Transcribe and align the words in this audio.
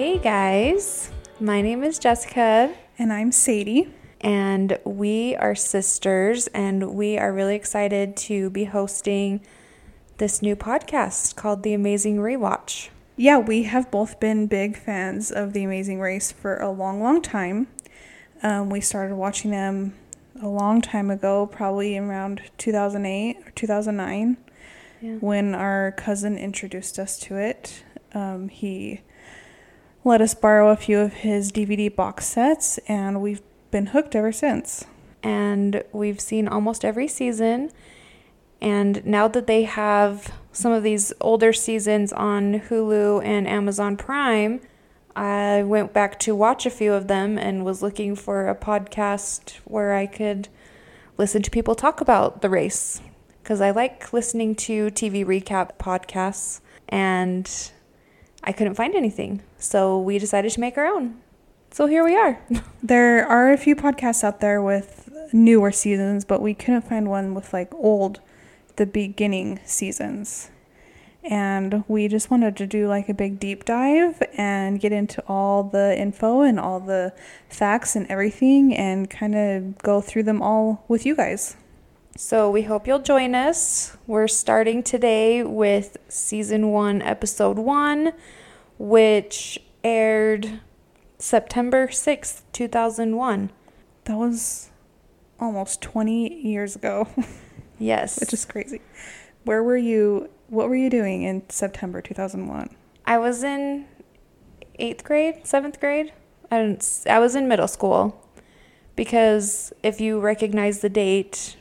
Hey 0.00 0.16
guys, 0.16 1.10
my 1.38 1.60
name 1.60 1.84
is 1.84 1.98
Jessica, 1.98 2.74
And 2.98 3.12
I'm 3.12 3.30
Sadie. 3.30 3.92
and 4.22 4.78
we 4.82 5.36
are 5.36 5.54
sisters, 5.54 6.46
and 6.54 6.94
we 6.94 7.18
are 7.18 7.30
really 7.30 7.54
excited 7.54 8.16
to 8.16 8.48
be 8.48 8.64
hosting 8.64 9.42
this 10.16 10.40
new 10.40 10.56
podcast 10.56 11.36
called 11.36 11.62
The 11.62 11.74
Amazing 11.74 12.16
Rewatch. 12.16 12.88
Yeah, 13.18 13.36
we 13.36 13.64
have 13.64 13.90
both 13.90 14.18
been 14.18 14.46
big 14.46 14.74
fans 14.74 15.30
of 15.30 15.52
The 15.52 15.64
Amazing 15.64 16.00
Race 16.00 16.32
for 16.32 16.56
a 16.56 16.70
long, 16.70 17.02
long 17.02 17.20
time. 17.20 17.66
Um, 18.42 18.70
we 18.70 18.80
started 18.80 19.16
watching 19.16 19.50
them 19.50 19.92
a 20.40 20.48
long 20.48 20.80
time 20.80 21.10
ago, 21.10 21.44
probably 21.44 21.98
around 21.98 22.40
2008 22.56 23.36
or 23.46 23.50
2009, 23.50 24.38
Yeah. 25.02 25.16
when 25.16 25.54
our 25.54 25.92
cousin 25.92 26.38
introduced 26.38 26.98
us 26.98 27.18
to 27.18 27.36
it. 27.36 27.84
Um, 28.14 28.48
he 28.48 29.02
let 30.04 30.20
us 30.20 30.34
borrow 30.34 30.70
a 30.70 30.76
few 30.76 30.98
of 30.98 31.12
his 31.12 31.52
DVD 31.52 31.94
box 31.94 32.26
sets, 32.26 32.78
and 32.88 33.20
we've 33.20 33.42
been 33.70 33.86
hooked 33.86 34.14
ever 34.14 34.32
since. 34.32 34.84
and 35.22 35.82
we've 35.92 36.20
seen 36.20 36.48
almost 36.48 36.84
every 36.84 37.08
season. 37.08 37.70
And 38.60 39.04
now 39.06 39.28
that 39.28 39.46
they 39.46 39.64
have 39.64 40.32
some 40.52 40.72
of 40.72 40.82
these 40.82 41.12
older 41.20 41.52
seasons 41.52 42.12
on 42.12 42.60
Hulu 42.60 43.24
and 43.24 43.46
Amazon 43.48 43.96
Prime, 43.96 44.60
I 45.16 45.62
went 45.62 45.92
back 45.92 46.18
to 46.20 46.34
watch 46.34 46.66
a 46.66 46.70
few 46.70 46.92
of 46.92 47.08
them 47.08 47.36
and 47.38 47.64
was 47.64 47.82
looking 47.82 48.14
for 48.14 48.48
a 48.48 48.54
podcast 48.54 49.56
where 49.64 49.94
I 49.94 50.06
could 50.06 50.48
listen 51.18 51.42
to 51.42 51.50
people 51.50 51.74
talk 51.74 52.00
about 52.00 52.42
the 52.42 52.48
race. 52.48 53.00
Because 53.42 53.60
I 53.60 53.70
like 53.70 54.12
listening 54.12 54.54
to 54.56 54.90
TV 54.90 55.24
recap 55.24 55.76
podcasts, 55.78 56.60
and 56.88 57.70
I 58.42 58.52
couldn't 58.52 58.74
find 58.74 58.94
anything. 58.94 59.42
So 59.58 59.98
we 59.98 60.18
decided 60.18 60.52
to 60.52 60.60
make 60.60 60.78
our 60.78 60.86
own. 60.86 61.20
So 61.70 61.86
here 61.86 62.04
we 62.04 62.16
are. 62.16 62.40
There 62.82 63.26
are 63.26 63.52
a 63.52 63.58
few 63.58 63.76
podcasts 63.76 64.24
out 64.24 64.40
there 64.40 64.62
with 64.62 65.10
newer 65.32 65.70
seasons, 65.70 66.24
but 66.24 66.40
we 66.40 66.54
couldn't 66.54 66.88
find 66.88 67.08
one 67.08 67.34
with 67.34 67.52
like 67.52 67.72
old, 67.74 68.20
the 68.76 68.86
beginning 68.86 69.60
seasons. 69.64 70.50
And 71.22 71.84
we 71.86 72.08
just 72.08 72.30
wanted 72.30 72.56
to 72.56 72.66
do 72.66 72.88
like 72.88 73.10
a 73.10 73.14
big 73.14 73.38
deep 73.38 73.66
dive 73.66 74.22
and 74.36 74.80
get 74.80 74.92
into 74.92 75.22
all 75.28 75.62
the 75.62 75.96
info 75.98 76.40
and 76.40 76.58
all 76.58 76.80
the 76.80 77.12
facts 77.50 77.94
and 77.94 78.06
everything 78.10 78.74
and 78.74 79.10
kind 79.10 79.34
of 79.34 79.78
go 79.78 80.00
through 80.00 80.22
them 80.22 80.40
all 80.40 80.84
with 80.88 81.04
you 81.04 81.14
guys. 81.14 81.56
So 82.22 82.50
we 82.50 82.64
hope 82.64 82.86
you'll 82.86 82.98
join 82.98 83.34
us. 83.34 83.96
We're 84.06 84.28
starting 84.28 84.82
today 84.82 85.42
with 85.42 85.96
season 86.10 86.68
one, 86.68 87.00
episode 87.00 87.58
one, 87.58 88.12
which 88.78 89.58
aired 89.82 90.60
September 91.16 91.86
6th, 91.88 92.42
2001. 92.52 93.50
That 94.04 94.16
was 94.18 94.68
almost 95.40 95.80
20 95.80 96.42
years 96.46 96.76
ago, 96.76 97.08
Yes. 97.78 98.20
which 98.20 98.34
is 98.34 98.44
crazy. 98.44 98.82
Where 99.44 99.62
were 99.62 99.78
you? 99.78 100.28
What 100.48 100.68
were 100.68 100.76
you 100.76 100.90
doing 100.90 101.22
in 101.22 101.48
September 101.48 102.02
2001? 102.02 102.68
I 103.06 103.16
was 103.16 103.42
in 103.42 103.86
eighth 104.78 105.04
grade, 105.04 105.46
seventh 105.46 105.80
grade. 105.80 106.12
I 106.50 106.58
didn't. 106.58 107.06
I 107.08 107.18
was 107.18 107.34
in 107.34 107.48
middle 107.48 107.66
school 107.66 108.22
because 108.94 109.72
if 109.82 110.02
you 110.02 110.20
recognize 110.20 110.80
the 110.80 110.90
date, 110.90 111.56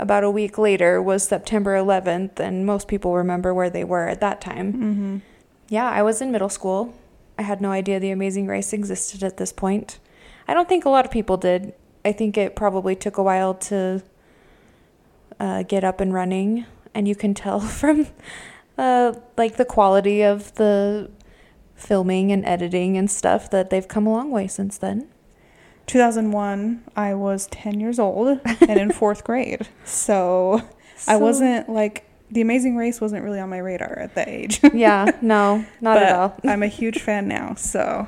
about 0.00 0.24
a 0.24 0.30
week 0.30 0.56
later 0.56 1.00
was 1.00 1.22
September 1.22 1.76
11th, 1.76 2.40
and 2.40 2.64
most 2.64 2.88
people 2.88 3.14
remember 3.14 3.52
where 3.52 3.70
they 3.70 3.84
were 3.84 4.08
at 4.08 4.20
that 4.20 4.40
time. 4.40 4.72
Mm-hmm. 4.72 5.18
Yeah, 5.68 5.88
I 5.88 6.02
was 6.02 6.20
in 6.20 6.32
middle 6.32 6.48
school. 6.48 6.94
I 7.38 7.42
had 7.42 7.60
no 7.60 7.70
idea 7.70 8.00
The 8.00 8.10
Amazing 8.10 8.46
Race 8.46 8.72
existed 8.72 9.22
at 9.22 9.36
this 9.36 9.52
point. 9.52 9.98
I 10.48 10.54
don't 10.54 10.68
think 10.68 10.84
a 10.84 10.90
lot 10.90 11.04
of 11.04 11.10
people 11.10 11.36
did. 11.36 11.74
I 12.04 12.12
think 12.12 12.38
it 12.38 12.56
probably 12.56 12.96
took 12.96 13.18
a 13.18 13.22
while 13.22 13.54
to 13.54 14.02
uh, 15.38 15.62
get 15.64 15.84
up 15.84 16.00
and 16.00 16.12
running, 16.14 16.66
and 16.94 17.06
you 17.06 17.14
can 17.14 17.34
tell 17.34 17.60
from 17.80 18.06
uh, 18.78 19.14
like 19.36 19.56
the 19.56 19.64
quality 19.64 20.22
of 20.22 20.54
the 20.54 21.10
filming 21.74 22.32
and 22.32 22.44
editing 22.44 22.96
and 22.96 23.10
stuff 23.10 23.50
that 23.50 23.70
they've 23.70 23.88
come 23.88 24.06
a 24.06 24.12
long 24.12 24.30
way 24.30 24.46
since 24.46 24.78
then. 24.78 25.08
2001, 25.90 26.84
I 26.94 27.14
was 27.14 27.48
10 27.48 27.80
years 27.80 27.98
old 27.98 28.40
and 28.60 28.78
in 28.78 28.92
fourth 28.92 29.24
grade. 29.24 29.66
So, 29.84 30.62
I 31.08 31.16
wasn't 31.16 31.68
like, 31.68 32.08
The 32.30 32.40
Amazing 32.40 32.76
Race 32.76 33.00
wasn't 33.00 33.24
really 33.24 33.40
on 33.40 33.48
my 33.48 33.58
radar 33.58 33.98
at 33.98 34.14
that 34.14 34.28
age. 34.28 34.60
yeah, 34.72 35.10
no, 35.20 35.66
not 35.80 35.96
at 35.96 36.14
all. 36.14 36.36
I'm 36.44 36.62
a 36.62 36.68
huge 36.68 37.00
fan 37.00 37.26
now. 37.26 37.54
So, 37.56 38.06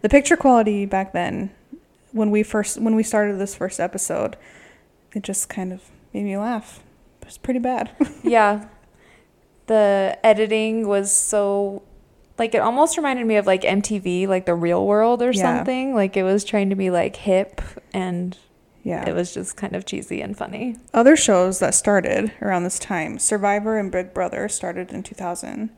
the 0.00 0.08
picture 0.08 0.36
quality 0.36 0.84
back 0.84 1.12
then, 1.12 1.52
when 2.10 2.32
we 2.32 2.42
first, 2.42 2.80
when 2.80 2.96
we 2.96 3.04
started 3.04 3.38
this 3.38 3.54
first 3.54 3.78
episode, 3.78 4.36
it 5.14 5.22
just 5.22 5.48
kind 5.48 5.72
of 5.72 5.80
made 6.12 6.24
me 6.24 6.36
laugh. 6.36 6.80
It 7.20 7.26
was 7.26 7.38
pretty 7.38 7.60
bad. 7.60 7.90
yeah. 8.24 8.66
The 9.68 10.18
editing 10.24 10.88
was 10.88 11.12
so 11.14 11.82
like 12.38 12.54
it 12.54 12.58
almost 12.58 12.96
reminded 12.96 13.26
me 13.26 13.36
of 13.36 13.46
like 13.46 13.62
MTV, 13.62 14.26
like 14.28 14.46
the 14.46 14.54
real 14.54 14.86
world 14.86 15.22
or 15.22 15.32
Yeah. 15.32 15.42
something. 15.58 15.94
Like 15.94 16.16
it 16.16 16.22
was 16.22 16.44
trying 16.44 16.70
to 16.70 16.76
be 16.76 16.90
like 16.90 17.16
hip 17.16 17.60
and 17.92 18.36
yeah. 18.82 19.08
it 19.08 19.14
was 19.14 19.32
just 19.34 19.56
kind 19.56 19.76
of 19.76 19.86
cheesy 19.86 20.20
and 20.20 20.36
funny. 20.36 20.76
Other 20.92 21.16
shows 21.16 21.58
that 21.60 21.74
started 21.74 22.32
around 22.40 22.64
this 22.64 22.78
time 22.78 23.18
Survivor 23.18 23.78
and 23.78 23.92
Big 23.92 24.12
Brother 24.14 24.48
started 24.48 24.92
in 24.92 25.02
2000, 25.02 25.70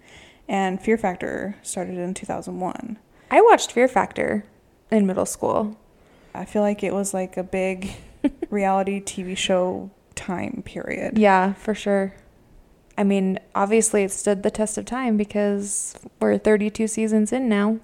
and 0.49 0.81
Fear 0.81 0.97
Factor 0.99 1.57
started 1.63 1.99
in 1.99 2.15
2001. 2.15 2.99
I 3.31 3.41
watched 3.41 3.73
Fear 3.73 3.89
Factor 3.89 4.45
in 4.91 5.07
middle 5.07 5.27
school. 5.27 5.77
I 6.35 6.45
feel 6.45 6.63
like 6.63 6.83
it 6.83 6.95
was 6.95 7.13
like 7.15 7.37
a 7.37 7.43
big 7.43 7.93
reality 8.51 9.01
TV 9.03 9.37
show 9.37 9.91
time 10.15 10.63
period. 10.65 11.19
Yeah, 11.19 11.55
for 11.55 11.75
sure. 11.75 12.15
I 12.97 13.03
mean, 13.05 13.39
obviously 13.55 14.05
it 14.05 14.13
stood 14.13 14.43
the 14.43 14.51
test 14.51 14.79
of 14.79 14.85
time 14.85 15.17
because 15.17 15.97
we're 16.21 16.39
32 16.39 16.87
seasons 16.87 17.33
in 17.33 17.49
now 17.49 17.79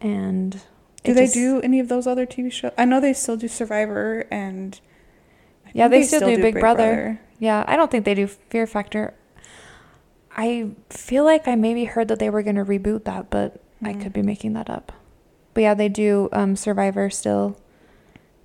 and 0.00 0.60
Do 1.02 1.12
they 1.12 1.24
just- 1.24 1.34
do 1.34 1.60
any 1.60 1.80
of 1.80 1.88
those 1.88 2.06
other 2.06 2.24
TV 2.26 2.50
shows? 2.50 2.72
I 2.78 2.84
know 2.86 2.98
they 3.00 3.12
still 3.12 3.36
do 3.36 3.48
Survivor 3.48 4.24
and. 4.30 4.80
I 5.66 5.70
Yeah, 5.74 5.88
think 5.88 6.02
they 6.04 6.06
still 6.06 6.20
do 6.28 6.40
Big 6.40 6.58
Brother. 6.60 7.20
Yeah, 7.38 7.64
I 7.66 7.76
don't 7.76 7.90
think 7.90 8.04
they 8.04 8.14
do 8.14 8.26
Fear 8.26 8.66
Factor. 8.66 9.12
I 10.36 10.70
feel 10.90 11.24
like 11.24 11.46
I 11.46 11.54
maybe 11.56 11.84
heard 11.84 12.08
that 12.08 12.18
they 12.18 12.30
were 12.30 12.42
going 12.42 12.56
to 12.56 12.64
reboot 12.64 13.04
that, 13.04 13.30
but 13.30 13.60
I 13.82 13.92
Mm. 13.92 14.00
could 14.02 14.12
be 14.12 14.22
making 14.22 14.52
that 14.54 14.68
up. 14.70 14.92
But 15.52 15.62
yeah, 15.62 15.74
they 15.74 15.88
do 15.88 16.28
um, 16.32 16.56
Survivor 16.56 17.10
still 17.10 17.56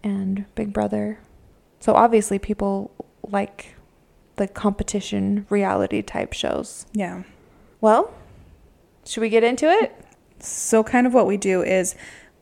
and 0.03 0.45
Big 0.55 0.71
Brother. 0.73 1.19
So 1.79 1.93
obviously 1.93 2.39
people 2.39 2.91
like 3.27 3.75
the 4.39 4.47
competition 4.47 5.45
reality 5.49 6.01
type 6.01 6.33
shows. 6.33 6.85
Yeah. 6.93 7.23
Well, 7.81 8.11
should 9.05 9.21
we 9.21 9.29
get 9.29 9.43
into 9.43 9.69
it? 9.69 9.93
So, 10.39 10.83
kind 10.83 11.05
of 11.05 11.13
what 11.13 11.27
we 11.27 11.37
do 11.37 11.61
is 11.61 11.95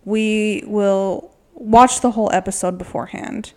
we 0.05 0.63
will 0.67 1.35
watch 1.53 2.01
the 2.01 2.11
whole 2.11 2.31
episode 2.31 2.77
beforehand 2.77 3.53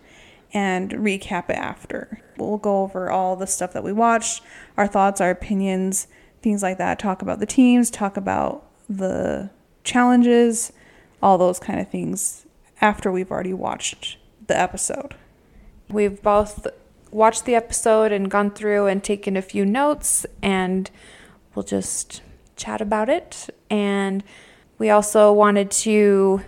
and 0.53 0.91
recap 0.91 1.49
it 1.49 1.57
after. 1.57 2.19
We'll 2.37 2.57
go 2.57 2.81
over 2.81 3.11
all 3.11 3.35
the 3.35 3.45
stuff 3.45 3.73
that 3.73 3.83
we 3.83 3.93
watched, 3.93 4.43
our 4.75 4.87
thoughts, 4.87 5.21
our 5.21 5.29
opinions, 5.29 6.07
things 6.41 6.63
like 6.63 6.79
that. 6.79 6.97
Talk 6.97 7.21
about 7.21 7.39
the 7.39 7.45
teams, 7.45 7.91
talk 7.91 8.17
about 8.17 8.67
the 8.89 9.51
challenges, 9.83 10.73
all 11.21 11.37
those 11.37 11.59
kind 11.59 11.79
of 11.79 11.89
things 11.89 12.47
after 12.81 13.11
we've 13.11 13.29
already 13.29 13.53
watched 13.53 14.17
the 14.47 14.59
episode. 14.59 15.15
We've 15.87 16.19
both 16.21 16.67
watched 17.11 17.45
the 17.45 17.55
episode 17.55 18.11
and 18.11 18.29
gone 18.29 18.51
through 18.51 18.87
and 18.87 19.03
taken 19.03 19.37
a 19.37 19.41
few 19.41 19.65
notes, 19.65 20.25
and 20.41 20.89
we'll 21.53 21.63
just 21.63 22.21
chat 22.55 22.81
about 22.81 23.09
it. 23.09 23.49
And 23.69 24.23
we 24.77 24.89
also 24.89 25.31
wanted 25.31 25.71
to 25.71 26.41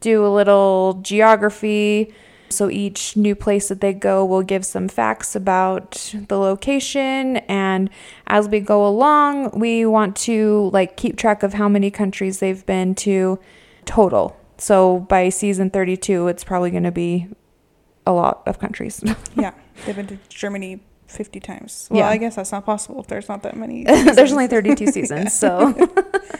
do 0.00 0.24
a 0.24 0.28
little 0.28 1.00
geography. 1.02 2.14
So 2.50 2.70
each 2.70 3.16
new 3.16 3.34
place 3.34 3.68
that 3.68 3.80
they 3.80 3.92
go 3.92 4.24
will 4.24 4.42
give 4.42 4.64
some 4.64 4.86
facts 4.86 5.34
about 5.34 6.14
the 6.28 6.38
location. 6.38 7.38
And 7.48 7.90
as 8.26 8.48
we 8.48 8.60
go 8.60 8.86
along, 8.86 9.58
we 9.58 9.86
want 9.86 10.14
to 10.16 10.70
like 10.72 10.96
keep 10.96 11.16
track 11.16 11.42
of 11.42 11.54
how 11.54 11.68
many 11.68 11.90
countries 11.90 12.38
they've 12.38 12.64
been 12.64 12.94
to 12.96 13.40
total. 13.86 14.36
So 14.58 15.00
by 15.00 15.30
season 15.30 15.70
32, 15.70 16.28
it's 16.28 16.44
probably 16.44 16.70
going 16.70 16.84
to 16.84 16.92
be 16.92 17.28
a 18.06 18.12
lot 18.12 18.42
of 18.46 18.58
countries. 18.58 19.02
yeah, 19.36 19.52
they've 19.86 19.96
been 19.96 20.06
to 20.08 20.18
Germany 20.28 20.80
50 21.08 21.40
times. 21.40 21.88
Well, 21.90 22.00
Yeah. 22.00 22.08
I 22.08 22.16
guess 22.16 22.36
that's 22.36 22.52
not 22.52 22.64
possible. 22.64 23.00
if 23.00 23.06
There's 23.06 23.28
not 23.28 23.42
that 23.42 23.56
many. 23.56 23.84
There's 24.14 24.32
only 24.32 24.46
32 24.46 24.86
seasons, 24.92 25.32
so 25.32 25.74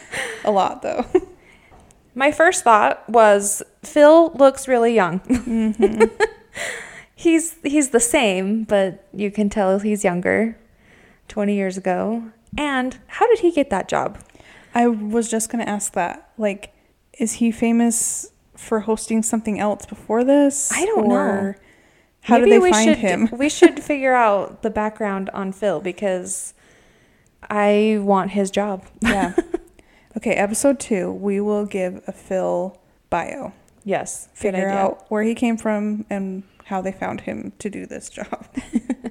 a 0.44 0.50
lot, 0.50 0.82
though. 0.82 1.04
my 2.14 2.32
first 2.32 2.64
thought 2.64 3.08
was 3.08 3.62
Phil 3.82 4.30
looks 4.34 4.66
really 4.68 4.94
young. 4.94 5.18
hmm 5.20 6.02
he's 7.16 7.56
he's 7.62 7.90
the 7.90 8.00
same, 8.00 8.64
but 8.64 9.06
you 9.12 9.30
can 9.30 9.48
tell 9.48 9.78
he's 9.78 10.04
younger. 10.04 10.58
20 11.28 11.54
years 11.54 11.76
ago. 11.78 12.22
And 12.58 12.98
how 13.06 13.26
did 13.26 13.38
he 13.38 13.50
get 13.50 13.70
that 13.70 13.88
job? 13.88 14.18
I 14.74 14.86
was 14.88 15.30
just 15.30 15.50
going 15.50 15.64
to 15.64 15.68
ask 15.70 15.94
that. 15.94 16.30
Like, 16.36 16.74
is 17.18 17.34
he 17.34 17.50
famous 17.50 18.30
for 18.56 18.80
hosting 18.80 19.22
something 19.22 19.58
else 19.58 19.86
before 19.86 20.22
this? 20.22 20.70
I 20.72 20.84
don't 20.84 21.08
know. 21.08 21.54
How 22.24 22.38
Maybe 22.38 22.50
did 22.50 22.54
they 22.54 22.62
we 22.62 22.70
find 22.70 22.88
should, 22.90 22.98
him? 22.98 23.28
we 23.38 23.48
should 23.48 23.82
figure 23.82 24.14
out 24.14 24.62
the 24.62 24.70
background 24.70 25.30
on 25.30 25.52
Phil 25.52 25.80
because 25.80 26.54
I 27.50 27.98
want 28.00 28.32
his 28.32 28.50
job. 28.50 28.84
yeah. 29.02 29.34
Okay, 30.16 30.34
episode 30.34 30.78
two, 30.78 31.10
we 31.10 31.40
will 31.40 31.66
give 31.66 32.00
a 32.06 32.12
Phil 32.12 32.78
bio. 33.10 33.52
Yes. 33.82 34.28
Figure 34.32 34.68
out 34.68 35.04
where 35.08 35.24
he 35.24 35.34
came 35.34 35.56
from 35.56 36.06
and 36.08 36.44
how 36.66 36.80
they 36.80 36.92
found 36.92 37.22
him 37.22 37.52
to 37.58 37.68
do 37.68 37.84
this 37.84 38.08
job. 38.10 38.46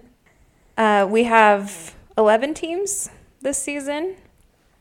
Uh, 0.75 1.07
we 1.07 1.25
have 1.25 1.93
11 2.17 2.55
teams 2.55 3.09
this 3.41 3.59
season. 3.59 4.15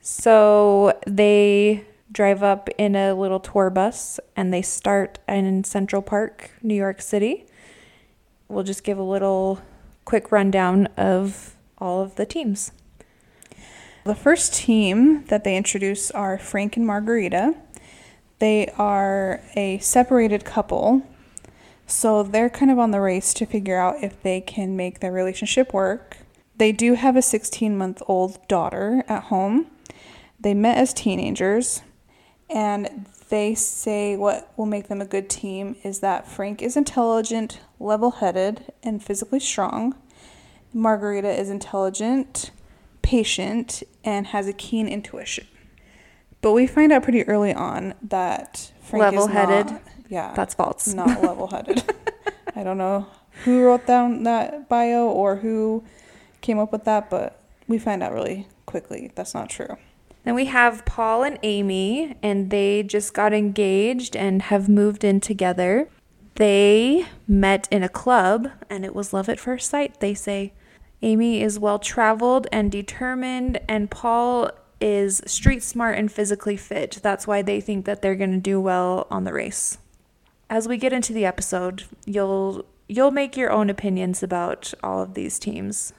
So 0.00 0.99
they 1.06 1.84
drive 2.11 2.43
up 2.43 2.70
in 2.79 2.96
a 2.96 3.12
little 3.12 3.40
tour 3.40 3.69
bus 3.69 4.19
and 4.34 4.52
they 4.52 4.62
start 4.62 5.19
in 5.29 5.64
Central 5.64 6.00
Park, 6.00 6.50
New 6.62 6.75
York 6.75 7.02
City. 7.02 7.44
We'll 8.52 8.64
just 8.64 8.84
give 8.84 8.99
a 8.99 9.02
little 9.02 9.62
quick 10.04 10.31
rundown 10.31 10.87
of 10.99 11.56
all 11.78 12.02
of 12.02 12.16
the 12.16 12.26
teams. 12.26 12.70
The 14.04 14.14
first 14.14 14.52
team 14.52 15.25
that 15.28 15.43
they 15.43 15.56
introduce 15.56 16.10
are 16.10 16.37
Frank 16.37 16.76
and 16.76 16.87
Margarita. 16.87 17.54
They 18.40 18.69
are 18.76 19.40
a 19.56 19.78
separated 19.78 20.44
couple. 20.44 21.02
So 21.87 22.22
they're 22.22 22.50
kind 22.50 22.70
of 22.70 22.78
on 22.78 22.90
the 22.90 23.00
race 23.00 23.32
to 23.34 23.46
figure 23.46 23.78
out 23.78 24.02
if 24.02 24.22
they 24.22 24.43
can 24.43 24.76
make 24.76 25.00
their 25.00 25.12
relationship 25.12 25.72
work. 25.72 26.19
They 26.56 26.72
do 26.72 26.93
have 26.94 27.16
a 27.16 27.22
16 27.22 27.76
month 27.76 28.02
old 28.06 28.46
daughter 28.48 29.02
at 29.08 29.25
home. 29.25 29.69
They 30.38 30.52
met 30.52 30.76
as 30.76 30.93
teenagers, 30.93 31.82
and 32.50 33.06
they 33.31 33.55
say 33.55 34.14
what 34.14 34.52
will 34.58 34.66
make 34.66 34.88
them 34.88 35.00
a 35.00 35.06
good 35.06 35.31
team 35.31 35.76
is 35.82 36.00
that 36.00 36.28
Frank 36.28 36.60
is 36.60 36.76
intelligent, 36.76 37.60
level 37.82 38.12
headed, 38.12 38.73
and 38.82 39.02
physically 39.02 39.40
strong. 39.40 39.94
Margarita 40.73 41.29
is 41.29 41.50
intelligent, 41.50 42.50
patient, 43.02 43.82
and 44.05 44.29
has 44.29 44.49
a 44.49 44.52
keen 44.52 44.88
intuition. 44.88 45.46
But 46.40 46.52
we 46.52 46.67
find 46.67 46.93
out 46.93 47.02
pretty 47.02 47.26
early 47.29 47.52
on 47.52 47.94
that 48.02 48.73
Frank 48.81 49.02
Level-headed? 49.02 49.67
is 49.67 49.73
not, 49.73 49.82
yeah, 50.08 50.32
That's 50.34 50.55
false. 50.55 50.93
not 50.93 51.23
level 51.23 51.49
headed. 51.49 51.84
I 52.56 52.62
don't 52.62 52.79
know 52.79 53.06
who 53.44 53.64
wrote 53.64 53.87
down 53.87 54.25
that 54.25 54.69
bio 54.69 55.06
or 55.06 55.37
who 55.37 55.84
came 56.40 56.58
up 56.58 56.73
with 56.73 56.84
that, 56.84 57.08
but 57.11 57.40
we 57.69 57.79
find 57.79 58.02
out 58.02 58.12
really 58.12 58.49
quickly 58.67 59.11
that's 59.14 59.34
not 59.34 59.49
true. 59.49 59.76
Then 60.25 60.34
we 60.34 60.44
have 60.46 60.84
Paul 60.84 61.25
and 61.25 61.38
Amy, 61.43 62.17
and 62.23 62.50
they 62.50 62.82
just 62.82 63.12
got 63.12 63.32
engaged 63.32 64.14
and 64.17 64.43
have 64.43 64.69
moved 64.69 65.02
in 65.02 65.20
together. 65.20 65.88
They 66.37 67.06
met 67.29 67.69
in 67.70 67.82
a 67.82 67.88
club, 67.88 68.49
and 68.70 68.84
it 68.84 68.94
was 68.94 69.12
love 69.12 69.29
at 69.29 69.38
first 69.40 69.69
sight, 69.70 70.00
they 70.00 70.14
say. 70.14 70.52
Amy 71.02 71.43
is 71.43 71.58
well 71.58 71.79
traveled 71.79 72.46
and 72.52 72.70
determined, 72.73 73.61
and 73.69 73.90
Paul 73.90 74.50
is 74.81 75.20
street 75.26 75.62
smart 75.62 75.99
and 75.99 76.11
physically 76.11 76.56
fit. 76.56 77.00
That's 77.02 77.26
why 77.26 77.43
they 77.43 77.61
think 77.61 77.84
that 77.84 78.02
they're 78.02 78.14
going 78.17 78.32
to 78.32 78.38
do 78.40 78.61
well 78.61 79.06
on 79.11 79.25
the 79.25 79.32
race. 79.32 79.79
As 80.49 80.67
we 80.69 80.76
get 80.76 80.93
into 80.93 81.12
the 81.12 81.25
episode, 81.25 81.84
you'll 82.05 82.64
you'll 82.88 83.11
make 83.11 83.37
your 83.37 83.50
own 83.50 83.70
opinions 83.70 84.23
about 84.23 84.75
all 84.82 85.00
of 85.02 85.14
these 85.14 85.38
teams. 85.38 85.93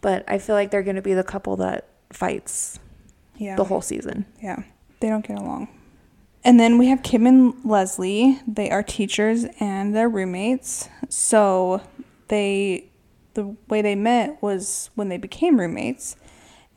But 0.00 0.24
I 0.26 0.38
feel 0.38 0.54
like 0.56 0.70
they're 0.70 0.82
going 0.82 0.96
to 0.96 1.02
be 1.02 1.14
the 1.14 1.22
couple 1.22 1.56
that 1.56 1.86
fights 2.12 2.78
Yeah. 3.36 3.54
the 3.56 3.64
whole 3.64 3.82
season. 3.82 4.26
Yeah, 4.42 4.62
they 5.00 5.08
don't 5.08 5.26
get 5.26 5.38
along. 5.38 5.68
And 6.42 6.58
then 6.58 6.78
we 6.78 6.86
have 6.86 7.02
Kim 7.02 7.26
and 7.26 7.54
Leslie. 7.64 8.40
They 8.46 8.70
are 8.70 8.82
teachers 8.82 9.44
and 9.58 9.94
they're 9.94 10.08
roommates. 10.08 10.88
So 11.08 11.82
they, 12.28 12.90
the 13.34 13.56
way 13.68 13.82
they 13.82 13.94
met 13.94 14.42
was 14.42 14.90
when 14.94 15.08
they 15.08 15.18
became 15.18 15.60
roommates. 15.60 16.16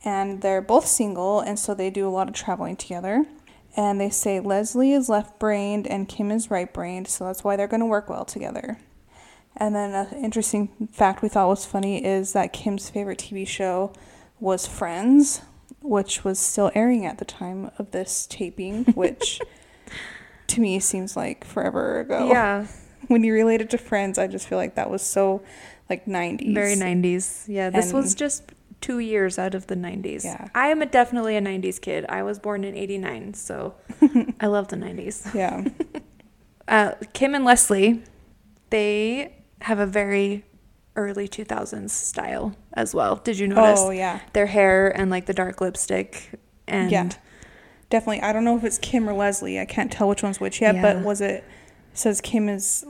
And 0.04 0.42
they're 0.42 0.60
both 0.60 0.86
single, 0.86 1.40
and 1.40 1.58
so 1.58 1.72
they 1.72 1.88
do 1.88 2.06
a 2.06 2.10
lot 2.10 2.28
of 2.28 2.34
traveling 2.34 2.76
together. 2.76 3.24
And 3.74 3.98
they 3.98 4.10
say 4.10 4.38
Leslie 4.38 4.92
is 4.92 5.08
left 5.08 5.38
brained 5.38 5.86
and 5.86 6.08
Kim 6.08 6.30
is 6.30 6.50
right 6.50 6.70
brained, 6.70 7.08
so 7.08 7.24
that's 7.24 7.42
why 7.42 7.56
they're 7.56 7.66
going 7.66 7.80
to 7.80 7.86
work 7.86 8.10
well 8.10 8.26
together. 8.26 8.78
And 9.56 9.74
then 9.74 9.94
an 9.94 10.08
interesting 10.22 10.88
fact 10.92 11.22
we 11.22 11.28
thought 11.28 11.48
was 11.48 11.64
funny 11.64 12.04
is 12.04 12.34
that 12.34 12.52
Kim's 12.52 12.90
favorite 12.90 13.18
TV 13.18 13.46
show 13.46 13.92
was 14.40 14.66
Friends, 14.66 15.40
which 15.84 16.24
was 16.24 16.38
still 16.38 16.72
airing 16.74 17.06
at 17.06 17.18
the 17.18 17.24
time 17.24 17.70
of 17.78 17.90
this 17.92 18.26
taping, 18.26 18.84
which 18.94 19.40
to 20.48 20.60
me 20.60 20.80
seems 20.80 21.16
like 21.16 21.44
forever 21.44 22.00
ago. 22.00 22.28
Yeah, 22.28 22.66
When 23.08 23.22
you 23.22 23.34
relate 23.34 23.60
it 23.60 23.70
to 23.70 23.78
Friends, 23.78 24.18
I 24.18 24.26
just 24.26 24.48
feel 24.48 24.58
like 24.58 24.76
that 24.76 24.90
was 24.90 25.02
so 25.02 25.42
like 25.90 26.06
90s. 26.06 26.54
very 26.54 26.74
90s. 26.74 27.44
Yeah, 27.46 27.70
this 27.70 27.92
was 27.92 28.14
just 28.14 28.52
two 28.80 28.98
years 28.98 29.38
out 29.38 29.54
of 29.54 29.66
the 29.66 29.74
90s. 29.74 30.24
Yeah. 30.24 30.48
I 30.54 30.68
am 30.68 30.82
a, 30.82 30.86
definitely 30.86 31.36
a 31.36 31.40
90s 31.40 31.80
kid. 31.80 32.06
I 32.08 32.22
was 32.22 32.38
born 32.38 32.64
in 32.64 32.74
89, 32.74 33.34
so 33.34 33.74
I 34.40 34.46
love 34.46 34.68
the 34.68 34.76
90s. 34.76 35.34
Yeah. 35.34 35.64
Uh, 36.66 36.92
Kim 37.12 37.34
and 37.34 37.44
Leslie, 37.44 38.02
they 38.70 39.34
have 39.60 39.78
a 39.78 39.86
very 39.86 40.44
early 40.96 41.26
2000s 41.28 41.90
style 41.90 42.54
as 42.72 42.94
well. 42.94 43.16
Did 43.16 43.38
you 43.38 43.48
notice? 43.48 43.80
oh, 43.82 43.90
yeah. 43.90 44.20
Their 44.32 44.46
hair 44.46 44.88
and 44.96 45.10
like 45.10 45.26
the 45.26 45.34
dark 45.34 45.60
lipstick. 45.60 46.30
And 46.66 46.90
Yeah. 46.90 47.10
Definitely. 47.90 48.22
I 48.22 48.32
don't 48.32 48.44
know 48.44 48.56
if 48.56 48.64
it's 48.64 48.78
Kim 48.78 49.08
or 49.08 49.12
Leslie. 49.12 49.60
I 49.60 49.64
can't 49.66 49.92
tell 49.92 50.08
which 50.08 50.22
one's 50.22 50.40
which 50.40 50.60
yet, 50.60 50.80
but 50.80 50.96
Yeah. 50.96 51.02
was 51.02 51.20
it 51.20 51.44
says 51.92 52.20
Kim 52.20 52.48
is 52.48 52.84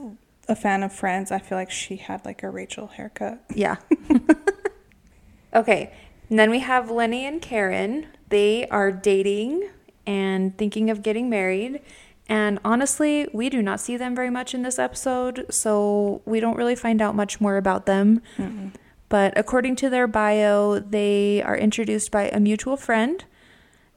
a 0.47 0.55
fan 0.55 0.83
of 0.83 0.93
Friends. 0.93 1.31
I 1.31 1.39
feel 1.39 1.57
like 1.57 1.69
she 1.71 1.97
had 1.97 2.23
like 2.25 2.43
a 2.43 2.49
Rachel 2.49 2.87
haircut. 2.87 3.43
Yeah. 3.53 3.75
okay. 5.53 5.91
And 6.29 6.39
then 6.39 6.49
we 6.49 6.59
have 6.59 6.89
Lenny 6.89 7.25
and 7.25 7.41
Karen. 7.41 8.07
They 8.29 8.67
are 8.69 8.91
dating 8.91 9.69
and 10.07 10.57
thinking 10.57 10.89
of 10.89 11.03
getting 11.03 11.29
married. 11.29 11.81
And 12.27 12.59
honestly, 12.65 13.27
we 13.33 13.49
do 13.49 13.61
not 13.61 13.79
see 13.79 13.97
them 13.97 14.15
very 14.15 14.29
much 14.29 14.53
in 14.53 14.63
this 14.63 14.79
episode, 14.79 15.45
so 15.49 16.21
we 16.25 16.39
don't 16.39 16.57
really 16.57 16.75
find 16.75 17.01
out 17.01 17.15
much 17.15 17.39
more 17.39 17.57
about 17.57 17.85
them. 17.85 18.21
Mm-mm. 18.37 18.71
But 19.09 19.37
according 19.37 19.75
to 19.77 19.89
their 19.89 20.07
bio, 20.07 20.79
they 20.79 21.43
are 21.43 21.55
introduced 21.55 22.09
by 22.11 22.29
a 22.29 22.39
mutual 22.39 22.77
friend. 22.77 23.23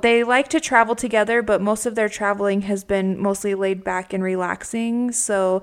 They 0.00 0.22
like 0.22 0.48
to 0.48 0.60
travel 0.60 0.94
together, 0.94 1.40
but 1.42 1.62
most 1.62 1.86
of 1.86 1.94
their 1.94 2.08
traveling 2.08 2.62
has 2.62 2.84
been 2.84 3.18
mostly 3.18 3.54
laid 3.54 3.82
back 3.82 4.12
and 4.12 4.22
relaxing. 4.22 5.10
So 5.12 5.62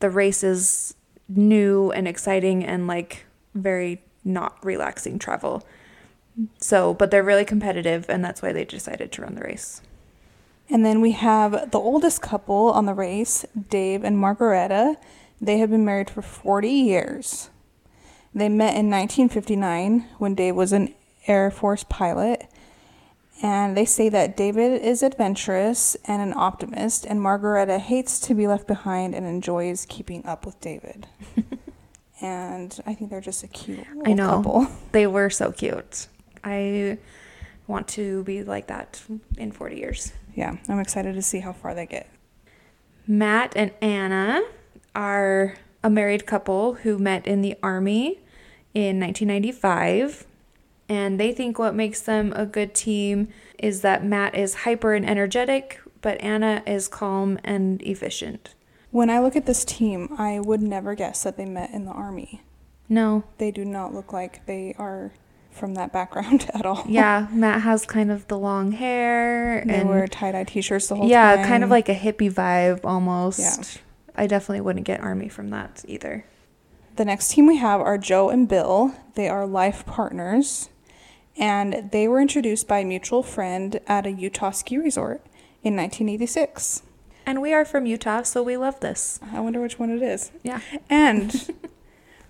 the 0.00 0.10
race 0.10 0.42
is 0.42 0.94
new 1.28 1.90
and 1.92 2.08
exciting 2.08 2.64
and 2.64 2.86
like 2.86 3.26
very 3.54 4.02
not 4.24 4.56
relaxing 4.64 5.18
travel. 5.18 5.62
So, 6.58 6.94
but 6.94 7.10
they're 7.10 7.22
really 7.22 7.44
competitive, 7.44 8.06
and 8.08 8.24
that's 8.24 8.40
why 8.40 8.52
they 8.52 8.64
decided 8.64 9.12
to 9.12 9.22
run 9.22 9.34
the 9.34 9.42
race. 9.42 9.82
And 10.70 10.84
then 10.84 11.00
we 11.00 11.12
have 11.12 11.72
the 11.72 11.78
oldest 11.78 12.22
couple 12.22 12.70
on 12.70 12.86
the 12.86 12.94
race, 12.94 13.44
Dave 13.68 14.04
and 14.04 14.16
Margareta. 14.16 14.96
They 15.40 15.58
have 15.58 15.70
been 15.70 15.84
married 15.84 16.08
for 16.08 16.22
40 16.22 16.68
years. 16.68 17.50
They 18.32 18.48
met 18.48 18.76
in 18.76 18.88
1959 18.88 20.06
when 20.18 20.36
Dave 20.36 20.54
was 20.54 20.72
an 20.72 20.94
Air 21.26 21.50
Force 21.50 21.84
pilot. 21.88 22.46
And 23.42 23.76
they 23.76 23.84
say 23.84 24.08
that 24.10 24.36
David 24.36 24.82
is 24.82 25.02
adventurous 25.02 25.96
and 26.04 26.20
an 26.20 26.34
optimist, 26.36 27.06
and 27.06 27.22
Margareta 27.22 27.78
hates 27.78 28.20
to 28.20 28.34
be 28.34 28.46
left 28.46 28.66
behind 28.66 29.14
and 29.14 29.26
enjoys 29.26 29.86
keeping 29.86 30.24
up 30.26 30.44
with 30.44 30.60
David. 30.60 31.06
and 32.20 32.78
I 32.86 32.94
think 32.94 33.10
they're 33.10 33.22
just 33.22 33.42
a 33.42 33.48
cute 33.48 33.86
I 34.04 34.12
know. 34.12 34.36
couple. 34.36 34.66
They 34.92 35.06
were 35.06 35.30
so 35.30 35.52
cute. 35.52 36.08
I 36.44 36.98
want 37.66 37.88
to 37.88 38.22
be 38.24 38.42
like 38.42 38.66
that 38.66 39.02
in 39.38 39.52
40 39.52 39.76
years. 39.76 40.12
Yeah, 40.34 40.56
I'm 40.68 40.80
excited 40.80 41.14
to 41.14 41.22
see 41.22 41.40
how 41.40 41.52
far 41.52 41.74
they 41.74 41.86
get. 41.86 42.08
Matt 43.06 43.52
and 43.56 43.72
Anna 43.80 44.42
are 44.94 45.56
a 45.82 45.90
married 45.90 46.26
couple 46.26 46.74
who 46.74 46.98
met 46.98 47.26
in 47.26 47.42
the 47.42 47.56
Army 47.62 48.20
in 48.74 49.00
1995. 49.00 50.26
And 50.88 51.20
they 51.20 51.32
think 51.32 51.58
what 51.58 51.74
makes 51.74 52.00
them 52.00 52.32
a 52.34 52.44
good 52.44 52.74
team 52.74 53.28
is 53.58 53.82
that 53.82 54.04
Matt 54.04 54.34
is 54.34 54.54
hyper 54.56 54.94
and 54.94 55.08
energetic, 55.08 55.80
but 56.00 56.20
Anna 56.20 56.62
is 56.66 56.88
calm 56.88 57.38
and 57.44 57.80
efficient. 57.82 58.54
When 58.90 59.08
I 59.08 59.20
look 59.20 59.36
at 59.36 59.46
this 59.46 59.64
team, 59.64 60.14
I 60.18 60.40
would 60.40 60.62
never 60.62 60.96
guess 60.96 61.22
that 61.22 61.36
they 61.36 61.44
met 61.44 61.70
in 61.70 61.84
the 61.84 61.92
army. 61.92 62.42
No. 62.88 63.22
They 63.38 63.52
do 63.52 63.64
not 63.64 63.94
look 63.94 64.12
like 64.12 64.44
they 64.46 64.74
are 64.78 65.12
from 65.50 65.74
that 65.74 65.92
background 65.92 66.48
at 66.54 66.64
all. 66.66 66.84
Yeah, 66.88 67.28
Matt 67.32 67.62
has 67.62 67.84
kind 67.86 68.10
of 68.10 68.26
the 68.28 68.38
long 68.38 68.72
hair 68.72 69.64
They 69.66 69.74
and 69.74 69.88
wear 69.88 70.06
tie 70.06 70.32
dye 70.32 70.44
t 70.44 70.60
shirts 70.60 70.88
the 70.88 70.96
whole 70.96 71.08
yeah, 71.08 71.30
time. 71.36 71.38
Yeah, 71.40 71.48
kind 71.48 71.64
of 71.64 71.70
like 71.70 71.88
a 71.88 71.94
hippie 71.94 72.32
vibe 72.32 72.84
almost. 72.84 73.38
Yeah. 73.38 73.80
I 74.16 74.26
definitely 74.26 74.60
wouldn't 74.60 74.86
get 74.86 75.00
army 75.00 75.28
from 75.28 75.50
that 75.50 75.84
either. 75.86 76.24
The 76.96 77.04
next 77.04 77.30
team 77.30 77.46
we 77.46 77.56
have 77.56 77.80
are 77.80 77.96
Joe 77.96 78.28
and 78.28 78.48
Bill. 78.48 78.94
They 79.14 79.28
are 79.28 79.46
life 79.46 79.86
partners. 79.86 80.68
And 81.36 81.90
they 81.92 82.06
were 82.08 82.20
introduced 82.20 82.68
by 82.68 82.80
a 82.80 82.84
mutual 82.84 83.22
friend 83.22 83.80
at 83.86 84.06
a 84.06 84.10
Utah 84.10 84.50
ski 84.50 84.76
resort. 84.76 85.22
in 85.62 85.76
1986. 85.76 86.82
And 87.26 87.40
we 87.40 87.52
are 87.52 87.64
from 87.64 87.86
Utah, 87.86 88.22
so 88.22 88.42
we 88.42 88.56
love 88.56 88.80
this. 88.80 89.20
I 89.32 89.40
wonder 89.40 89.60
which 89.60 89.78
one 89.78 89.90
it 89.90 90.02
is. 90.02 90.32
Yeah. 90.42 90.60
And 90.88 91.50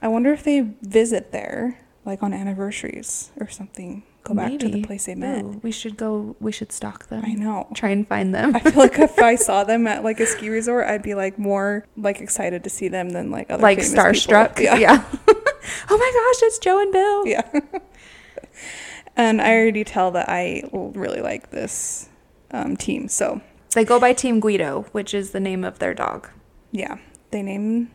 I 0.03 0.09
wonder 0.09 0.33
if 0.33 0.43
they 0.45 0.61
visit 0.83 1.33
there, 1.33 1.79
like 2.05 2.23
on 2.23 2.33
anniversaries 2.33 3.31
or 3.39 3.49
something. 3.49 4.03
Go 4.23 4.35
back 4.35 4.59
to 4.59 4.69
the 4.69 4.83
place 4.83 5.07
they 5.07 5.15
met. 5.15 5.43
Ooh, 5.45 5.61
we 5.63 5.73
should 5.73 5.97
go. 5.97 6.37
We 6.41 6.53
should 6.53 6.73
stalk 6.73 7.07
them. 7.09 7.25
I 7.25 7.33
know. 7.33 7.69
Try 7.75 7.89
and 7.89 8.07
find 8.07 8.35
them. 8.35 8.55
I 8.55 8.61
feel 8.61 8.75
like 8.75 8.99
if 8.99 9.19
I 9.19 9.35
saw 9.49 9.65
them 9.65 9.87
at 9.87 10.05
like 10.05 10.21
a 10.21 10.27
ski 10.27 10.51
resort, 10.51 10.87
I'd 10.87 11.03
be 11.03 11.15
like 11.15 11.39
more 11.39 11.87
like 11.97 12.21
excited 12.21 12.63
to 12.65 12.71
see 12.71 12.89
them 12.89 13.11
than 13.11 13.31
like 13.31 13.51
other 13.51 13.63
like 13.63 13.79
famous 13.79 13.93
people. 13.93 14.05
starstruck. 14.05 14.59
Yeah. 14.61 14.77
Yeah. 14.77 15.05
oh 15.29 15.97
my 15.97 16.33
gosh, 16.33 16.43
it's 16.43 16.59
Joe 16.59 16.81
and 16.81 16.93
Bill. 16.93 17.27
Yeah. 17.27 17.51
and 19.17 19.41
I 19.41 19.55
already 19.57 19.85
tell 19.85 20.11
that 20.13 20.29
I 20.29 20.63
really 20.73 21.21
like 21.23 21.51
this 21.51 22.09
um, 22.51 22.77
team. 22.77 23.09
So 23.09 23.41
They 23.75 23.85
go 23.85 23.99
by 23.99 24.13
Team 24.13 24.41
Guido, 24.41 24.83
which 24.93 25.15
is 25.15 25.31
the 25.31 25.41
name 25.41 25.65
of 25.65 25.79
their 25.79 25.95
dog. 25.95 26.29
yeah, 26.73 26.99
they 27.31 27.43
name 27.43 27.91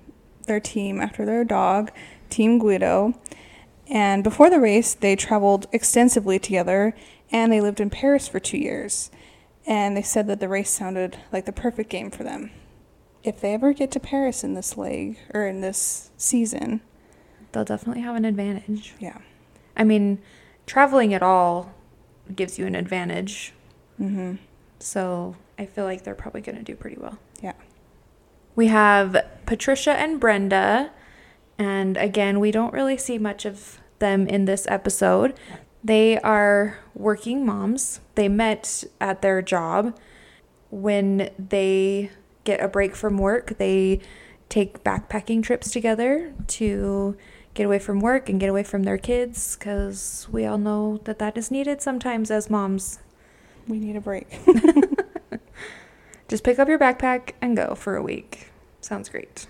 their 0.48 0.60
team 0.60 1.02
after 1.02 1.26
their 1.26 1.44
dog, 1.44 1.92
Team 2.30 2.58
Guido. 2.60 3.14
And 3.88 4.24
before 4.24 4.50
the 4.50 4.60
race, 4.60 4.94
they 4.94 5.16
traveled 5.16 5.68
extensively 5.72 6.40
together 6.40 6.96
and 7.32 7.52
they 7.52 7.62
lived 7.62 7.80
in 7.80 7.90
Paris 7.90 8.28
for 8.28 8.40
two 8.40 8.58
years. 8.58 9.12
And 9.68 9.96
they 9.98 10.02
said 10.02 10.28
that 10.28 10.40
the 10.40 10.48
race 10.50 10.70
sounded 10.70 11.18
like 11.32 11.46
the 11.46 11.52
perfect 11.52 11.90
game 11.90 12.12
for 12.12 12.24
them. 12.24 12.52
If 13.24 13.42
they 13.42 13.54
ever 13.54 13.74
get 13.74 13.92
to 13.92 14.00
Paris 14.00 14.44
in 14.44 14.54
this 14.54 14.78
leg 14.78 15.18
or 15.34 15.46
in 15.48 15.62
this 15.62 16.12
season, 16.18 16.82
They'll 17.52 17.64
definitely 17.64 18.02
have 18.02 18.16
an 18.18 18.26
advantage. 18.26 18.94
yeah. 19.00 19.20
I 19.78 19.86
mean, 19.86 20.20
traveling 20.68 21.14
at 21.14 21.24
all 21.24 21.74
gives 22.36 22.60
you 22.60 22.66
an 22.66 22.76
advantage. 22.76 23.54
Mm-hmm. 24.00 24.36
So 24.80 25.38
I 25.58 25.66
feel 25.66 25.86
like 25.86 26.04
they're 26.04 26.16
probably 26.16 26.42
going 26.42 26.58
to 26.58 26.64
do 26.64 26.76
pretty 26.76 26.98
well. 26.98 27.18
Yeah. 27.42 27.54
We 28.56 28.68
have 28.68 29.16
Patricia 29.46 29.94
and 29.94 30.20
Brenda. 30.20 30.92
And 31.58 31.98
again, 31.98 32.40
we 32.40 32.52
don't 32.52 32.74
really 32.74 32.98
see 32.98 33.18
much 33.18 33.46
of 33.46 33.80
them 34.00 34.28
in 34.28 34.46
this 34.46 34.68
episode. 34.70 35.34
They 35.84 36.20
are 36.20 36.80
working 36.94 37.46
moms. 37.46 38.02
They 38.16 38.28
met 38.28 38.84
at 39.00 39.22
their 39.22 39.42
job. 39.42 39.98
When 40.70 41.30
they 41.38 42.12
get 42.44 42.60
a 42.60 42.68
break 42.68 42.96
from 42.96 43.18
work, 43.18 43.58
they 43.58 44.02
take 44.50 44.84
backpacking 44.84 45.44
trips 45.44 45.72
together 45.72 46.34
to 46.48 47.16
get 47.54 47.66
away 47.66 47.80
from 47.80 48.00
work 48.00 48.30
and 48.30 48.40
get 48.40 48.50
away 48.50 48.64
from 48.64 48.84
their 48.84 48.98
kids 48.98 49.56
because 49.56 50.28
we 50.32 50.46
all 50.46 50.58
know 50.58 51.00
that 51.06 51.20
that 51.20 51.38
is 51.38 51.50
needed 51.50 51.82
sometimes 51.82 52.30
as 52.30 52.50
moms. 52.50 53.00
We 53.68 53.80
need 53.80 53.96
a 53.96 54.02
break. 54.02 54.28
Just 56.28 56.44
pick 56.44 56.60
up 56.60 56.68
your 56.68 56.80
backpack 56.80 57.32
and 57.42 57.56
go 57.56 57.76
for 57.76 57.96
a 57.96 58.02
week. 58.02 58.52
Sounds 58.82 59.10
great. 59.10 59.48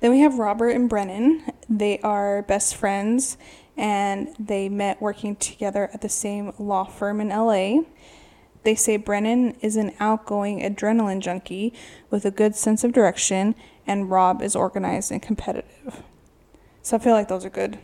Then 0.00 0.10
we 0.10 0.20
have 0.20 0.38
Robert 0.38 0.70
and 0.70 0.88
Brennan. 0.88 1.42
They 1.68 1.98
are 2.00 2.42
best 2.42 2.74
friends 2.76 3.36
and 3.76 4.34
they 4.38 4.68
met 4.68 5.00
working 5.02 5.36
together 5.36 5.90
at 5.92 6.00
the 6.00 6.08
same 6.08 6.52
law 6.58 6.84
firm 6.84 7.20
in 7.20 7.28
LA. 7.28 7.82
They 8.62 8.74
say 8.74 8.96
Brennan 8.96 9.52
is 9.60 9.76
an 9.76 9.92
outgoing 10.00 10.60
adrenaline 10.60 11.20
junkie 11.20 11.72
with 12.10 12.24
a 12.24 12.30
good 12.30 12.56
sense 12.56 12.82
of 12.84 12.92
direction, 12.92 13.54
and 13.86 14.10
Rob 14.10 14.42
is 14.42 14.56
organized 14.56 15.12
and 15.12 15.22
competitive. 15.22 16.02
So 16.82 16.96
I 16.96 17.00
feel 17.00 17.12
like 17.12 17.28
those 17.28 17.44
are 17.44 17.50
good. 17.50 17.78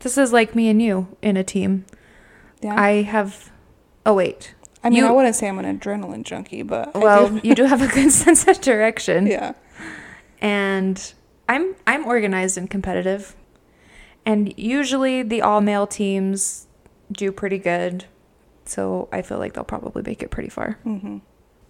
This 0.00 0.16
is 0.18 0.32
like 0.32 0.54
me 0.54 0.68
and 0.68 0.80
you 0.80 1.08
in 1.22 1.36
a 1.36 1.42
team. 1.42 1.86
Yeah. 2.60 2.80
I 2.80 3.02
have. 3.02 3.50
Oh, 4.06 4.14
wait. 4.14 4.54
I 4.84 4.90
mean, 4.90 4.98
you- 4.98 5.06
I 5.06 5.10
wouldn't 5.10 5.34
say 5.34 5.48
I'm 5.48 5.58
an 5.58 5.78
adrenaline 5.80 6.22
junkie, 6.24 6.62
but 6.62 6.94
I 6.94 6.98
Well, 6.98 7.30
do. 7.30 7.40
you 7.42 7.54
do 7.54 7.64
have 7.64 7.80
a 7.82 7.88
good 7.88 8.12
sense 8.22 8.46
of 8.46 8.60
direction. 8.60 9.26
yeah. 9.26 9.54
And 10.40 11.12
I'm 11.48 11.76
I'm 11.86 12.06
organized 12.06 12.56
and 12.58 12.68
competitive. 12.70 13.36
And 14.26 14.56
usually 14.58 15.22
the 15.22 15.42
all 15.42 15.60
male 15.60 15.86
teams 15.86 16.66
do 17.12 17.30
pretty 17.30 17.58
good. 17.58 18.06
So 18.64 19.08
I 19.12 19.22
feel 19.22 19.38
like 19.38 19.52
they'll 19.52 19.64
probably 19.64 20.02
make 20.02 20.22
it 20.22 20.30
pretty 20.30 20.48
far. 20.48 20.78
hmm 20.82 21.18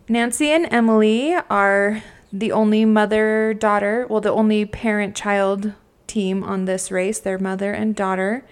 Nancy 0.09 0.50
and 0.50 0.71
Emily 0.71 1.35
are 1.49 2.02
the 2.31 2.52
only 2.52 2.85
mother 2.85 3.54
daughter, 3.54 4.07
well, 4.09 4.21
the 4.21 4.31
only 4.31 4.66
parent 4.66 5.16
child 5.16 5.73
team 6.07 6.45
on 6.45 6.66
this 6.66 6.90
race. 6.90 7.19
They're 7.19 7.38
mother 7.38 7.73
and 7.73 7.97
daughter. 7.97 8.45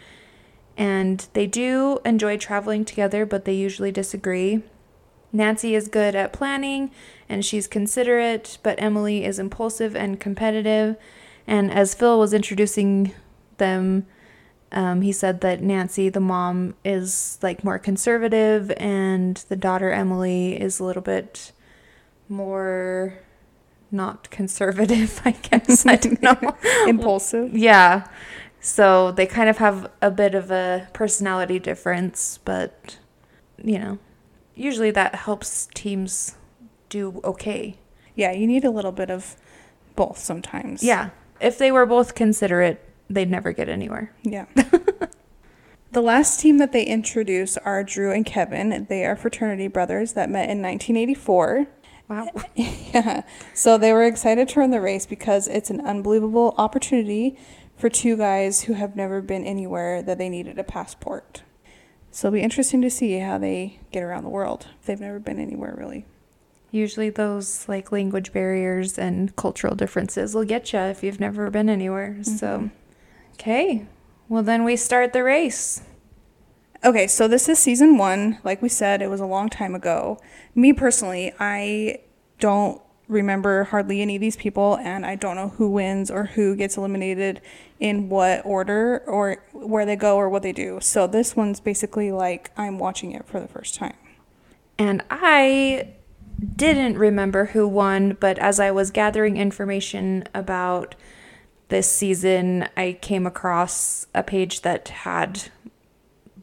And 0.78 1.26
they 1.34 1.46
do 1.46 1.98
enjoy 2.04 2.38
traveling 2.38 2.86
together, 2.86 3.26
but 3.26 3.44
they 3.44 3.52
usually 3.52 3.92
disagree. 3.92 4.62
Nancy 5.32 5.74
is 5.74 5.88
good 5.88 6.14
at 6.14 6.32
planning 6.32 6.90
and 7.28 7.44
she's 7.44 7.66
considerate, 7.66 8.58
but 8.62 8.80
Emily 8.80 9.24
is 9.24 9.38
impulsive 9.38 9.96
and 9.96 10.20
competitive. 10.20 10.96
And 11.46 11.72
as 11.72 11.94
Phil 11.94 12.18
was 12.18 12.34
introducing 12.34 13.14
them, 13.56 14.06
um, 14.70 15.02
he 15.02 15.12
said 15.12 15.40
that 15.42 15.62
Nancy, 15.62 16.08
the 16.08 16.20
mom, 16.20 16.74
is 16.84 17.38
like 17.42 17.62
more 17.62 17.78
conservative, 17.78 18.72
and 18.78 19.36
the 19.48 19.56
daughter 19.56 19.90
Emily 19.90 20.58
is 20.58 20.80
a 20.80 20.84
little 20.84 21.02
bit 21.02 21.52
more 22.28 23.18
not 23.90 24.30
conservative, 24.30 25.20
I 25.24 25.32
guess. 25.32 25.84
I 25.86 25.96
don't 25.96 26.22
know. 26.22 26.56
Impulsive. 26.86 27.56
yeah. 27.56 28.08
So 28.60 29.10
they 29.12 29.26
kind 29.26 29.50
of 29.50 29.58
have 29.58 29.90
a 30.00 30.10
bit 30.10 30.34
of 30.34 30.50
a 30.50 30.88
personality 30.92 31.58
difference, 31.58 32.38
but 32.44 32.96
you 33.62 33.78
know, 33.78 33.98
usually 34.54 34.90
that 34.90 35.14
helps 35.14 35.68
teams 35.74 36.36
do 36.88 37.20
okay. 37.24 37.78
Yeah, 38.14 38.32
you 38.32 38.46
need 38.46 38.64
a 38.64 38.70
little 38.70 38.92
bit 38.92 39.10
of 39.10 39.36
both 39.96 40.18
sometimes. 40.18 40.82
Yeah. 40.82 41.10
If 41.40 41.58
they 41.58 41.72
were 41.72 41.86
both 41.86 42.14
considerate, 42.14 42.80
they'd 43.08 43.30
never 43.30 43.52
get 43.52 43.68
anywhere. 43.68 44.14
Yeah. 44.22 44.46
the 45.92 46.02
last 46.02 46.40
team 46.40 46.58
that 46.58 46.72
they 46.72 46.84
introduce 46.84 47.56
are 47.58 47.82
Drew 47.82 48.12
and 48.12 48.24
Kevin. 48.24 48.86
They 48.88 49.04
are 49.04 49.16
fraternity 49.16 49.68
brothers 49.68 50.12
that 50.12 50.30
met 50.30 50.50
in 50.50 50.62
1984. 50.62 51.66
Wow. 52.08 52.28
yeah. 52.54 53.22
So 53.54 53.78
they 53.78 53.92
were 53.92 54.04
excited 54.04 54.48
to 54.50 54.60
run 54.60 54.70
the 54.70 54.80
race 54.80 55.06
because 55.06 55.48
it's 55.48 55.70
an 55.70 55.80
unbelievable 55.80 56.54
opportunity 56.58 57.38
for 57.76 57.88
two 57.88 58.16
guys 58.16 58.62
who 58.62 58.74
have 58.74 58.94
never 58.94 59.20
been 59.20 59.44
anywhere 59.44 60.02
that 60.02 60.18
they 60.18 60.28
needed 60.28 60.58
a 60.58 60.64
passport. 60.64 61.42
So 62.12 62.28
it'll 62.28 62.36
be 62.36 62.42
interesting 62.42 62.82
to 62.82 62.90
see 62.90 63.18
how 63.18 63.38
they 63.38 63.80
get 63.90 64.02
around 64.02 64.22
the 64.22 64.28
world. 64.28 64.68
They've 64.84 65.00
never 65.00 65.18
been 65.18 65.40
anywhere 65.40 65.74
really. 65.76 66.04
Usually 66.70 67.08
those 67.10 67.66
like 67.68 67.90
language 67.90 68.32
barriers 68.32 68.98
and 68.98 69.34
cultural 69.34 69.74
differences 69.74 70.34
will 70.34 70.44
get 70.44 70.72
you 70.72 70.78
if 70.78 71.02
you've 71.02 71.20
never 71.20 71.50
been 71.50 71.70
anywhere. 71.70 72.22
So, 72.22 72.46
mm-hmm. 72.46 72.66
okay. 73.34 73.86
Well, 74.28 74.42
then 74.42 74.62
we 74.62 74.76
start 74.76 75.12
the 75.12 75.24
race. 75.24 75.82
Okay, 76.84 77.06
so 77.06 77.28
this 77.28 77.48
is 77.48 77.58
season 77.58 77.96
one. 77.96 78.38
Like 78.44 78.60
we 78.60 78.68
said, 78.68 79.00
it 79.00 79.08
was 79.08 79.20
a 79.20 79.26
long 79.26 79.48
time 79.48 79.74
ago. 79.74 80.18
Me 80.54 80.72
personally, 80.72 81.32
I 81.38 82.00
don't 82.40 82.82
remember 83.08 83.64
hardly 83.64 84.00
any 84.00 84.16
of 84.16 84.20
these 84.20 84.36
people, 84.36 84.76
and 84.78 85.04
I 85.04 85.14
don't 85.16 85.36
know 85.36 85.48
who 85.50 85.70
wins 85.70 86.10
or 86.10 86.26
who 86.26 86.56
gets 86.56 86.76
eliminated 86.76 87.40
in 87.80 88.08
what 88.08 88.44
order 88.44 89.02
or 89.06 89.42
where 89.52 89.84
they 89.84 89.96
go 89.96 90.16
or 90.16 90.28
what 90.28 90.42
they 90.42 90.52
do. 90.52 90.78
So 90.80 91.06
this 91.06 91.36
one's 91.36 91.60
basically 91.60 92.12
like 92.12 92.50
I'm 92.56 92.78
watching 92.78 93.12
it 93.12 93.26
for 93.26 93.40
the 93.40 93.48
first 93.48 93.74
time. 93.74 93.96
And 94.78 95.02
I 95.10 95.88
didn't 96.56 96.98
remember 96.98 97.46
who 97.46 97.68
won, 97.68 98.16
but 98.18 98.38
as 98.38 98.58
I 98.58 98.70
was 98.70 98.90
gathering 98.90 99.36
information 99.36 100.24
about 100.34 100.94
this 101.68 101.92
season, 101.92 102.68
I 102.76 102.98
came 103.00 103.26
across 103.26 104.06
a 104.14 104.22
page 104.22 104.62
that 104.62 104.88
had 104.88 105.44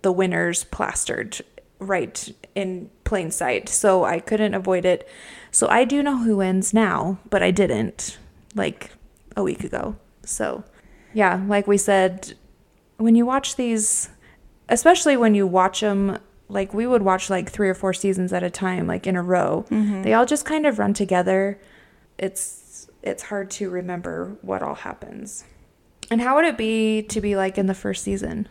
the 0.01 0.12
winners 0.12 0.63
plastered 0.66 1.42
right 1.80 2.34
in 2.56 2.89
plain 3.04 3.32
sight. 3.32 3.70
So 3.70 4.04
I 4.06 4.20
couldn't 4.20 4.54
avoid 4.54 4.86
it. 4.86 5.08
So 5.51 5.68
I 5.68 5.84
do 5.84 6.03
know 6.03 6.18
who 6.18 6.38
wins 6.38 6.74
now, 6.74 7.20
but 7.29 7.41
I 7.41 7.51
didn't 7.51 8.18
like 8.56 8.91
a 9.36 9.44
week 9.44 9.63
ago. 9.63 9.96
So, 10.24 10.63
yeah, 11.13 11.44
like 11.48 11.68
we 11.68 11.77
said, 11.77 12.34
when 12.98 13.15
you 13.15 13.25
watch 13.25 13.56
these, 13.56 14.10
especially 14.68 15.18
when 15.18 15.34
you 15.34 15.48
watch 15.48 15.82
them, 15.82 16.20
like 16.50 16.74
we 16.74 16.86
would 16.86 17.01
watch 17.01 17.29
like 17.29 17.50
three 17.50 17.70
or 17.70 17.74
four 17.74 17.94
seasons 17.94 18.34
at 18.34 18.44
a 18.44 18.50
time, 18.50 18.88
like 18.88 19.08
in 19.08 19.15
a 19.15 19.24
row, 19.24 19.65
mm-hmm. 19.70 20.03
they 20.03 20.13
all 20.13 20.25
just 20.25 20.46
kind 20.46 20.65
of 20.65 20.79
run 20.79 20.94
together. 20.94 21.60
It's 22.18 22.89
it's 23.01 23.24
hard 23.24 23.50
to 23.51 23.70
remember 23.70 24.38
what 24.41 24.62
all 24.62 24.75
happens. 24.75 25.46
And 26.12 26.22
how 26.22 26.36
would 26.36 26.46
it 26.46 26.58
be 26.58 27.01
to 27.03 27.22
be 27.22 27.36
like 27.36 27.58
in 27.58 27.68
the 27.68 27.74
first 27.74 28.03
season? 28.03 28.50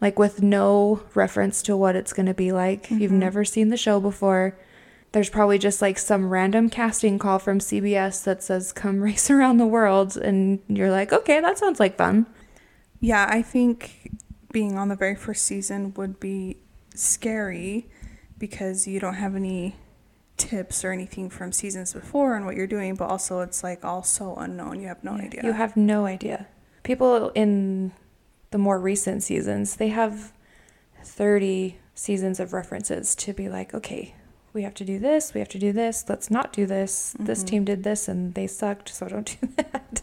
Like 0.00 0.18
with 0.18 0.42
no 0.42 1.02
reference 1.14 1.62
to 1.62 1.76
what 1.76 1.96
it's 1.96 2.12
going 2.12 2.26
to 2.26 2.34
be 2.34 2.52
like. 2.52 2.90
You've 2.90 3.10
mm-hmm. 3.10 3.20
never 3.20 3.44
seen 3.44 3.68
the 3.68 3.76
show 3.76 4.00
before. 4.00 4.58
There's 5.14 5.30
probably 5.30 5.58
just 5.58 5.80
like 5.80 5.96
some 5.96 6.28
random 6.28 6.68
casting 6.68 7.20
call 7.20 7.38
from 7.38 7.60
CBS 7.60 8.24
that 8.24 8.42
says 8.42 8.72
come 8.72 9.00
race 9.00 9.30
around 9.34 9.58
the 9.58 9.66
world 9.66 10.16
and 10.16 10.58
you're 10.68 10.90
like, 10.90 11.12
"Okay, 11.12 11.40
that 11.40 11.56
sounds 11.56 11.78
like 11.78 11.96
fun." 11.96 12.26
Yeah, 12.98 13.26
I 13.30 13.40
think 13.40 14.10
being 14.52 14.76
on 14.76 14.88
the 14.88 14.96
very 14.96 15.14
first 15.14 15.44
season 15.44 15.94
would 15.94 16.18
be 16.18 16.56
scary 16.96 17.88
because 18.38 18.88
you 18.88 18.98
don't 18.98 19.14
have 19.14 19.36
any 19.36 19.76
tips 20.36 20.84
or 20.84 20.90
anything 20.90 21.30
from 21.30 21.52
seasons 21.52 21.92
before 21.92 22.34
and 22.34 22.44
what 22.44 22.56
you're 22.56 22.66
doing, 22.66 22.96
but 22.96 23.06
also 23.08 23.40
it's 23.40 23.62
like 23.62 23.84
all 23.84 24.02
so 24.02 24.34
unknown. 24.34 24.80
You 24.80 24.88
have 24.88 25.04
no 25.04 25.16
Yeah, 25.16 25.24
idea. 25.26 25.40
You 25.44 25.52
have 25.52 25.76
no 25.76 26.06
idea. 26.06 26.48
People 26.82 27.30
in 27.36 27.92
the 28.50 28.58
more 28.58 28.80
recent 28.80 29.22
seasons, 29.22 29.76
they 29.76 29.88
have 29.88 30.32
30 31.04 31.78
seasons 31.94 32.40
of 32.40 32.52
references 32.52 33.14
to 33.14 33.32
be 33.32 33.48
like, 33.48 33.74
okay, 33.74 34.14
we 34.54 34.62
have 34.62 34.74
to 34.74 34.84
do 34.84 34.98
this, 34.98 35.34
we 35.34 35.40
have 35.40 35.48
to 35.50 35.58
do 35.58 35.72
this, 35.72 36.04
let's 36.08 36.30
not 36.30 36.52
do 36.52 36.64
this. 36.64 37.14
This 37.18 37.42
Mhm. 37.42 37.46
team 37.46 37.64
did 37.64 37.82
this 37.82 38.08
and 38.08 38.34
they 38.34 38.46
sucked, 38.46 38.88
so 38.88 39.08
don't 39.08 39.36
do 39.40 39.48
that. 39.56 40.00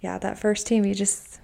yeah, 0.00 0.18
that 0.18 0.38
first 0.38 0.66
team, 0.66 0.84
you 0.84 0.94
just, 0.94 1.40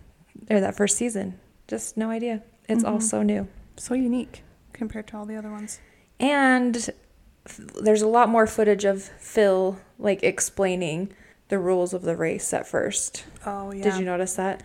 or 0.49 0.61
that 0.61 0.76
first 0.76 0.97
season, 0.97 1.38
just 1.66 1.97
no 1.97 2.11
idea. 2.11 2.42
It's 2.68 2.85
all 2.85 2.99
Mhm. 2.99 3.02
so 3.02 3.23
new. 3.23 3.49
so 3.76 3.94
unique 3.94 4.42
compared 4.75 5.06
to 5.06 5.16
all 5.16 5.25
the 5.25 5.37
other 5.37 5.50
ones. 5.50 5.80
And 6.18 6.90
there's 7.82 8.02
a 8.02 8.06
lot 8.06 8.28
more 8.28 8.47
footage 8.47 8.85
of 8.85 9.02
Phil 9.02 9.78
like 9.99 10.23
explaining 10.23 11.12
the 11.49 11.59
rules 11.59 11.94
of 11.94 12.02
the 12.02 12.14
race 12.14 12.52
at 12.52 12.66
first. 12.66 13.25
Oh 13.47 13.73
yeah. 13.73 13.82
Did 13.82 13.97
you 13.99 14.04
notice 14.04 14.35
that? 14.35 14.62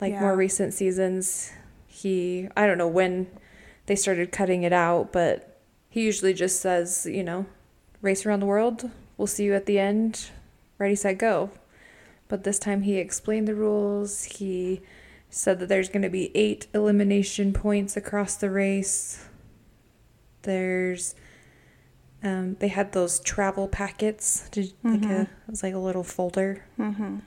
Like 0.00 0.12
Yeah. 0.12 0.20
more 0.20 0.36
recent 0.36 0.74
seasons, 0.74 1.50
he 1.88 2.48
I 2.56 2.66
don't 2.68 2.78
know 2.78 2.86
when 2.88 3.26
they 3.86 3.96
started 3.96 4.30
cutting 4.30 4.62
it 4.62 4.72
out, 4.72 5.12
but 5.12 5.51
he 5.92 6.02
usually 6.02 6.32
just 6.32 6.60
says, 6.60 7.06
you 7.08 7.22
know, 7.22 7.44
race 8.00 8.24
around 8.24 8.40
the 8.40 8.46
world. 8.46 8.90
We'll 9.18 9.26
see 9.26 9.44
you 9.44 9.54
at 9.54 9.66
the 9.66 9.78
end. 9.78 10.30
Ready, 10.78 10.94
set, 10.94 11.18
go. 11.18 11.50
But 12.28 12.44
this 12.44 12.58
time 12.58 12.82
he 12.82 12.96
explained 12.96 13.46
the 13.46 13.54
rules. 13.54 14.24
He 14.24 14.80
said 15.28 15.58
that 15.60 15.68
there's 15.68 15.90
going 15.90 16.02
to 16.02 16.08
be 16.08 16.34
eight 16.34 16.66
elimination 16.72 17.52
points 17.52 17.94
across 17.96 18.34
the 18.36 18.48
race. 18.50 19.26
There's, 20.42 21.14
um, 22.22 22.56
they 22.58 22.68
had 22.68 22.92
those 22.92 23.20
travel 23.20 23.68
packets. 23.68 24.48
Did, 24.50 24.72
Like 24.82 25.04
a, 25.04 25.20
it 25.22 25.28
was 25.46 25.62
like 25.62 25.74
a 25.74 25.78
little 25.78 26.02
folder. 26.04 26.64
Mm-hmm. 26.78 27.18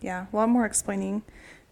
Yeah, 0.00 0.26
a 0.32 0.36
lot 0.36 0.48
more 0.48 0.64
explaining, 0.66 1.22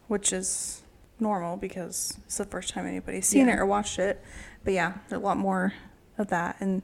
which 0.08 0.32
is 0.32 0.82
normal 1.20 1.56
because 1.56 2.18
it's 2.26 2.38
the 2.38 2.44
first 2.44 2.70
time 2.70 2.86
anybody's 2.86 3.26
seen 3.26 3.46
Yeah. 3.46 3.54
it 3.54 3.58
or 3.60 3.66
watched 3.66 3.98
it. 3.98 4.20
But 4.64 4.74
yeah, 4.74 4.94
a 5.10 5.18
lot 5.18 5.36
more 5.36 5.72
of 6.22 6.28
that, 6.28 6.56
and 6.60 6.82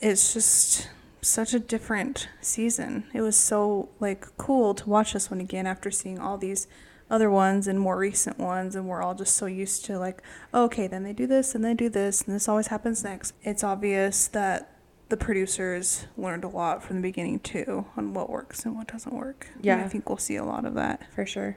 it's 0.00 0.32
just 0.34 0.88
such 1.20 1.52
a 1.54 1.58
different 1.58 2.28
season. 2.40 3.04
It 3.12 3.20
was 3.20 3.36
so 3.36 3.88
like 4.00 4.26
cool 4.36 4.74
to 4.74 4.88
watch 4.88 5.12
this 5.12 5.30
one 5.30 5.40
again 5.40 5.66
after 5.66 5.90
seeing 5.90 6.18
all 6.18 6.38
these 6.38 6.66
other 7.10 7.30
ones 7.30 7.66
and 7.66 7.80
more 7.80 7.96
recent 7.96 8.38
ones, 8.38 8.74
and 8.76 8.86
we're 8.88 9.02
all 9.02 9.14
just 9.14 9.34
so 9.36 9.46
used 9.46 9.84
to 9.86 9.98
like, 9.98 10.22
oh, 10.52 10.64
okay, 10.64 10.86
then 10.86 11.02
they 11.04 11.12
do 11.12 11.26
this 11.26 11.54
and 11.54 11.64
they 11.64 11.74
do 11.74 11.88
this, 11.88 12.22
and 12.22 12.34
this 12.34 12.48
always 12.48 12.66
happens 12.68 13.02
next. 13.02 13.34
It's 13.42 13.64
obvious 13.64 14.26
that 14.28 14.74
the 15.08 15.16
producers 15.16 16.04
learned 16.18 16.44
a 16.44 16.48
lot 16.48 16.82
from 16.82 16.96
the 16.96 17.02
beginning 17.02 17.40
too 17.40 17.86
on 17.96 18.12
what 18.12 18.28
works 18.28 18.66
and 18.66 18.76
what 18.76 18.88
doesn't 18.88 19.14
work. 19.14 19.46
And 19.56 19.64
Yeah. 19.64 19.82
I 19.82 19.88
think 19.88 20.08
we'll 20.08 20.18
see 20.18 20.36
a 20.36 20.44
lot 20.44 20.66
of 20.66 20.74
that. 20.74 21.02
for 21.14 21.24
sure. 21.24 21.56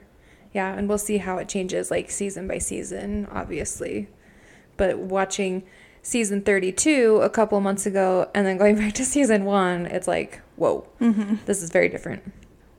Yeah, 0.54 0.72
and 0.74 0.88
we'll 0.88 0.98
see 0.98 1.18
how 1.18 1.38
it 1.38 1.48
changes 1.48 1.90
like 1.90 2.10
season 2.10 2.48
by 2.48 2.58
season, 2.58 3.26
obviously. 3.30 4.08
But 4.78 4.98
watching 4.98 5.62
season 6.02 6.42
32 6.42 7.20
a 7.22 7.30
couple 7.30 7.60
months 7.60 7.86
ago 7.86 8.28
and 8.34 8.46
then 8.46 8.58
going 8.58 8.76
back 8.82 8.92
to 8.94 9.04
season 9.04 9.44
1, 9.44 9.86
it's 9.86 10.08
like, 10.08 10.40
whoa, 10.56 10.86
Mm-hmm. 11.00 11.36
this 11.46 11.62
is 11.62 11.70
very 11.70 11.88
different. 11.88 12.22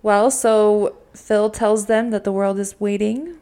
Well, 0.01 0.29
so 0.29 0.97
Phil 1.13 1.49
tells 1.49 1.85
them 1.85 2.09
that 2.11 2.23
the 2.25 2.31
world 2.31 2.59
is 2.59 2.79
waiting 2.79 3.37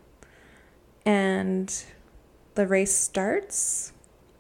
and 1.06 1.84
the 2.56 2.68
race 2.68 2.94
starts. 2.96 3.94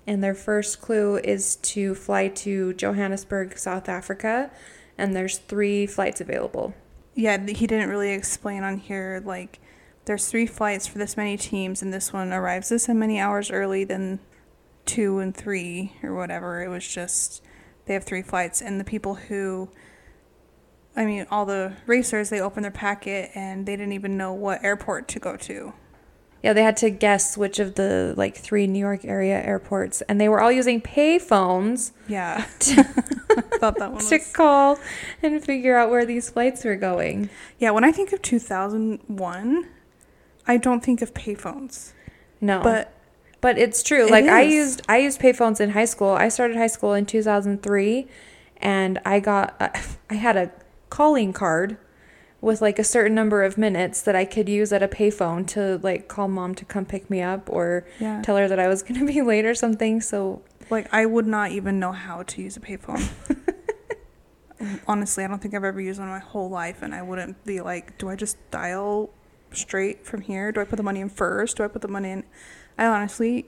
And 0.07 0.23
their 0.23 0.33
first 0.35 0.81
clue 0.81 1.17
is 1.17 1.55
to 1.57 1.93
fly 1.95 2.27
to 2.27 2.73
Johannesburg, 2.73 3.57
South 3.57 3.87
Africa, 3.87 4.49
and 4.97 5.15
there's 5.15 5.37
3 5.37 5.85
flights 5.85 6.19
available. 6.19 6.73
Yeah, 7.13 7.37
he 7.45 7.67
didn't 7.67 7.89
really 7.89 8.11
explain 8.11 8.63
on 8.63 8.77
here 8.77 9.21
like 9.23 9.59
there's 10.05 10.27
three 10.27 10.47
flights 10.47 10.87
for 10.87 10.97
this 10.97 11.15
many 11.15 11.37
teams 11.37 11.81
and 11.81 11.93
this 11.93 12.11
one 12.11 12.33
arrives 12.33 12.69
this 12.69 12.87
many 12.89 13.19
hours 13.19 13.51
early 13.51 13.83
than 13.83 14.19
two 14.85 15.19
and 15.19 15.35
three 15.35 15.93
or 16.03 16.13
whatever. 16.15 16.61
It 16.63 16.67
was 16.69 16.87
just 16.87 17.43
they 17.85 17.93
have 17.93 18.03
three 18.03 18.21
flights 18.21 18.61
and 18.61 18.79
the 18.79 18.83
people 18.83 19.15
who 19.15 19.69
I 20.95 21.05
mean, 21.05 21.25
all 21.31 21.45
the 21.45 21.73
racers 21.85 22.29
they 22.29 22.41
opened 22.41 22.65
their 22.65 22.71
packet 22.71 23.31
and 23.33 23.65
they 23.65 23.75
didn't 23.75 23.93
even 23.93 24.17
know 24.17 24.33
what 24.33 24.63
airport 24.63 25.07
to 25.09 25.19
go 25.19 25.37
to. 25.37 25.73
Yeah, 26.43 26.53
they 26.53 26.63
had 26.63 26.75
to 26.77 26.89
guess 26.89 27.37
which 27.37 27.59
of 27.59 27.75
the 27.75 28.15
like 28.17 28.35
three 28.35 28.65
New 28.65 28.79
York 28.79 29.05
area 29.05 29.39
airports, 29.43 30.01
and 30.01 30.19
they 30.19 30.27
were 30.27 30.41
all 30.41 30.51
using 30.51 30.81
pay 30.81 31.19
phones 31.19 31.93
Yeah. 32.07 32.45
to, 32.59 32.79
I 33.29 33.41
thought 33.59 33.77
that 33.77 33.91
one 33.91 34.03
to 34.03 34.17
was 34.17 34.31
call 34.33 34.79
and 35.21 35.43
figure 35.43 35.77
out 35.77 35.91
where 35.91 36.03
these 36.03 36.31
flights 36.31 36.65
were 36.65 36.75
going. 36.75 37.29
Yeah, 37.59 37.69
when 37.71 37.83
I 37.83 37.91
think 37.91 38.11
of 38.11 38.23
2001, 38.23 39.67
I 40.47 40.57
don't 40.57 40.83
think 40.83 41.03
of 41.03 41.13
payphones. 41.13 41.93
No, 42.41 42.61
But 42.63 42.91
but 43.41 43.57
it's 43.57 43.83
true. 43.83 44.05
It 44.05 44.11
like 44.11 44.25
I 44.25 44.43
used 44.43 44.83
I 44.87 44.99
used 44.99 45.19
payphones 45.19 45.59
in 45.59 45.71
high 45.71 45.85
school. 45.85 46.11
I 46.11 46.29
started 46.29 46.55
high 46.57 46.67
school 46.67 46.93
in 46.93 47.05
2003, 47.05 48.07
and 48.57 48.99
I 49.03 49.19
got 49.19 49.55
I 50.09 50.13
had 50.13 50.37
a 50.37 50.51
calling 50.89 51.33
card 51.33 51.77
with 52.39 52.61
like 52.61 52.79
a 52.79 52.83
certain 52.83 53.13
number 53.13 53.43
of 53.43 53.57
minutes 53.57 54.01
that 54.01 54.15
I 54.15 54.25
could 54.25 54.49
use 54.49 54.73
at 54.73 54.81
a 54.81 54.87
payphone 54.87 55.45
to 55.47 55.79
like 55.83 56.07
call 56.07 56.27
mom 56.27 56.55
to 56.55 56.65
come 56.65 56.85
pick 56.85 57.09
me 57.09 57.21
up 57.21 57.49
or 57.49 57.85
yeah, 57.99 58.21
tell 58.21 58.37
her 58.37 58.47
that 58.47 58.59
I 58.59 58.67
was 58.67 58.81
going 58.83 58.99
to 58.99 59.05
be 59.05 59.21
late 59.21 59.45
or 59.45 59.55
something. 59.55 60.01
So 60.01 60.41
like 60.69 60.91
I 60.93 61.05
would 61.05 61.27
not 61.27 61.51
even 61.51 61.79
know 61.79 61.91
how 61.91 62.23
to 62.23 62.41
use 62.41 62.57
a 62.57 62.59
payphone. 62.59 63.07
Honestly, 64.87 65.23
I 65.23 65.27
don't 65.27 65.41
think 65.41 65.55
I've 65.55 65.63
ever 65.63 65.81
used 65.81 65.99
one 65.99 66.07
in 66.07 66.13
my 66.13 66.19
whole 66.19 66.47
life, 66.47 66.83
and 66.83 66.93
I 66.93 67.01
wouldn't 67.01 67.43
be 67.45 67.61
like, 67.61 67.97
do 67.97 68.09
I 68.09 68.15
just 68.15 68.37
dial 68.51 69.09
straight 69.51 70.05
from 70.05 70.21
here? 70.21 70.51
Do 70.51 70.61
I 70.61 70.65
put 70.65 70.75
the 70.75 70.83
money 70.83 71.01
in 71.01 71.09
first? 71.09 71.57
Do 71.57 71.63
I 71.63 71.67
put 71.67 71.81
the 71.81 71.87
money 71.87 72.11
in? 72.11 72.23
I 72.81 72.87
honestly 72.87 73.45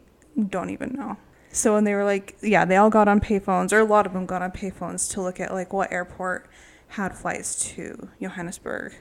don't 0.49 0.69
even 0.69 0.93
know. 0.93 1.17
So 1.51 1.73
when 1.73 1.85
they 1.85 1.95
were 1.95 2.03
like, 2.03 2.37
yeah, 2.43 2.65
they 2.65 2.75
all 2.75 2.91
got 2.91 3.07
on 3.07 3.19
payphones, 3.19 3.73
or 3.73 3.79
a 3.79 3.83
lot 3.83 4.05
of 4.05 4.13
them 4.13 4.27
got 4.27 4.43
on 4.43 4.51
payphones 4.51 5.11
to 5.13 5.21
look 5.23 5.39
at 5.39 5.51
like 5.51 5.73
what 5.73 5.91
airport 5.91 6.47
had 6.89 7.17
flights 7.17 7.73
to 7.73 8.09
Johannesburg. 8.21 8.93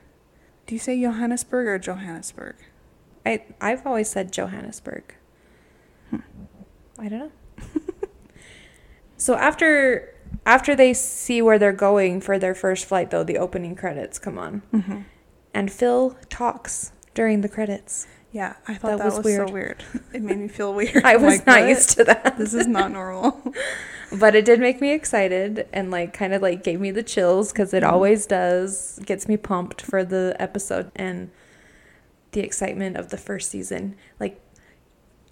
Do 0.67 0.75
you 0.75 0.79
say 0.79 0.99
Johannesburg 0.99 1.67
or 1.67 1.79
Johannesburg? 1.79 2.57
I 3.27 3.45
I've 3.61 3.87
always 3.87 4.09
said 4.09 4.33
Johannesburg. 4.33 5.15
I 6.99 7.09
don't 7.09 7.19
know. 7.19 7.33
so 9.19 9.35
after 9.35 10.15
after 10.47 10.75
they 10.75 10.95
see 10.95 11.43
where 11.43 11.59
they're 11.59 11.73
going 11.73 12.23
for 12.23 12.39
their 12.39 12.55
first 12.55 12.87
flight 12.87 13.11
though, 13.11 13.25
the 13.25 13.37
opening 13.37 13.77
credits 13.77 14.19
come 14.19 14.39
on. 14.39 14.63
Mm-hmm. 14.73 15.01
And 15.53 15.71
Phil 15.71 16.17
talks 16.31 16.93
during 17.13 17.43
the 17.43 17.51
credits. 17.51 18.07
Yeah, 18.33 18.55
I 18.67 18.75
thought 18.75 18.89
That 18.93 18.99
that, 18.99 19.05
was 19.05 19.17
was, 19.19 19.25
weird. 19.27 19.49
so 19.49 19.53
weird. 19.53 19.85
It 20.15 20.23
made 20.23 20.39
me 20.39 20.49
feel 20.49 20.73
weird. 20.75 21.05
I 21.05 21.17
was 21.17 21.37
like, 21.39 21.47
not 21.47 21.61
"What? 21.61 21.69
used 21.69 21.91
to 21.91 22.05
that. 22.05 22.37
This 22.39 22.55
is 22.55 22.67
not 22.67 22.91
normal. 22.91 23.41
But 24.15 24.35
it 24.35 24.45
did 24.45 24.61
make 24.61 24.79
me 24.83 24.93
excited 24.93 25.67
and 25.73 25.91
like 25.91 26.13
kind 26.13 26.35
of 26.35 26.43
like 26.43 26.63
gave 26.63 26.81
me 26.81 26.91
the 26.91 27.03
chills 27.03 27.51
cuz 27.51 27.73
it 27.73 27.83
Mhm. 27.83 27.91
always 27.91 28.27
does. 28.27 28.99
Gets 29.07 29.27
me 29.27 29.39
pumped 29.39 29.81
for 29.81 30.05
the 30.05 30.37
episode 30.39 30.91
and 30.97 31.31
the 32.33 32.41
excitement 32.41 32.99
of 32.99 33.09
the 33.09 33.17
first 33.17 33.51
season. 33.51 33.95
Like 34.21 34.39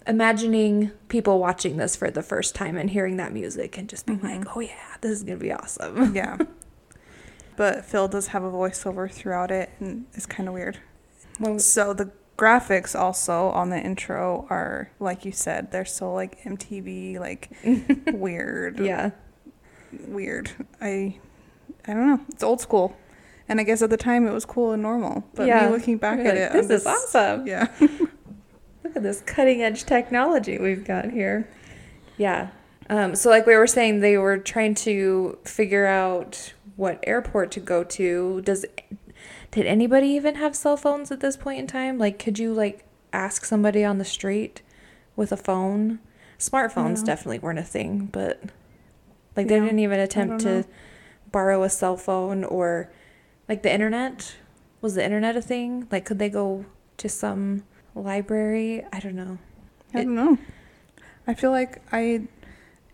imagining 0.07 0.91
people 1.09 1.37
watching 1.37 1.77
this 1.77 1.95
for 1.95 2.09
the 2.09 2.23
first 2.23 2.55
time 2.55 2.75
and 2.75 2.89
hearing 2.89 3.17
that 3.17 3.31
music 3.33 3.77
and 3.77 3.87
just 3.87 4.07
being 4.07 4.19
Mhm. 4.19 4.23
like, 4.45 4.57
"Oh 4.57 4.59
yeah, 4.61 4.95
this 5.01 5.11
is 5.11 5.23
going 5.23 5.37
to 5.37 5.43
be 5.43 5.51
awesome." 5.51 6.15
yeah. 6.15 6.37
But 7.55 7.85
Phil 7.85 8.07
does 8.07 8.27
have 8.27 8.43
a 8.43 8.49
voiceover 8.51 9.11
throughout 9.11 9.51
it, 9.51 9.69
and 9.79 10.05
it's 10.13 10.25
kind 10.25 10.47
of 10.49 10.55
weird. 10.55 10.79
When- 11.37 11.59
So 11.59 11.93
the 11.93 12.09
graphics 12.41 12.99
also 12.99 13.49
on 13.49 13.69
the 13.69 13.79
intro 13.79 14.47
are, 14.49 14.89
like 14.99 15.25
you 15.25 15.31
said, 15.31 15.71
they're 15.71 15.85
so 15.85 16.11
like 16.11 16.41
MTV, 16.43 17.19
like 17.19 17.51
weird. 18.13 18.79
yeah. 18.79 19.11
Weird. 20.07 20.49
I, 20.81 21.17
I 21.87 21.93
don't 21.93 22.07
know. 22.07 22.19
It's 22.29 22.41
old 22.41 22.61
school, 22.61 22.97
and 23.47 23.59
I 23.59 23.63
guess 23.63 23.81
at 23.83 23.89
the 23.91 23.97
time 23.97 24.27
it 24.27 24.31
was 24.33 24.45
cool 24.45 24.71
and 24.71 24.81
normal. 24.81 25.23
But 25.35 25.47
Yeah. 25.47 25.67
me 25.67 25.73
looking 25.73 25.97
back 25.97 26.17
You're 26.17 26.27
at 26.29 26.53
like, 26.53 26.63
it, 26.63 26.67
this 26.67 26.81
is 26.81 26.87
awesome. 26.87 27.45
Yeah. 27.45 27.67
Look 28.83 28.95
at 28.95 29.03
this 29.03 29.21
cutting 29.21 29.61
edge 29.61 29.83
technology 29.83 30.57
we've 30.57 30.83
got 30.83 31.11
here. 31.11 31.47
Yeah. 32.17 32.49
Um, 32.89 33.15
so, 33.15 33.29
like 33.29 33.45
we 33.45 33.55
were 33.55 33.67
saying, 33.67 33.99
they 33.99 34.17
were 34.17 34.37
trying 34.37 34.73
to 34.75 35.37
figure 35.45 35.85
out 35.85 36.53
what 36.75 36.99
airport 37.05 37.51
to 37.51 37.59
go 37.59 37.83
to. 37.83 38.41
Does 38.41 38.65
did 39.51 39.65
anybody 39.65 40.07
even 40.07 40.35
have 40.35 40.55
cell 40.55 40.77
phones 40.77 41.11
at 41.11 41.19
this 41.19 41.37
point 41.37 41.59
in 41.59 41.67
time? 41.67 41.97
Like, 41.97 42.17
could 42.19 42.39
you 42.39 42.53
like 42.53 42.85
ask 43.13 43.43
somebody 43.45 43.83
on 43.83 43.97
the 43.97 44.05
street 44.05 44.61
with 45.15 45.31
a 45.31 45.37
phone? 45.37 45.99
Smartphones 46.39 46.99
No. 46.99 47.05
definitely 47.05 47.39
weren't 47.39 47.59
a 47.59 47.63
thing, 47.63 48.07
but 48.11 48.41
like 49.35 49.47
they 49.47 49.59
didn't 49.59 49.79
even 49.79 49.99
attempt 49.99 50.41
to 50.41 50.65
borrow 51.31 51.63
a 51.63 51.69
cell 51.69 51.97
phone 51.97 52.43
or 52.43 52.89
like 53.47 53.61
the 53.63 53.71
internet. 53.71 54.35
Was 54.81 54.95
the 54.95 55.03
internet 55.05 55.35
a 55.37 55.41
thing? 55.41 55.87
Like, 55.91 56.05
could 56.05 56.17
they 56.17 56.29
go 56.29 56.65
to 56.97 57.07
some 57.07 57.63
library? 57.93 58.83
I 58.91 58.99
don't 58.99 59.15
know. 59.15 59.37
I 59.93 59.99
It- 59.99 60.03
don't 60.05 60.15
know. 60.15 60.37
I 61.27 61.33
feel 61.35 61.51
like 61.51 61.81
I 61.91 62.21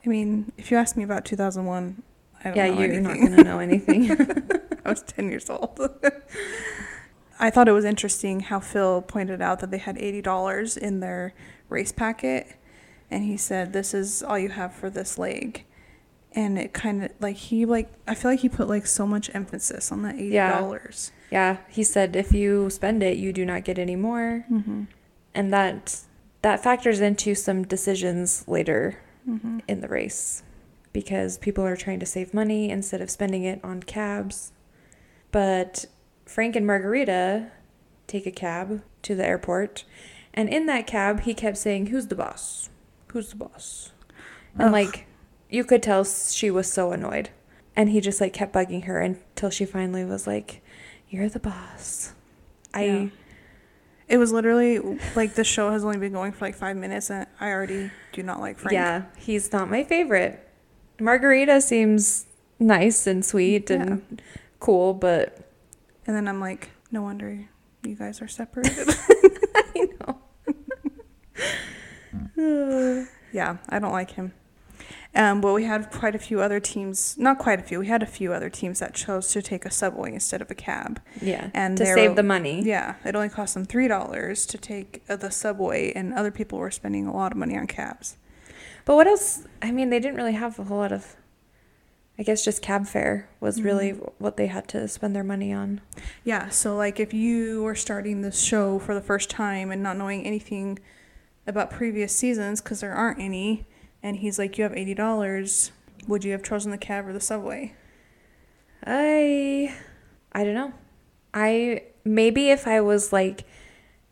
I 0.06 0.10
mean, 0.10 0.52
if 0.58 0.72
you 0.72 0.78
ask 0.78 0.96
me 0.98 1.04
about 1.04 1.24
2001, 1.26 2.02
I 2.40 2.44
don't 2.50 2.56
Yeah, 2.58 2.68
know 2.68 2.74
you're 2.82 2.84
anything. 2.94 3.04
not 3.04 3.18
going 3.18 3.36
to 3.36 3.44
know 3.44 3.60
anything. 3.60 4.08
I 4.88 4.92
was 4.92 5.04
10 5.04 5.30
years 5.30 5.50
old. 5.50 5.80
I 7.40 7.50
thought 7.52 7.68
it 7.68 7.74
was 7.74 7.86
interesting 7.86 8.40
how 8.40 8.60
Phil 8.60 9.02
pointed 9.04 9.42
out 9.42 9.60
that 9.60 9.70
they 9.70 9.78
had 9.78 9.98
$80 9.98 10.78
in 10.78 11.00
their 11.02 11.34
race 11.70 11.92
packet. 11.92 12.48
And 13.12 13.24
he 13.24 13.38
said, 13.38 13.74
This 13.74 13.94
is 13.94 14.24
all 14.24 14.40
you 14.40 14.50
have 14.50 14.74
for 14.74 14.90
this 14.90 15.18
leg. 15.20 15.64
And 16.34 16.58
it 16.58 16.74
kind 16.74 17.04
of 17.04 17.12
like 17.20 17.36
he, 17.36 17.66
like, 17.66 17.90
I 18.08 18.16
feel 18.16 18.32
like 18.32 18.40
he 18.42 18.50
put 18.50 18.68
like 18.68 18.86
so 18.88 19.06
much 19.08 19.30
emphasis 19.34 19.92
on 19.92 20.02
that 20.04 20.16
$80. 20.16 20.32
Yeah. 20.32 21.08
yeah, 21.32 21.58
he 21.70 21.84
said 21.84 22.16
if 22.16 22.32
you 22.34 22.70
spend 22.70 23.02
it, 23.04 23.18
you 23.18 23.32
do 23.34 23.46
not 23.46 23.64
get 23.64 23.78
any 23.80 23.96
more. 23.96 24.46
Mm-hmm. 24.52 24.84
And 25.36 25.54
that 25.54 26.02
that 26.42 26.64
factors 26.64 27.00
into 27.00 27.36
some 27.36 27.64
decisions 27.64 28.48
later 28.48 28.98
Mm-hmm. 29.28 29.60
in 29.68 29.82
the 29.82 29.90
race 29.90 30.42
because 30.94 31.38
people 31.38 31.66
are 31.66 31.76
trying 31.76 32.00
to 32.00 32.06
save 32.06 32.34
money 32.34 32.70
instead 32.70 33.02
of 33.02 33.10
spending 33.12 33.44
it 33.44 33.60
on 33.62 33.84
cabs. 33.84 34.54
But 35.32 35.86
Frank 36.26 36.56
and 36.56 36.66
Margarita 36.66 37.52
take 38.08 38.26
a 38.26 38.32
cab 38.32 38.82
to 39.04 39.16
the 39.16 39.26
airport, 39.26 39.84
and 40.34 40.50
in 40.50 40.66
that 40.68 40.88
cab, 40.88 41.22
he 41.22 41.34
kept 41.34 41.58
saying, 41.58 41.88
Who's 41.88 42.08
the 42.08 42.16
boss? 42.16 42.70
Who's 43.08 43.30
the 43.30 43.38
boss? 43.38 43.92
And 44.54 44.68
Ugh. 44.68 44.72
like, 44.72 45.08
you 45.50 45.64
could 45.64 45.82
tell 45.82 46.04
she 46.04 46.52
was 46.52 46.72
so 46.72 46.92
annoyed. 46.92 47.30
And 47.76 47.90
he 47.90 48.02
just 48.02 48.20
like 48.22 48.34
kept 48.34 48.54
bugging 48.54 48.86
her 48.86 49.00
until 49.00 49.50
she 49.50 49.66
finally 49.66 50.06
was 50.06 50.28
like, 50.28 50.62
You're 51.10 51.30
the 51.30 51.40
boss. 51.40 52.14
I. 52.74 52.86
Yeah. 52.86 53.08
It 54.08 54.18
was 54.18 54.32
literally 54.32 54.80
like 55.18 55.34
the 55.34 55.44
show 55.44 55.70
has 55.72 55.84
only 55.84 55.98
been 55.98 56.14
going 56.14 56.32
for 56.32 56.46
like 56.46 56.56
five 56.56 56.78
minutes, 56.78 57.10
and 57.10 57.28
I 57.42 57.50
already 57.50 57.92
do 58.14 58.24
not 58.24 58.40
like 58.40 58.58
Frank. 58.58 58.72
Yeah, 58.72 59.04
he's 59.18 59.52
not 59.52 59.70
my 59.70 59.84
favorite. 59.84 60.48
Margarita 60.98 61.60
seems 61.60 62.26
nice 62.58 63.06
and 63.06 63.26
sweet 63.26 63.70
and 63.70 64.22
cool, 64.60 64.94
but 64.94 65.38
And 66.06 66.16
then 66.16 66.28
I'm 66.28 66.40
like, 66.40 66.70
no 66.92 67.02
wonder 67.02 67.48
you 67.84 67.96
guys 67.96 68.22
are 68.22 68.28
separated. 68.28 68.88
I 69.56 69.88
know. 70.00 70.22
yeah, 73.34 73.58
I 73.70 73.80
don't 73.80 73.92
like 73.92 74.12
him. 74.12 74.34
Um, 75.16 75.42
but 75.42 75.54
we 75.54 75.64
had 75.64 75.90
quite 75.90 76.16
a 76.16 76.20
few 76.20 76.42
other 76.42 76.60
teams, 76.60 77.18
not 77.18 77.40
quite 77.40 77.60
a 77.60 77.64
few, 77.64 77.80
we 77.80 77.88
had 77.88 78.04
a 78.04 78.08
few 78.08 78.34
other 78.34 78.50
teams 78.50 78.80
that 78.80 78.94
chose 78.94 79.32
to 79.32 79.42
take 79.42 79.66
a 79.66 79.72
subway 79.72 80.14
instead 80.14 80.42
of 80.42 80.52
a 80.52 80.56
cab. 80.56 81.02
yeah, 81.22 81.50
And 81.56 81.76
to 81.78 81.86
save 81.86 82.12
were- 82.12 82.16
the 82.16 82.24
money. 82.24 82.62
Yeah, 82.64 82.96
it 83.04 83.16
only 83.16 83.30
cost 83.30 83.56
them 83.56 83.66
$3 83.66 84.48
to 84.48 84.58
take 84.58 85.04
uh, 85.10 85.16
the 85.16 85.32
subway, 85.32 85.92
and 85.94 86.14
other 86.14 86.30
people 86.30 86.60
were 86.60 86.70
spending 86.72 87.08
a 87.08 87.16
lot 87.16 87.32
of 87.32 87.38
money 87.38 87.58
on 87.58 87.66
cabs. 87.68 88.18
But 88.86 88.96
what 88.96 89.08
else? 89.08 89.44
I 89.62 89.72
mean, 89.72 89.90
they 89.90 90.00
didn't 90.00 90.18
really 90.18 90.34
have 90.34 90.60
a 90.60 90.64
whole 90.66 90.78
lot 90.78 90.92
of. 90.92 91.16
I 92.20 92.24
guess 92.24 92.44
just 92.44 92.62
cab 92.64 92.88
fare 92.88 93.30
was 93.40 93.62
really 93.62 93.94
Mhm. 93.94 94.12
what 94.18 94.38
they 94.38 94.48
had 94.48 94.68
to 94.70 94.88
spend 94.88 95.16
their 95.16 95.24
money 95.24 95.54
on. 95.54 95.82
Yeah, 96.24 96.50
so 96.50 96.76
like 96.76 97.00
if 97.00 97.14
you 97.14 97.62
were 97.64 97.76
starting 97.76 98.22
this 98.22 98.40
show 98.42 98.80
for 98.80 98.96
the 98.96 99.02
first 99.02 99.30
time 99.30 99.72
and 99.72 99.84
not 99.84 99.98
knowing 99.98 100.26
anything 100.26 100.80
about 101.46 101.70
previous 101.70 102.16
seasons, 102.16 102.60
because 102.60 102.80
there 102.82 102.94
aren't 102.94 103.20
any, 103.20 103.68
and 104.02 104.18
he's 104.18 104.40
like, 104.40 104.58
you 104.58 104.64
have 104.64 104.74
$80, 104.74 105.72
would 106.08 106.24
you 106.24 106.32
have 106.32 106.44
chosen 106.44 106.72
the 106.72 106.78
cab 106.78 107.08
or 107.08 107.14
the 107.14 107.20
subway? 107.22 107.74
I 108.86 109.74
I 110.32 110.44
don't 110.44 110.54
know. 110.54 110.74
I 111.34 111.84
maybe 112.04 112.50
if 112.50 112.68
I 112.68 112.82
was 112.82 113.12
like 113.14 113.44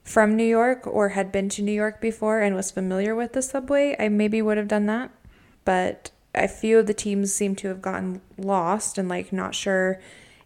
from 0.03 0.35
New 0.35 0.45
York 0.45 0.85
or 0.85 1.09
had 1.09 1.31
been 1.31 1.49
to 1.49 1.61
New 1.63 1.71
York 1.71 1.99
before 2.01 2.39
and 2.41 2.55
was 2.55 2.71
familiar 2.71 3.15
with 3.15 3.33
the 3.33 3.41
subway, 3.41 3.95
I 3.99 4.09
maybe 4.09 4.41
would 4.41 4.57
have 4.57 4.67
done 4.67 4.85
that. 4.87 5.11
But 5.65 6.11
a 6.37 6.47
few 6.47 6.79
of 6.79 6.85
the 6.87 6.93
teams 6.93 7.33
seem 7.33 7.55
to 7.57 7.67
have 7.69 7.81
gotten 7.81 8.21
lost 8.37 8.97
and 8.97 9.07
like 9.09 9.31
not 9.33 9.55
sure 9.55 9.99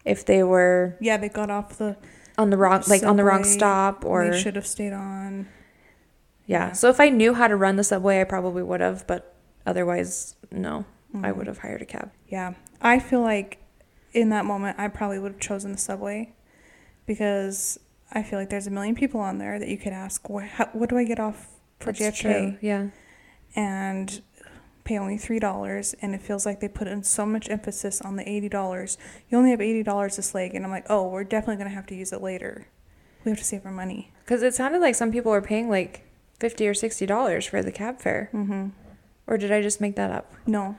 if 0.05 0.25
they 0.25 0.43
were 0.43 0.95
Yeah, 0.99 1.17
they 1.17 1.29
got 1.29 1.49
off 1.49 1.77
the 1.77 1.97
on 2.37 2.49
the 2.51 2.57
wrong 2.57 2.81
like 2.87 3.03
on 3.03 3.17
the 3.17 3.23
wrong 3.23 3.43
stop 3.43 4.05
or 4.05 4.29
they 4.31 4.39
should 4.39 4.55
have 4.55 4.65
stayed 4.67 4.93
on. 4.93 5.47
yeah. 6.45 6.67
yeah. 6.67 6.71
So 6.73 6.89
if 6.89 6.99
I 6.99 7.09
knew 7.09 7.33
how 7.33 7.47
to 7.47 7.55
run 7.55 7.75
the 7.75 7.83
subway, 7.83 8.21
I 8.21 8.23
probably 8.23 8.63
would 8.63 8.79
have, 8.81 9.05
but 9.07 9.35
otherwise 9.65 10.35
no. 10.51 10.85
I 11.13 11.31
Mhm. 11.31 11.35
would 11.37 11.47
have 11.47 11.57
hired 11.59 11.81
a 11.81 11.85
cab. 11.85 12.11
Yeah, 12.27 12.53
I 12.81 12.99
feel 12.99 13.21
like 13.21 13.57
in 14.13 14.29
that 14.29 14.45
moment 14.45 14.79
I 14.79 14.87
probably 14.89 15.17
would 15.19 15.31
have 15.33 15.41
chosen 15.41 15.71
the 15.71 15.77
subway 15.79 16.33
because 17.05 17.79
I 18.11 18.23
feel 18.23 18.39
like 18.39 18.49
there's 18.49 18.67
a 18.67 18.71
million 18.71 18.95
people 18.95 19.19
on 19.19 19.37
there 19.37 19.59
that 19.59 19.67
you 19.67 19.77
could 19.77 19.93
ask, 19.93 20.29
what, 20.29 20.45
how, 20.45 20.69
what 20.73 20.89
do 20.89 20.97
I 20.97 21.03
get 21.03 21.19
off 21.19 21.47
for 21.79 21.91
That's 21.91 22.19
JFK? 22.19 22.21
true. 22.21 22.57
Yeah. 22.61 22.87
And 23.55 24.21
pay 24.89 24.97
only 24.97 25.17
three 25.17 25.39
dollars, 25.39 25.93
and 26.01 26.15
it 26.15 26.21
feels 26.21 26.45
like 26.47 26.59
they 26.59 26.67
put 26.67 26.87
in 26.87 27.03
so 27.03 27.23
much 27.25 27.47
emphasis 27.49 28.01
on 28.01 28.15
the 28.15 28.27
eighty 28.27 28.49
dollars. 28.49 28.97
You 29.29 29.37
only 29.37 29.51
have 29.51 29.61
eighty 29.61 29.83
dollars 29.83 30.15
this 30.15 30.33
leg, 30.33 30.55
and 30.55 30.65
I'm 30.65 30.71
like, 30.71 30.85
oh, 30.89 31.07
we're 31.07 31.23
definitely 31.23 31.57
gonna 31.57 31.69
have 31.75 31.85
to 31.87 31.95
use 31.95 32.11
it 32.11 32.21
later. 32.21 32.67
We 33.23 33.29
have 33.29 33.37
to 33.37 33.45
save 33.45 33.65
our 33.65 33.71
money. 33.71 34.11
Because 34.25 34.41
it 34.41 34.55
sounded 34.55 34.79
like 34.81 34.95
some 34.95 35.11
people 35.11 35.31
were 35.31 35.41
paying 35.41 35.69
like 35.69 36.07
fifty 36.39 36.67
or 36.67 36.73
sixty 36.73 37.05
dollars 37.05 37.45
for 37.45 37.61
the 37.61 37.71
cab 37.71 37.99
fare, 37.99 38.29
Mm-hmm. 38.33 38.69
or 39.27 39.37
did 39.37 39.51
I 39.51 39.61
just 39.61 39.79
make 39.79 39.95
that 39.95 40.09
up? 40.11 40.33
No, 40.47 40.75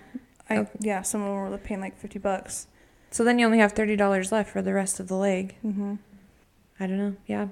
I 0.49 0.59
Okay. 0.59 0.71
yeah, 0.81 1.03
some 1.03 1.23
of 1.23 1.29
them 1.29 1.51
were 1.51 1.59
paying 1.59 1.81
like 1.81 1.97
fifty 1.97 2.19
bucks. 2.19 2.67
So 3.13 3.23
then 3.25 3.39
you 3.39 3.47
only 3.47 3.59
have 3.59 3.73
thirty 3.73 3.95
dollars 3.97 4.33
left 4.33 4.51
for 4.51 4.61
the 4.63 4.75
rest 4.75 4.99
of 5.01 5.07
the 5.07 5.17
leg. 5.17 5.55
Mm-hmm. 5.65 5.95
I 6.81 6.87
don't 6.89 6.99
know. 6.99 7.17
Yeah. 7.27 7.47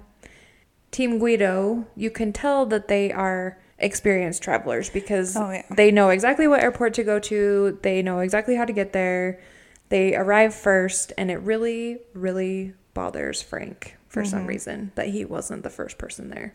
Team 0.90 1.18
Guido, 1.18 1.86
you 1.94 2.10
can 2.10 2.32
tell 2.32 2.66
that 2.66 2.88
they 2.88 3.12
are 3.12 3.58
experienced 3.78 4.42
travelers 4.42 4.90
because 4.90 5.36
Oh 5.36 5.50
yeah. 5.50 5.62
they 5.70 5.90
know 5.90 6.10
exactly 6.10 6.48
what 6.48 6.60
airport 6.62 6.94
to 6.94 7.04
go 7.04 7.18
to. 7.20 7.78
They 7.82 8.02
know 8.02 8.18
exactly 8.20 8.56
how 8.56 8.64
to 8.64 8.72
get 8.72 8.92
there. 8.92 9.40
They 9.88 10.14
arrive 10.14 10.54
first, 10.54 11.12
and 11.16 11.30
it 11.30 11.36
really, 11.36 11.98
really 12.12 12.74
bothers 12.94 13.40
Frank 13.40 13.96
for 14.08 14.24
some 14.24 14.44
Mhm. 14.44 14.48
reason 14.48 14.92
that 14.96 15.08
he 15.08 15.24
wasn't 15.24 15.62
the 15.62 15.70
first 15.70 15.96
person 15.98 16.28
there. 16.30 16.54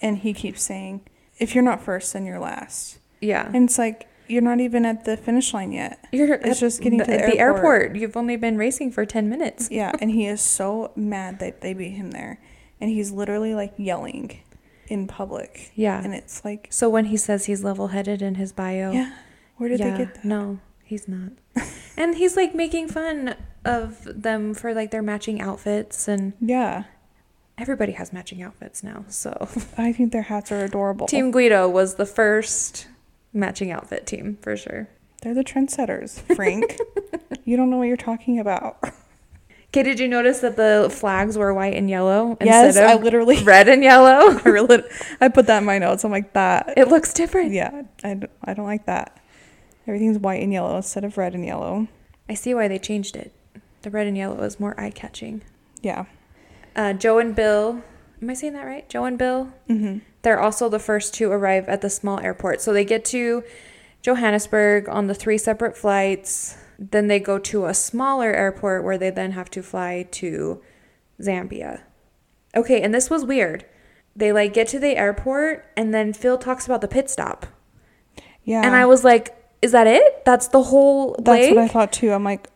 And 0.00 0.18
he 0.18 0.32
keeps 0.32 0.62
saying, 0.62 1.02
if 1.38 1.54
you're 1.54 1.64
not 1.64 1.82
first, 1.82 2.12
then 2.12 2.24
you're 2.26 2.38
last. 2.38 2.98
Yeah. 3.20 3.46
And 3.52 3.64
it's 3.68 3.78
like, 3.78 4.06
you're 4.26 4.42
not 4.42 4.58
even 4.60 4.86
at 4.86 5.04
the 5.04 5.16
finish 5.16 5.52
line 5.52 5.70
yet. 5.72 5.98
You're 6.12 6.34
It's 6.34 6.58
just 6.60 6.80
getting 6.80 6.98
the, 6.98 7.04
to 7.04 7.10
the 7.10 7.24
at 7.24 7.30
the 7.30 7.38
airport. 7.38 7.64
airport. 7.82 7.96
You've 7.96 8.16
only 8.16 8.36
been 8.36 8.56
racing 8.56 8.90
for 8.92 9.04
10 9.04 9.28
minutes. 9.28 9.68
Yeah. 9.70 9.92
and 10.00 10.10
he 10.10 10.26
is 10.34 10.40
so 10.40 10.92
mad 10.96 11.38
that 11.40 11.60
they 11.60 11.74
beat 11.74 11.90
him 11.90 12.10
there. 12.12 12.40
And 12.80 12.90
he's 12.90 13.10
literally 13.12 13.54
like 13.54 13.72
yelling 13.76 14.40
in 14.88 15.06
public. 15.06 15.72
Yeah. 15.74 16.02
And 16.02 16.14
it's 16.14 16.44
like, 16.44 16.68
So 16.70 16.88
when 16.88 17.06
he 17.06 17.16
says 17.16 17.46
he's 17.46 17.62
level 17.64 17.88
headed 17.88 18.22
in 18.22 18.34
his 18.36 18.52
bio, 18.52 18.92
yeah, 18.92 19.12
where 19.56 19.68
did 19.68 19.80
yeah, 19.80 19.90
they 19.92 20.04
get 20.04 20.14
that? 20.16 20.24
No, 20.24 20.58
he's 20.84 21.06
not. 21.08 21.32
and 21.96 22.16
he's 22.16 22.36
like 22.36 22.54
making 22.54 22.88
fun 22.88 23.34
of 23.64 24.06
them 24.22 24.54
for 24.54 24.74
like 24.74 24.90
their 24.90 25.02
matching 25.02 25.40
outfits, 25.40 26.06
and 26.08 26.32
Yeah. 26.40 26.84
everybody 27.56 27.92
has 27.92 28.12
matching 28.12 28.42
outfits 28.42 28.82
now. 28.82 29.04
So 29.08 29.48
I 29.78 29.92
think 29.92 30.12
their 30.12 30.22
hats 30.22 30.50
are 30.52 30.64
adorable. 30.64 31.06
Team 31.06 31.30
Guido 31.30 31.68
was 31.68 31.94
the 31.94 32.06
first 32.06 32.88
matching 33.32 33.70
outfit 33.70 34.06
team 34.06 34.38
for 34.42 34.56
sure. 34.56 34.88
They're 35.22 35.34
the 35.34 35.44
trendsetters, 35.44 36.20
Frank. 36.36 36.78
you 37.44 37.56
don't 37.56 37.70
know 37.70 37.78
what 37.78 37.88
you're 37.88 37.96
talking 37.96 38.38
about. 38.38 38.76
Okay, 39.74 39.82
did 39.82 39.98
you 39.98 40.06
notice 40.06 40.38
that 40.38 40.54
the 40.54 40.88
flags 40.88 41.36
were 41.36 41.52
white 41.52 41.74
and 41.74 41.90
yellow 41.90 42.36
yes, 42.40 42.66
instead 42.66 42.88
I 42.88 42.92
of 42.92 43.02
literally, 43.02 43.42
red 43.42 43.68
and 43.68 43.82
yellow? 43.82 44.38
I 44.44 44.48
really, 44.48 44.84
I 45.20 45.26
put 45.26 45.48
that 45.48 45.58
in 45.58 45.64
my 45.64 45.78
notes. 45.78 46.04
I'm 46.04 46.12
like 46.12 46.32
that. 46.34 46.74
it 46.76 46.86
looks 46.86 47.12
different. 47.12 47.50
Yeah, 47.50 47.82
I, 48.04 48.20
I 48.44 48.54
don't 48.54 48.66
like 48.66 48.86
that. 48.86 49.20
Everything's 49.88 50.16
white 50.18 50.40
and 50.40 50.52
yellow 50.52 50.76
instead 50.76 51.02
of 51.02 51.18
red 51.18 51.34
and 51.34 51.44
yellow. 51.44 51.88
I 52.28 52.34
see 52.34 52.54
why 52.54 52.68
they 52.68 52.78
changed 52.78 53.16
it. 53.16 53.32
The 53.82 53.90
red 53.90 54.06
and 54.06 54.16
yellow 54.16 54.44
is 54.44 54.60
more 54.60 54.78
eye 54.78 54.90
catching. 54.90 55.42
Yeah. 55.82 56.04
Uh, 56.76 56.92
Joe 56.92 57.18
and 57.18 57.34
Bill, 57.34 57.82
am 58.22 58.30
I 58.30 58.34
saying 58.34 58.52
that 58.52 58.66
right? 58.66 58.88
Joe 58.88 59.06
and 59.06 59.18
Bill 59.18 59.52
Mm-hmm. 59.68 59.98
They're 60.22 60.40
also 60.40 60.68
the 60.68 60.78
first 60.78 61.14
to 61.14 61.32
arrive 61.32 61.68
at 61.68 61.80
the 61.80 61.90
small 61.90 62.20
airport. 62.20 62.60
So 62.60 62.72
they 62.72 62.84
get 62.84 63.04
to 63.06 63.42
Johannesburg 64.04 64.86
on 64.90 65.06
the 65.06 65.14
three 65.14 65.38
separate 65.38 65.76
flights. 65.76 66.58
Then 66.78 67.08
they 67.08 67.18
go 67.18 67.38
to 67.38 67.64
a 67.64 67.72
smaller 67.72 68.32
airport 68.32 68.84
where 68.84 68.98
they 68.98 69.08
then 69.08 69.32
have 69.32 69.48
to 69.50 69.62
fly 69.62 70.06
to 70.12 70.62
Zambia. 71.20 71.80
Okay, 72.54 72.82
and 72.82 72.92
this 72.92 73.08
was 73.08 73.24
weird. 73.24 73.64
They 74.14 74.30
like 74.30 74.52
get 74.52 74.68
to 74.68 74.78
the 74.78 74.96
airport 74.96 75.66
and 75.74 75.94
then 75.94 76.12
Phil 76.12 76.36
talks 76.36 76.66
about 76.66 76.82
the 76.82 76.88
pit 76.88 77.08
stop. 77.08 77.46
Yeah. 78.44 78.60
And 78.62 78.76
I 78.76 78.84
was 78.84 79.04
like, 79.04 79.34
is 79.62 79.72
that 79.72 79.86
it? 79.86 80.22
That's 80.26 80.48
the 80.48 80.64
whole 80.64 81.16
That's 81.18 81.48
what 81.48 81.58
I 81.58 81.68
thought 81.68 81.92
too. 81.92 82.12
I'm 82.12 82.24
like, 82.24 82.48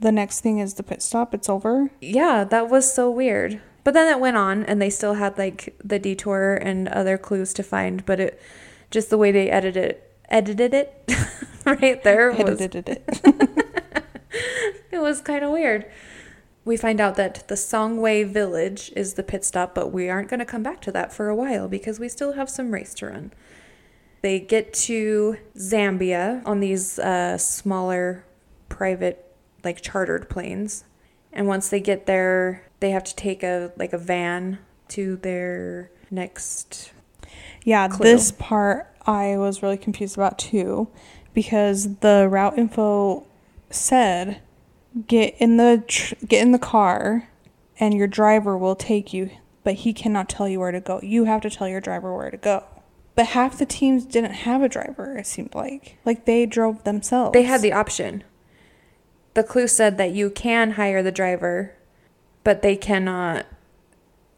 the 0.00 0.10
next 0.10 0.40
thing 0.40 0.58
is 0.58 0.74
the 0.74 0.82
pit 0.82 1.00
stop. 1.00 1.32
It's 1.32 1.48
over. 1.48 1.90
Yeah, 2.00 2.42
that 2.42 2.68
was 2.68 2.92
so 2.92 3.08
weird. 3.08 3.60
But 3.84 3.94
then 3.94 4.12
it 4.12 4.18
went 4.18 4.36
on 4.36 4.64
and 4.64 4.82
they 4.82 4.90
still 4.90 5.14
had 5.14 5.38
like 5.38 5.78
the 5.82 6.00
detour 6.00 6.54
and 6.54 6.88
other 6.88 7.16
clues 7.16 7.54
to 7.54 7.62
find, 7.62 8.04
but 8.04 8.18
it 8.18 8.40
just 8.90 9.10
the 9.10 9.18
way 9.18 9.30
they 9.30 9.48
edited 9.48 9.84
it 9.84 10.05
edited 10.28 10.74
it 10.74 11.12
right 11.64 12.02
there 12.04 12.32
was 12.32 12.60
Edited 12.60 12.88
it. 12.88 13.04
it 14.90 14.98
was 14.98 15.20
kind 15.20 15.44
of 15.44 15.50
weird. 15.50 15.90
We 16.64 16.76
find 16.76 17.00
out 17.00 17.14
that 17.16 17.46
the 17.46 17.54
Songwe 17.54 18.26
Village 18.26 18.92
is 18.96 19.14
the 19.14 19.22
pit 19.22 19.44
stop, 19.44 19.74
but 19.74 19.92
we 19.92 20.08
aren't 20.08 20.28
going 20.28 20.40
to 20.40 20.46
come 20.46 20.62
back 20.64 20.80
to 20.82 20.92
that 20.92 21.12
for 21.12 21.28
a 21.28 21.34
while 21.36 21.68
because 21.68 22.00
we 22.00 22.08
still 22.08 22.32
have 22.32 22.50
some 22.50 22.72
race 22.72 22.92
to 22.94 23.06
run. 23.06 23.32
they 24.22 24.40
get 24.40 24.72
to 24.74 25.36
Zambia 25.56 26.42
on 26.44 26.58
these 26.60 26.98
uh, 26.98 27.38
smaller 27.38 28.24
private, 28.68 29.32
like 29.62 29.80
chartered 29.80 30.28
planes. 30.28 30.84
And 31.32 31.46
once 31.46 31.68
they 31.68 31.80
get 31.80 32.06
there, 32.06 32.64
they 32.80 32.90
have 32.90 33.04
to 33.04 33.14
take 33.14 33.42
a 33.42 33.72
like 33.76 33.92
a 33.92 33.98
van 33.98 34.58
to 34.88 35.16
their 35.16 35.90
next. 36.10 36.92
Yeah, 37.64 37.88
Clue. 37.88 38.04
this 38.04 38.32
part 38.32 38.92
I 39.06 39.36
was 39.36 39.62
really 39.62 39.76
confused 39.76 40.16
about 40.16 40.38
too 40.38 40.88
because 41.34 41.96
the 41.98 42.28
route 42.30 42.58
info 42.58 43.26
said 43.70 44.40
get 45.06 45.34
in 45.38 45.56
the 45.58 45.84
tr- 45.86 46.14
get 46.26 46.42
in 46.42 46.52
the 46.52 46.58
car 46.58 47.28
and 47.78 47.94
your 47.94 48.06
driver 48.06 48.56
will 48.56 48.74
take 48.74 49.12
you, 49.12 49.30
but 49.62 49.74
he 49.74 49.92
cannot 49.92 50.28
tell 50.28 50.48
you 50.48 50.58
where 50.58 50.72
to 50.72 50.80
go. 50.80 50.98
You 51.02 51.24
have 51.24 51.42
to 51.42 51.50
tell 51.50 51.68
your 51.68 51.80
driver 51.80 52.16
where 52.16 52.30
to 52.30 52.36
go. 52.36 52.64
But 53.14 53.26
half 53.28 53.58
the 53.58 53.66
teams 53.66 54.04
didn't 54.04 54.32
have 54.32 54.62
a 54.62 54.68
driver, 54.68 55.16
it 55.16 55.26
seemed 55.26 55.54
like. 55.54 55.98
Like 56.04 56.24
they 56.24 56.44
drove 56.46 56.84
themselves. 56.84 57.32
They 57.32 57.42
had 57.44 57.62
the 57.62 57.72
option. 57.72 58.24
The 59.34 59.42
clue 59.44 59.68
said 59.68 59.98
that 59.98 60.12
you 60.12 60.30
can 60.30 60.72
hire 60.72 61.02
the 61.02 61.12
driver, 61.12 61.74
but 62.44 62.62
they 62.62 62.76
cannot 62.76 63.46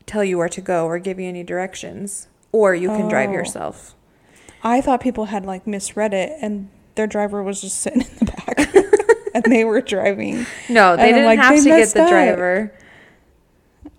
tell 0.06 0.24
you 0.24 0.38
where 0.38 0.48
to 0.48 0.60
go 0.60 0.86
or 0.86 0.98
give 0.98 1.20
you 1.20 1.28
any 1.28 1.44
directions, 1.44 2.28
or 2.50 2.74
you 2.74 2.88
can 2.88 3.08
drive 3.08 3.30
Oh. 3.30 3.34
yourself. 3.34 3.94
I 4.62 4.80
thought 4.80 5.00
people 5.00 5.26
had 5.26 5.46
like 5.46 5.66
misread 5.66 6.12
it 6.14 6.32
and 6.40 6.68
their 6.94 7.06
driver 7.06 7.42
was 7.42 7.60
just 7.60 7.80
sitting 7.80 8.02
in 8.02 8.08
the 8.18 8.24
back 8.24 8.74
and 9.34 9.44
they 9.52 9.64
were 9.64 9.80
driving. 9.80 10.46
No, 10.68 10.96
they 10.96 11.04
And 11.04 11.14
didn't 11.14 11.24
like, 11.26 11.38
have 11.38 11.56
they 11.56 11.70
to 11.70 11.76
get 11.76 11.88
the 11.94 12.02
up. 12.02 12.08
driver. 12.08 12.72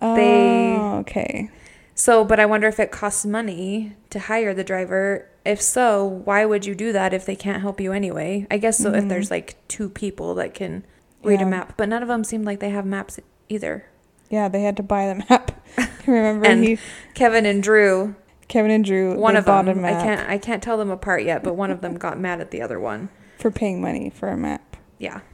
They- 0.01 0.75
Oh, 0.77 0.97
okay. 0.99 1.49
So, 1.95 2.23
but 2.23 2.39
I 2.39 2.45
wonder 2.45 2.67
if 2.67 2.79
it 2.79 2.91
costs 2.91 3.25
money 3.25 3.95
to 4.09 4.19
hire 4.19 4.53
the 4.53 4.63
driver. 4.63 5.27
If 5.45 5.61
so, 5.61 6.05
why 6.05 6.45
would 6.45 6.65
you 6.65 6.73
do 6.75 6.93
that 6.93 7.13
if 7.13 7.25
they 7.25 7.35
can't 7.35 7.61
help 7.61 7.81
you 7.81 7.91
anyway? 7.91 8.47
I 8.49 8.57
guess 8.57 8.77
so 8.77 8.93
if 8.93 9.03
Mhm. 9.05 9.09
there's 9.09 9.29
like 9.31 9.55
two 9.67 9.89
people 9.89 10.35
that 10.35 10.53
can 10.53 10.85
read 11.23 11.39
Yeah. 11.41 11.47
a 11.47 11.49
map, 11.49 11.73
but 11.75 11.89
none 11.89 12.01
of 12.01 12.07
them 12.07 12.23
seemed 12.23 12.45
like 12.45 12.59
they 12.59 12.69
have 12.69 12.85
maps 12.85 13.19
either. 13.49 13.85
Yeah, 14.29 14.47
they 14.47 14.61
had 14.61 14.77
to 14.77 14.83
buy 14.83 15.07
the 15.07 15.15
map. 15.29 15.51
Remember 16.07 16.45
And 16.45 16.63
he 16.63 16.77
Kevin 17.13 17.45
and 17.45 17.61
Drew, 17.61 18.15
Kevin 18.49 18.71
and 18.71 18.83
Drew 18.83 19.15
one 19.17 19.37
of 19.37 19.45
them, 19.45 19.85
I 19.85 19.91
can't 19.93 20.29
I 20.29 20.37
can't 20.37 20.61
tell 20.61 20.77
them 20.77 20.89
apart 20.91 21.23
yet, 21.23 21.43
but 21.43 21.53
one 21.55 21.71
of 21.71 21.79
them 21.81 21.95
got 21.97 22.19
mad 22.19 22.41
at 22.41 22.51
the 22.51 22.61
other 22.61 22.79
one. 22.79 23.07
for 23.37 23.49
paying 23.51 23.79
money 23.81 24.09
for 24.09 24.27
a 24.27 24.35
map. 24.37 24.75
Yeah. 24.97 25.21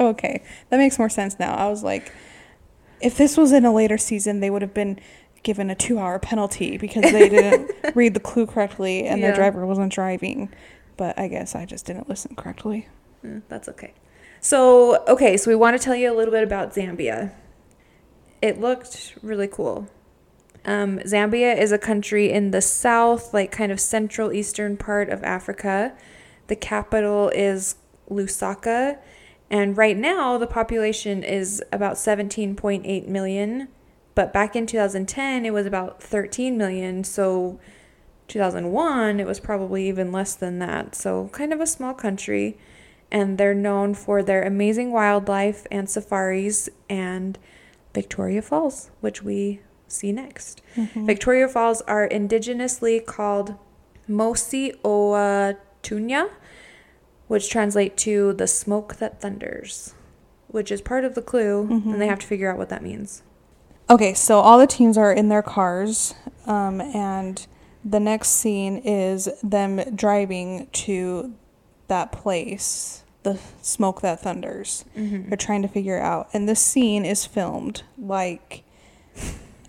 Okay, 0.00 0.42
that 0.70 0.78
makes 0.78 0.98
more 0.98 1.08
sense 1.10 1.38
now. 1.38 1.54
I 1.54 1.68
was 1.68 1.84
like, 1.84 2.12
if 3.00 3.16
this 3.16 3.36
was 3.36 3.52
in 3.52 3.64
a 3.64 3.72
later 3.72 3.96
season, 3.98 4.40
they 4.40 4.50
would 4.50 4.62
have 4.62 4.74
been 4.74 4.98
given 5.44 5.70
a 5.70 5.74
two-hour 5.74 6.18
penalty 6.18 6.76
because 6.78 7.02
they 7.12 7.28
didn't 7.28 7.70
read 7.94 8.14
the 8.14 8.20
clue 8.20 8.46
correctly 8.46 9.04
and 9.04 9.20
Yeah. 9.20 9.28
their 9.28 9.36
driver 9.36 9.64
wasn't 9.66 9.92
driving. 9.92 10.48
But 10.96 11.16
I 11.18 11.28
guess 11.28 11.54
I 11.54 11.66
just 11.66 11.84
didn't 11.86 12.08
listen 12.08 12.34
correctly. 12.34 12.88
Mm, 13.24 13.42
that's 13.48 13.68
okay. 13.68 13.92
So, 14.40 15.04
okay, 15.06 15.36
so 15.36 15.50
we 15.50 15.54
want 15.54 15.78
to 15.78 15.82
tell 15.84 15.94
you 15.94 16.12
a 16.12 16.16
little 16.16 16.32
bit 16.32 16.42
about 16.42 16.74
Zambia. 16.74 17.32
It 18.40 18.60
looked 18.60 19.14
really 19.22 19.46
cool. 19.46 19.88
Um, 20.64 20.98
Zambia 21.00 21.58
is 21.58 21.72
a 21.72 21.78
country 21.78 22.30
in 22.30 22.50
the 22.50 22.60
south, 22.60 23.34
like 23.34 23.50
kind 23.50 23.72
of 23.72 23.80
central 23.80 24.32
eastern 24.32 24.76
part 24.76 25.08
of 25.08 25.22
Africa. 25.24 25.92
The 26.46 26.56
capital 26.56 27.30
is 27.30 27.76
Lusaka. 28.10 28.98
And 29.50 29.76
right 29.76 29.96
now, 29.96 30.38
the 30.38 30.46
population 30.46 31.22
is 31.22 31.62
about 31.72 31.94
17.8 31.94 33.08
million. 33.08 33.68
But 34.14 34.32
back 34.32 34.54
in 34.54 34.66
2010, 34.66 35.44
it 35.44 35.52
was 35.52 35.66
about 35.66 36.02
13 36.02 36.56
million. 36.56 37.04
So 37.04 37.58
2001, 38.28 39.20
it 39.20 39.26
was 39.26 39.40
probably 39.40 39.88
even 39.88 40.12
less 40.12 40.34
than 40.34 40.58
that. 40.60 40.94
So 40.94 41.28
kind 41.32 41.52
of 41.52 41.60
a 41.60 41.66
small 41.66 41.92
country. 41.92 42.56
And 43.10 43.36
they're 43.36 43.54
known 43.54 43.92
for 43.94 44.22
their 44.22 44.42
amazing 44.42 44.90
wildlife 44.90 45.66
and 45.70 45.88
safaris 45.88 46.70
and 46.88 47.38
Victoria 47.92 48.40
Falls, 48.40 48.90
which 49.00 49.22
we 49.22 49.60
see 49.92 50.12
next. 50.12 50.62
Mm-hmm. 50.76 51.06
Victoria 51.06 51.48
Falls 51.48 51.80
are 51.82 52.08
indigenously 52.08 53.04
called 53.04 53.54
Mosi 54.08 54.74
Oa 54.84 55.56
Tunya, 55.82 56.30
which 57.28 57.48
translate 57.50 57.96
to 57.98 58.32
the 58.34 58.46
smoke 58.46 58.96
that 58.96 59.20
thunders, 59.20 59.94
which 60.48 60.70
is 60.70 60.80
part 60.80 61.04
of 61.04 61.14
the 61.14 61.22
clue, 61.22 61.62
and 61.70 62.00
they 62.00 62.06
Mhm. 62.06 62.10
have 62.10 62.18
to 62.20 62.26
figure 62.26 62.50
out 62.50 62.58
what 62.58 62.68
that 62.68 62.82
means. 62.82 63.22
Okay, 63.90 64.14
so 64.14 64.38
all 64.40 64.58
the 64.58 64.66
teams 64.66 64.96
are 64.96 65.12
in 65.12 65.28
their 65.28 65.42
cars, 65.42 66.14
um, 66.46 66.80
and 66.80 67.46
the 67.84 68.00
next 68.00 68.30
scene 68.30 68.76
is 68.78 69.28
them 69.42 69.78
driving 69.94 70.68
to 70.72 71.32
that 71.88 72.12
place, 72.12 73.02
the 73.22 73.38
smoke 73.60 74.00
that 74.00 74.20
thunders. 74.20 74.84
Mm-hmm. 74.96 75.28
They're 75.28 75.36
trying 75.36 75.62
to 75.62 75.68
figure 75.68 75.98
out, 76.00 76.28
and 76.32 76.48
this 76.48 76.60
scene 76.60 77.04
is 77.04 77.26
filmed 77.26 77.82
like 77.98 78.62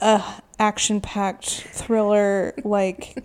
a 0.04 0.42
action-packed 0.60 1.46
thriller, 1.50 2.54
like 2.64 3.18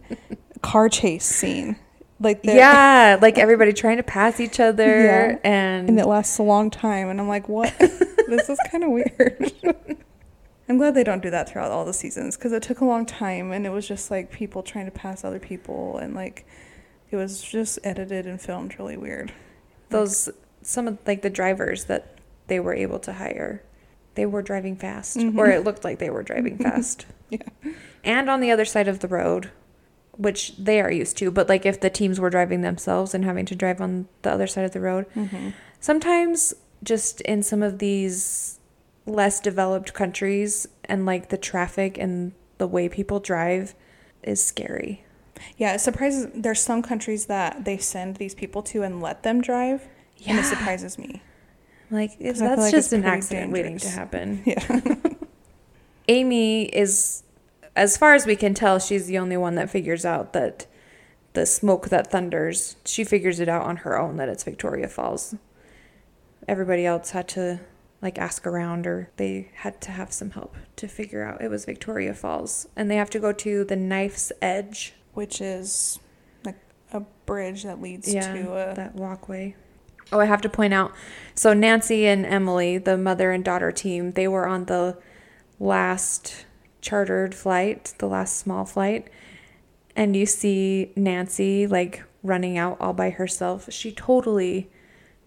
car 0.62 0.88
chase 0.88 1.24
scene. 1.24 1.76
Like 2.20 2.40
Yeah, 2.42 3.18
like 3.22 3.38
everybody 3.38 3.72
trying 3.72 3.98
to 3.98 4.02
pass 4.02 4.40
each 4.40 4.58
other, 4.60 5.02
Yeah. 5.04 5.38
and, 5.44 5.88
and 5.88 6.00
it 6.00 6.06
lasts 6.06 6.38
a 6.38 6.42
long 6.42 6.70
time, 6.70 7.08
and 7.08 7.20
I'm 7.20 7.28
like, 7.28 7.48
what? 7.48 7.72
this 7.78 8.48
is 8.48 8.58
kind 8.70 8.82
of 8.84 8.90
weird. 8.90 9.52
I'm 10.68 10.76
glad 10.78 10.94
they 10.94 11.04
don't 11.04 11.22
do 11.22 11.30
that 11.30 11.48
throughout 11.48 11.70
all 11.70 11.84
the 11.84 11.94
seasons 11.94 12.36
because 12.36 12.52
it 12.52 12.62
took 12.62 12.80
a 12.80 12.84
long 12.84 13.06
time, 13.06 13.52
and 13.52 13.64
it 13.66 13.70
was 13.70 13.86
just 13.86 14.10
like 14.10 14.30
people 14.32 14.62
trying 14.62 14.84
to 14.86 14.90
pass 14.90 15.24
other 15.24 15.38
people, 15.38 15.96
and 15.98 16.14
like 16.14 16.44
it 17.10 17.16
was 17.16 17.40
just 17.42 17.78
edited 17.84 18.26
and 18.26 18.40
filmed 18.40 18.78
really 18.78 18.96
weird. 18.96 19.32
those 19.90 20.28
some 20.60 20.86
of 20.88 20.98
like 21.06 21.22
the 21.22 21.30
drivers 21.30 21.84
that 21.86 22.18
they 22.48 22.58
were 22.60 22.74
able 22.74 22.98
to 22.98 23.12
hire 23.14 23.62
they 24.18 24.26
were 24.26 24.42
driving 24.42 24.76
fast 24.76 25.16
Mhm. 25.16 25.38
or 25.38 25.48
it 25.48 25.64
looked 25.64 25.84
like 25.84 25.98
they 25.98 26.10
were 26.10 26.22
driving 26.22 26.58
fast 26.66 27.06
Yeah. 27.30 27.38
and 28.04 28.28
on 28.28 28.40
the 28.40 28.50
other 28.50 28.64
side 28.64 28.88
of 28.88 28.98
the 29.00 29.08
road 29.08 29.50
which 30.16 30.56
they 30.56 30.80
are 30.80 30.90
used 30.90 31.16
to 31.18 31.30
but 31.30 31.48
like 31.48 31.64
if 31.64 31.80
the 31.80 31.90
teams 31.90 32.18
were 32.18 32.30
driving 32.30 32.62
themselves 32.62 33.14
and 33.14 33.24
having 33.24 33.46
to 33.46 33.54
drive 33.54 33.80
on 33.80 34.08
the 34.22 34.30
other 34.32 34.46
side 34.46 34.64
of 34.64 34.72
the 34.72 34.80
road 34.80 35.06
Mm-hmm. 35.14 35.50
sometimes 35.80 36.52
just 36.82 37.20
in 37.22 37.42
some 37.42 37.62
of 37.62 37.78
these 37.78 38.58
less 39.06 39.40
developed 39.40 39.94
countries 39.94 40.66
and 40.84 41.06
like 41.06 41.28
the 41.28 41.36
traffic 41.38 41.96
and 41.98 42.32
the 42.58 42.66
way 42.66 42.88
people 42.88 43.20
drive 43.20 43.74
is 44.22 44.44
scary 44.44 45.04
Yeah, 45.56 45.74
it 45.74 45.80
surprises. 45.80 46.26
There's 46.34 46.60
some 46.60 46.82
countries 46.82 47.26
that 47.26 47.64
they 47.64 47.78
send 47.78 48.16
these 48.16 48.34
people 48.34 48.60
to 48.64 48.82
and 48.82 49.00
let 49.00 49.22
them 49.22 49.40
drive, 49.40 49.86
yeah. 50.16 50.30
and 50.30 50.38
it 50.40 50.44
surprises 50.44 50.98
me. 50.98 51.22
Like 51.90 52.18
that's 52.18 52.40
like 52.40 52.70
just 52.70 52.92
an 52.92 53.04
accident 53.04 53.52
waiting 53.52 53.78
to 53.78 53.88
happen 53.88 54.42
Yeah. 54.46 54.80
Amy 56.08 56.64
is, 56.64 57.22
as 57.76 57.96
far 57.96 58.14
as 58.14 58.24
we 58.24 58.34
can 58.34 58.54
tell, 58.54 58.78
she's 58.78 59.06
the 59.06 59.18
only 59.18 59.36
one 59.36 59.54
that 59.56 59.68
figures 59.68 60.04
out 60.06 60.32
that 60.32 60.66
the 61.34 61.44
smoke 61.44 61.90
that 61.90 62.10
thunders, 62.10 62.76
she 62.84 63.04
figures 63.04 63.40
it 63.40 63.48
out 63.48 63.62
on 63.62 63.76
her 63.78 63.98
own 63.98 64.16
that 64.16 64.28
it's 64.28 64.42
Victoria 64.42 64.88
Falls. 64.88 65.34
Everybody 66.48 66.86
else 66.86 67.10
had 67.10 67.28
to 67.28 67.60
like 68.00 68.16
ask 68.18 68.46
around 68.46 68.86
or 68.86 69.10
they 69.16 69.50
had 69.56 69.80
to 69.82 69.90
have 69.90 70.12
some 70.12 70.30
help 70.30 70.56
to 70.76 70.88
figure 70.88 71.22
out 71.22 71.42
it 71.42 71.50
was 71.50 71.66
Victoria 71.66 72.14
Falls. 72.14 72.66
And 72.74 72.90
they 72.90 72.96
have 72.96 73.10
to 73.10 73.20
go 73.20 73.32
to 73.32 73.64
the 73.64 73.76
knife's 73.76 74.32
edge. 74.40 74.94
Which 75.12 75.40
is 75.40 75.98
like 76.44 76.58
a 76.92 77.00
bridge 77.26 77.64
that 77.64 77.82
leads 77.82 78.12
yeah, 78.12 78.32
to 78.32 78.70
a. 78.70 78.74
that 78.74 78.94
walkway. 78.94 79.56
Oh, 80.12 80.20
I 80.20 80.24
have 80.26 80.40
to 80.42 80.48
point 80.48 80.72
out. 80.74 80.92
So 81.34 81.52
Nancy 81.52 82.06
and 82.06 82.24
Emily, 82.26 82.78
the 82.78 82.96
mother 82.96 83.30
and 83.30 83.44
daughter 83.44 83.70
team, 83.72 84.12
they 84.12 84.26
were 84.28 84.46
on 84.48 84.64
the 84.64 84.96
last 85.60 86.46
chartered 86.80 87.34
flight, 87.34 87.94
the 87.98 88.06
last 88.06 88.36
small 88.36 88.64
flight, 88.64 89.08
and 89.96 90.16
you 90.16 90.26
see 90.26 90.92
Nancy 90.96 91.66
like 91.66 92.02
running 92.22 92.56
out 92.58 92.76
all 92.80 92.92
by 92.92 93.10
herself. 93.10 93.68
She 93.72 93.92
totally 93.92 94.70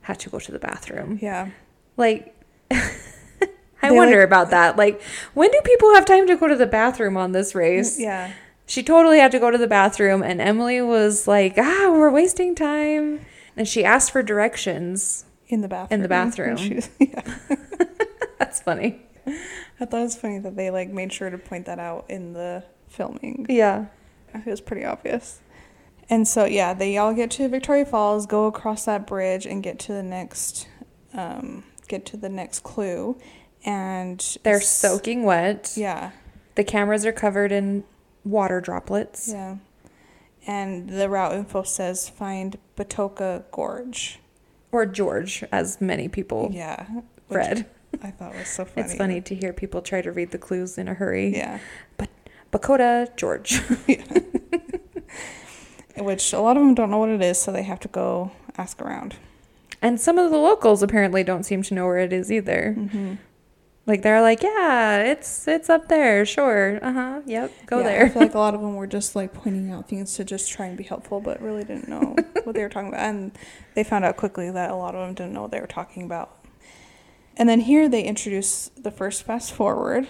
had 0.01 0.19
to 0.21 0.29
go 0.29 0.39
to 0.39 0.51
the 0.51 0.59
bathroom. 0.59 1.19
yeah. 1.21 1.49
Like 1.97 2.33
I 2.71 3.89
They, 3.89 3.91
wonder 3.91 4.17
like- 4.19 4.27
about 4.27 4.49
that. 4.51 4.77
Like 4.77 5.01
when 5.33 5.51
do 5.51 5.59
people 5.63 5.93
have 5.95 6.05
time 6.05 6.27
to 6.27 6.35
go 6.37 6.47
to 6.47 6.55
the 6.55 6.65
bathroom 6.65 7.17
on 7.17 7.31
this 7.33 7.53
race? 7.53 7.99
Yeah. 7.99 8.31
She 8.65 8.83
totally 8.83 9.19
had 9.19 9.31
to 9.31 9.39
go 9.39 9.51
to 9.51 9.57
the 9.57 9.67
bathroom, 9.67 10.23
and 10.23 10.39
Emily 10.39 10.81
was 10.81 11.27
like, 11.27 11.55
ah, 11.57 11.89
we're 11.91 12.09
wasting 12.09 12.55
time. 12.55 13.19
And 13.61 13.67
she 13.67 13.85
asked 13.85 14.09
for 14.09 14.23
directions. 14.23 15.25
In 15.47 15.61
the 15.61 15.67
bathroom. 15.67 15.95
In 15.99 16.01
the 16.01 16.07
bathroom. 16.09 16.57
She 16.57 16.79
yeah. 16.99 17.21
That's 18.39 18.59
funny. 18.59 19.03
I 19.79 19.85
thought 19.85 19.99
it 19.99 20.03
was 20.03 20.15
funny 20.17 20.39
that 20.39 20.55
they 20.55 20.71
like 20.71 20.89
made 20.89 21.13
sure 21.13 21.29
to 21.29 21.37
point 21.37 21.67
that 21.67 21.77
out 21.77 22.05
in 22.09 22.33
the 22.33 22.63
filming. 22.87 23.45
Yeah. 23.47 23.85
It 24.33 24.47
was 24.47 24.61
pretty 24.61 24.83
obvious. 24.83 25.41
And 26.09 26.27
so 26.27 26.45
yeah, 26.45 26.73
they 26.73 26.97
all 26.97 27.13
get 27.13 27.29
to 27.31 27.47
Victoria 27.49 27.85
Falls, 27.85 28.25
go 28.25 28.47
across 28.47 28.85
that 28.85 29.05
bridge, 29.05 29.45
and 29.45 29.61
get 29.61 29.77
to 29.81 29.93
the 29.93 30.01
next, 30.01 30.67
um, 31.13 31.63
get 31.87 32.03
to 32.07 32.17
the 32.17 32.29
next 32.29 32.63
clue, 32.63 33.15
and 33.63 34.37
They're 34.41 34.59
soaking 34.59 35.21
wet. 35.23 35.73
Yeah, 35.75 36.09
The 36.55 36.63
cameras 36.63 37.05
are 37.05 37.11
covered 37.11 37.51
in 37.51 37.83
water 38.25 38.59
droplets. 38.59 39.29
yeah. 39.29 39.57
and 40.47 40.89
the 40.89 41.09
route 41.09 41.33
info 41.33 41.61
says 41.61 42.09
find 42.09 42.57
Batoka 42.85 43.43
Gorge. 43.51 44.19
Or 44.71 44.85
George, 44.85 45.43
as 45.51 45.81
many 45.81 46.07
people 46.07 46.49
Yeah, 46.53 46.85
read. 47.29 47.65
I 48.01 48.11
thought 48.11 48.33
was 48.35 48.47
so 48.47 48.63
funny. 48.75 48.85
It's 48.85 48.95
funny 48.95 49.21
to 49.21 49.35
hear 49.35 49.51
people 49.53 49.81
try 49.81 50.01
to 50.01 50.11
read 50.11 50.31
the 50.31 50.37
clues 50.37 50.77
in 50.77 50.87
a 50.87 50.93
hurry. 50.93 51.35
Yeah, 51.35 51.59
But 51.97 52.09
Bakota, 52.51 53.15
George. 53.17 53.61
which 55.97 56.33
a 56.33 56.39
lot 56.39 56.57
of 56.57 56.63
them 56.63 56.73
don't 56.73 56.89
know 56.89 56.97
what 56.99 57.09
it 57.09 57.21
is, 57.21 57.39
so 57.39 57.51
they 57.51 57.63
have 57.63 57.79
to 57.81 57.87
go 57.89 58.31
ask 58.57 58.81
around. 58.81 59.15
And 59.81 59.99
some 59.99 60.17
of 60.17 60.31
the 60.31 60.37
locals 60.37 60.81
apparently 60.81 61.23
don't 61.23 61.43
seem 61.43 61.63
to 61.63 61.73
know 61.73 61.85
where 61.85 61.97
it 61.97 62.13
is 62.13 62.31
either. 62.31 62.75
Mm-hmm. 62.77 63.15
Like 63.91 64.03
they're 64.03 64.21
like, 64.21 64.41
yeah, 64.41 64.99
it's 65.03 65.49
it's 65.49 65.69
up 65.69 65.89
there, 65.89 66.25
sure, 66.25 66.79
uh 66.81 66.93
huh, 66.93 67.21
yep, 67.25 67.51
go 67.65 67.79
Yeah, 67.79 67.83
I 67.83 67.87
there. 67.89 68.09
feel 68.09 68.21
like 68.21 68.33
a 68.35 68.39
lot 68.47 68.55
of 68.55 68.61
them 68.61 68.75
were 68.75 68.87
just 68.87 69.17
like 69.17 69.33
pointing 69.33 69.69
out 69.69 69.89
things 69.89 70.15
to 70.15 70.23
just 70.23 70.49
try 70.49 70.67
and 70.67 70.77
be 70.77 70.85
helpful, 70.85 71.19
but 71.19 71.41
really 71.41 71.65
didn't 71.65 71.89
know 71.89 72.15
what 72.45 72.55
they 72.55 72.61
were 72.63 72.69
talking 72.69 72.87
about. 72.87 73.01
And 73.01 73.37
they 73.75 73.83
found 73.83 74.05
out 74.05 74.15
quickly 74.15 74.49
that 74.49 74.71
a 74.71 74.75
lot 74.75 74.95
of 74.95 75.05
them 75.05 75.13
didn't 75.13 75.33
know 75.33 75.41
what 75.41 75.51
they 75.51 75.59
were 75.59 75.67
talking 75.67 76.03
about. 76.03 76.37
And 77.35 77.49
then 77.49 77.59
here 77.59 77.89
they 77.89 78.01
introduce 78.01 78.69
the 78.77 78.91
first 78.91 79.23
fast 79.23 79.51
forward. 79.51 80.07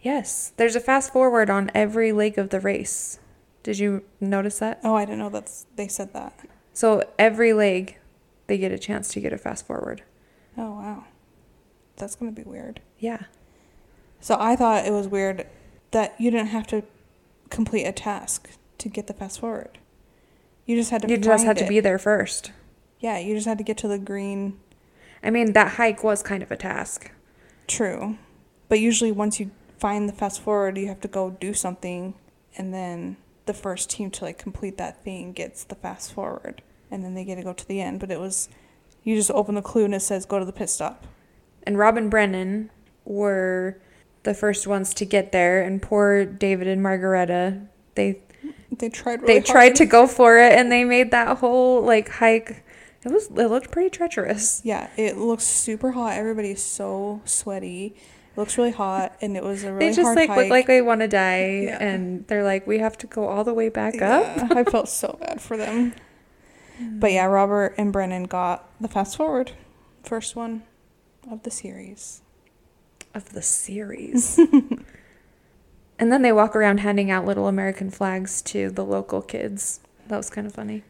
Yes, 0.00 0.52
there's 0.56 0.76
a 0.76 0.80
fast 0.80 1.12
forward 1.12 1.50
on 1.50 1.72
every 1.74 2.12
leg 2.12 2.38
of 2.38 2.50
the 2.50 2.60
race. 2.60 3.18
Did 3.64 3.80
you 3.80 4.04
notice 4.20 4.60
that? 4.60 4.78
Oh, 4.84 4.94
I 4.94 5.06
didn't 5.06 5.18
know 5.18 5.30
that 5.30 5.50
they 5.74 5.88
said 5.88 6.12
that. 6.12 6.38
So 6.72 7.02
every 7.18 7.52
leg, 7.52 7.98
they 8.46 8.58
get 8.58 8.70
a 8.70 8.78
chance 8.78 9.08
to 9.14 9.20
get 9.20 9.32
a 9.32 9.38
fast 9.38 9.66
forward. 9.66 10.04
Oh 10.56 10.74
wow, 10.74 11.04
that's 11.96 12.14
gonna 12.14 12.32
be 12.32 12.42
weird. 12.42 12.80
Yeah. 12.98 13.24
So 14.20 14.36
I 14.38 14.56
thought 14.56 14.86
it 14.86 14.92
was 14.92 15.06
weird 15.08 15.46
that 15.90 16.14
you 16.18 16.30
didn't 16.30 16.48
have 16.48 16.66
to 16.68 16.82
complete 17.50 17.84
a 17.84 17.92
task 17.92 18.50
to 18.78 18.88
get 18.88 19.06
the 19.06 19.14
fast 19.14 19.40
forward. 19.40 19.78
You 20.66 20.76
just 20.76 20.90
had 20.90 21.02
to. 21.02 21.08
You 21.08 21.18
just 21.18 21.44
had 21.44 21.58
to 21.58 21.66
be 21.66 21.80
there 21.80 21.98
first. 21.98 22.52
Yeah, 23.00 23.18
you 23.18 23.34
just 23.34 23.46
had 23.46 23.58
to 23.58 23.64
get 23.64 23.76
to 23.78 23.88
the 23.88 23.98
green. 23.98 24.58
I 25.22 25.30
mean, 25.30 25.52
that 25.52 25.74
hike 25.74 26.02
was 26.02 26.22
kind 26.22 26.42
of 26.42 26.50
a 26.50 26.56
task. 26.56 27.10
True, 27.66 28.18
but 28.68 28.80
usually 28.80 29.12
once 29.12 29.40
you 29.40 29.50
find 29.78 30.08
the 30.08 30.12
fast 30.12 30.40
forward, 30.40 30.78
you 30.78 30.88
have 30.88 31.00
to 31.02 31.08
go 31.08 31.30
do 31.30 31.54
something, 31.54 32.14
and 32.56 32.72
then 32.72 33.16
the 33.46 33.54
first 33.54 33.90
team 33.90 34.10
to 34.12 34.24
like 34.24 34.38
complete 34.38 34.78
that 34.78 35.02
thing 35.04 35.32
gets 35.32 35.64
the 35.64 35.74
fast 35.74 36.12
forward, 36.12 36.62
and 36.90 37.04
then 37.04 37.14
they 37.14 37.24
get 37.24 37.36
to 37.36 37.42
go 37.42 37.52
to 37.52 37.68
the 37.68 37.80
end. 37.80 38.00
But 38.00 38.10
it 38.10 38.20
was, 38.20 38.48
you 39.02 39.16
just 39.16 39.30
open 39.30 39.54
the 39.54 39.62
clue 39.62 39.84
and 39.84 39.94
it 39.94 40.00
says 40.00 40.24
go 40.24 40.38
to 40.38 40.44
the 40.44 40.52
pit 40.52 40.70
stop. 40.70 41.06
And 41.64 41.78
Robin 41.78 42.08
Brennan 42.08 42.70
were 43.04 43.78
the 44.22 44.34
first 44.34 44.66
ones 44.66 44.94
to 44.94 45.04
get 45.04 45.32
there, 45.32 45.62
and 45.62 45.80
poor 45.80 46.24
David 46.24 46.66
and 46.66 46.82
Margareta, 46.82 47.60
they 47.94 48.20
They 48.78 48.88
tried. 48.88 49.22
Really 49.22 49.34
they 49.34 49.40
tried 49.40 49.76
to 49.76 49.86
go 49.86 50.06
for 50.06 50.38
it, 50.38 50.52
and 50.52 50.70
they 50.70 50.84
made 50.84 51.10
that 51.12 51.38
whole 51.38 51.82
like 51.82 52.08
hike. 52.08 52.64
It 53.04 53.12
was 53.12 53.26
it 53.28 53.48
looked 53.48 53.70
pretty 53.70 53.90
treacherous. 53.90 54.62
Yeah, 54.64 54.88
it 54.96 55.16
looks 55.18 55.44
super 55.44 55.92
hot. 55.92 56.16
Everybody's 56.16 56.62
so 56.62 57.20
sweaty. 57.24 57.94
It 58.32 58.38
looks 58.40 58.58
really 58.58 58.72
hot, 58.72 59.16
and 59.20 59.36
it 59.36 59.44
was 59.44 59.62
a 59.62 59.72
really 59.72 59.90
they 59.90 59.94
just 59.94 60.04
hard 60.06 60.16
like 60.16 60.28
hike. 60.30 60.38
look 60.38 60.50
like 60.50 60.66
they 60.66 60.82
want 60.82 61.02
to 61.02 61.08
die, 61.08 61.60
Yeah. 61.64 61.78
and 61.80 62.26
they're 62.26 62.42
like, 62.42 62.66
we 62.66 62.78
have 62.78 62.98
to 62.98 63.06
go 63.06 63.28
all 63.28 63.44
the 63.44 63.54
way 63.54 63.68
back 63.68 64.02
up. 64.02 64.50
I 64.50 64.64
felt 64.64 64.88
so 64.88 65.16
bad 65.20 65.40
for 65.40 65.56
them. 65.56 65.94
But 66.80 67.12
yeah, 67.12 67.26
mm. 67.28 67.32
Robert 67.32 67.76
and 67.78 67.92
Brennan 67.92 68.24
got 68.24 68.68
the 68.80 68.88
fast 68.88 69.16
forward, 69.16 69.52
first 70.02 70.34
one 70.34 70.64
of 71.30 71.42
the 71.42 71.50
series. 71.50 72.22
of 73.14 73.30
the 73.32 73.42
series. 73.42 74.38
and 75.98 76.12
then 76.12 76.22
they 76.22 76.32
walk 76.32 76.56
around 76.56 76.78
handing 76.78 77.10
out 77.10 77.24
little 77.24 77.46
American 77.48 77.90
flags 77.90 78.42
to 78.42 78.70
the 78.70 78.84
local 78.84 79.22
kids. 79.22 79.80
That 80.08 80.16
was 80.16 80.30
kind 80.30 80.46
of 80.46 80.54
funny. 80.54 80.82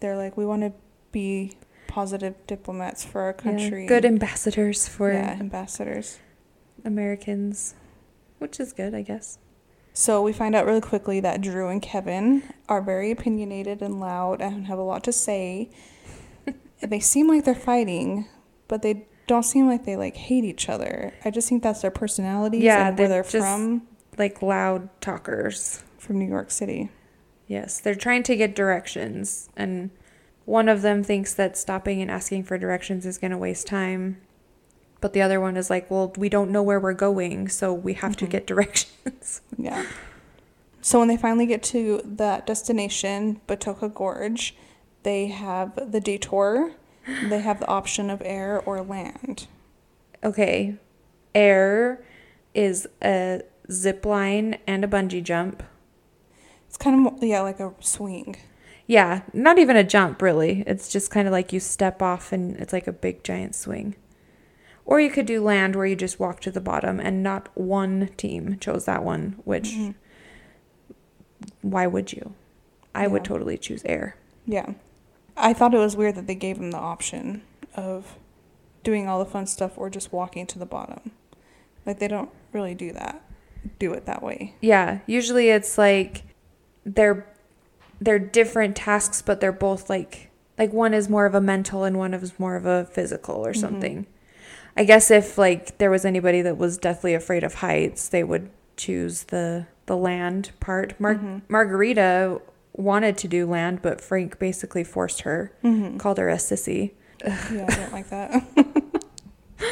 They're 0.00 0.16
like, 0.16 0.36
we 0.36 0.46
want 0.46 0.62
to 0.62 0.72
be 1.12 1.52
positive 1.86 2.34
diplomats 2.46 3.04
for 3.04 3.20
our 3.22 3.34
Yeah, 3.38 3.42
country. 3.42 3.86
good 3.86 4.04
ambassadors 4.04 4.88
for 4.88 5.12
yeah, 5.12 5.36
ambassadors. 5.38 6.18
Americans, 6.84 7.74
which 8.38 8.58
is 8.60 8.72
good, 8.72 8.94
I 8.94 9.02
guess. 9.02 9.38
So 9.92 10.20
we 10.22 10.32
find 10.32 10.54
out 10.54 10.66
really 10.66 10.82
quickly 10.82 11.20
that 11.20 11.40
Drew 11.40 11.68
and 11.68 11.80
Kevin 11.80 12.42
are 12.68 12.82
very 12.82 13.10
opinionated 13.10 13.80
and 13.80 13.98
loud 13.98 14.42
and 14.42 14.66
have 14.66 14.78
a 14.78 14.82
lot 14.82 15.02
to 15.04 15.12
say. 15.12 15.70
they 16.82 17.00
seem 17.00 17.28
like 17.28 17.44
they're 17.44 17.54
fighting, 17.54 18.26
but 18.68 18.82
they 18.82 19.06
don't 19.26 19.42
seem 19.44 19.66
like 19.66 19.84
they 19.84 19.96
like 19.96 20.16
hate 20.16 20.44
each 20.44 20.68
other. 20.68 21.12
I 21.24 21.30
just 21.30 21.48
think 21.48 21.62
that's 21.62 21.82
their 21.82 21.90
personalities 21.90 22.62
Yeah, 22.62 22.88
and 22.88 22.98
where 22.98 23.08
they're 23.08 23.22
they're 23.22 23.30
just- 23.30 23.46
from, 23.46 23.82
Like 24.18 24.40
loud 24.42 24.88
talkers. 25.00 25.82
from 25.98 26.18
New 26.18 26.28
York 26.28 26.50
City. 26.50 26.90
Yes, 27.48 27.80
they're 27.80 27.94
trying 27.94 28.22
to 28.24 28.36
get 28.36 28.54
directions, 28.54 29.48
and 29.56 29.90
one 30.44 30.68
of 30.68 30.82
them 30.82 31.02
thinks 31.02 31.34
that 31.34 31.56
stopping 31.56 32.00
and 32.00 32.10
asking 32.10 32.44
for 32.44 32.56
directions 32.58 33.04
is 33.06 33.18
going 33.18 33.30
to 33.32 33.38
waste 33.38 33.66
time. 33.66 34.18
But 35.00 35.12
the 35.12 35.22
other 35.22 35.40
one 35.40 35.56
is 35.56 35.68
like, 35.70 35.90
well, 35.90 36.12
we 36.16 36.28
don't 36.28 36.50
know 36.50 36.62
where 36.62 36.80
we're 36.80 36.92
going, 36.94 37.48
so 37.48 37.72
we 37.74 37.94
have 37.94 38.16
to 38.16 38.26
Mhm. 38.26 38.30
get 38.30 38.46
directions. 38.52 39.40
Yeah. 39.58 39.84
So 40.80 40.98
when 41.00 41.08
they 41.08 41.16
finally 41.16 41.46
get 41.46 41.62
to 41.64 42.00
that 42.04 42.46
destination, 42.46 43.40
Batoka 43.48 43.92
Gorge, 43.92 44.56
they 45.02 45.26
have 45.26 45.90
the 45.92 46.00
detour. 46.00 46.72
They 47.28 47.40
have 47.40 47.60
the 47.60 47.68
option 47.68 48.10
of 48.10 48.20
air 48.24 48.60
or 48.60 48.82
land. 48.82 49.46
Okay. 50.24 50.76
Air 51.34 52.04
is 52.54 52.88
a 53.02 53.42
zip 53.70 54.04
line 54.04 54.58
and 54.66 54.84
a 54.84 54.88
bungee 54.88 55.22
jump. 55.22 55.62
It's 56.66 56.76
kind 56.76 57.06
of 57.06 57.22
yeah, 57.22 57.42
like 57.42 57.60
a 57.60 57.72
swing. 57.80 58.36
Yeah, 58.86 59.22
not 59.32 59.58
even 59.58 59.76
a 59.76 59.84
jump 59.84 60.22
really. 60.22 60.62
It's 60.66 60.88
just 60.88 61.10
kind 61.10 61.26
of 61.28 61.32
like 61.32 61.52
you 61.52 61.60
step 61.60 62.00
off 62.02 62.32
and 62.32 62.56
it's 62.56 62.72
like 62.72 62.86
a 62.86 62.92
big 62.92 63.22
giant 63.24 63.54
swing. 63.54 63.96
Or 64.84 65.00
you 65.00 65.10
could 65.10 65.26
do 65.26 65.42
land 65.42 65.74
where 65.74 65.86
you 65.86 65.96
just 65.96 66.20
walk 66.20 66.40
to 66.42 66.50
the 66.50 66.60
bottom 66.60 67.00
and 67.00 67.22
not 67.22 67.48
one 67.54 68.10
team 68.16 68.56
chose 68.60 68.84
that 68.84 69.02
one, 69.04 69.36
which 69.44 69.70
Mhm. 69.70 69.94
why 71.62 71.86
would 71.86 72.12
you? 72.12 72.34
I 72.94 73.06
would 73.08 73.24
totally 73.24 73.58
choose 73.58 73.82
air. 73.84 74.16
Yeah. 74.46 74.72
I 75.36 75.52
thought 75.52 75.74
it 75.74 75.78
was 75.78 75.96
weird 75.96 76.14
that 76.16 76.26
they 76.26 76.34
gave 76.34 76.58
them 76.58 76.70
the 76.70 76.78
option 76.78 77.42
of 77.74 78.16
doing 78.82 79.08
all 79.08 79.18
the 79.18 79.30
fun 79.30 79.46
stuff 79.46 79.76
or 79.76 79.90
just 79.90 80.12
walking 80.12 80.46
to 80.46 80.58
the 80.58 80.66
bottom. 80.66 81.10
Like 81.84 81.98
they 81.98 82.08
don't 82.08 82.30
really 82.52 82.74
do 82.74 82.92
that. 82.92 83.22
Do 83.78 83.92
it 83.92 84.06
that 84.06 84.22
way. 84.22 84.54
Yeah, 84.60 85.00
usually 85.06 85.48
it's 85.50 85.76
like 85.76 86.22
they're 86.84 87.26
they're 88.00 88.18
different 88.18 88.76
tasks 88.76 89.22
but 89.22 89.40
they're 89.40 89.50
both 89.52 89.88
like 89.90 90.30
like 90.58 90.72
one 90.72 90.94
is 90.94 91.08
more 91.08 91.26
of 91.26 91.34
a 91.34 91.40
mental 91.40 91.82
and 91.84 91.98
one 91.98 92.14
is 92.14 92.38
more 92.38 92.56
of 92.56 92.64
a 92.66 92.84
physical 92.84 93.44
or 93.46 93.52
Mhm. 93.52 93.56
something. 93.60 94.06
I 94.76 94.84
guess 94.84 95.10
if 95.10 95.36
like 95.38 95.78
there 95.78 95.90
was 95.90 96.04
anybody 96.04 96.42
that 96.42 96.56
was 96.58 96.78
deathly 96.78 97.12
afraid 97.14 97.42
of 97.44 97.54
heights, 97.54 98.08
they 98.08 98.22
would 98.24 98.50
choose 98.76 99.24
the 99.24 99.66
the 99.86 99.96
land 99.96 100.50
part. 100.60 100.98
Mar- 101.00 101.14
Mhm. 101.16 101.42
Margarita 101.48 102.40
wanted 102.76 103.16
to 103.18 103.28
do 103.28 103.46
land, 103.46 103.80
but 103.82 104.00
Frank 104.00 104.38
basically 104.38 104.84
forced 104.84 105.22
her, 105.22 105.52
Mhm. 105.64 105.98
called 105.98 106.18
her 106.18 106.28
a 106.28 106.36
sissy. 106.36 106.92
Yeah, 107.24 107.66
I 107.68 107.74
don't 107.74 107.92
like 107.92 108.08
that. 108.10 108.44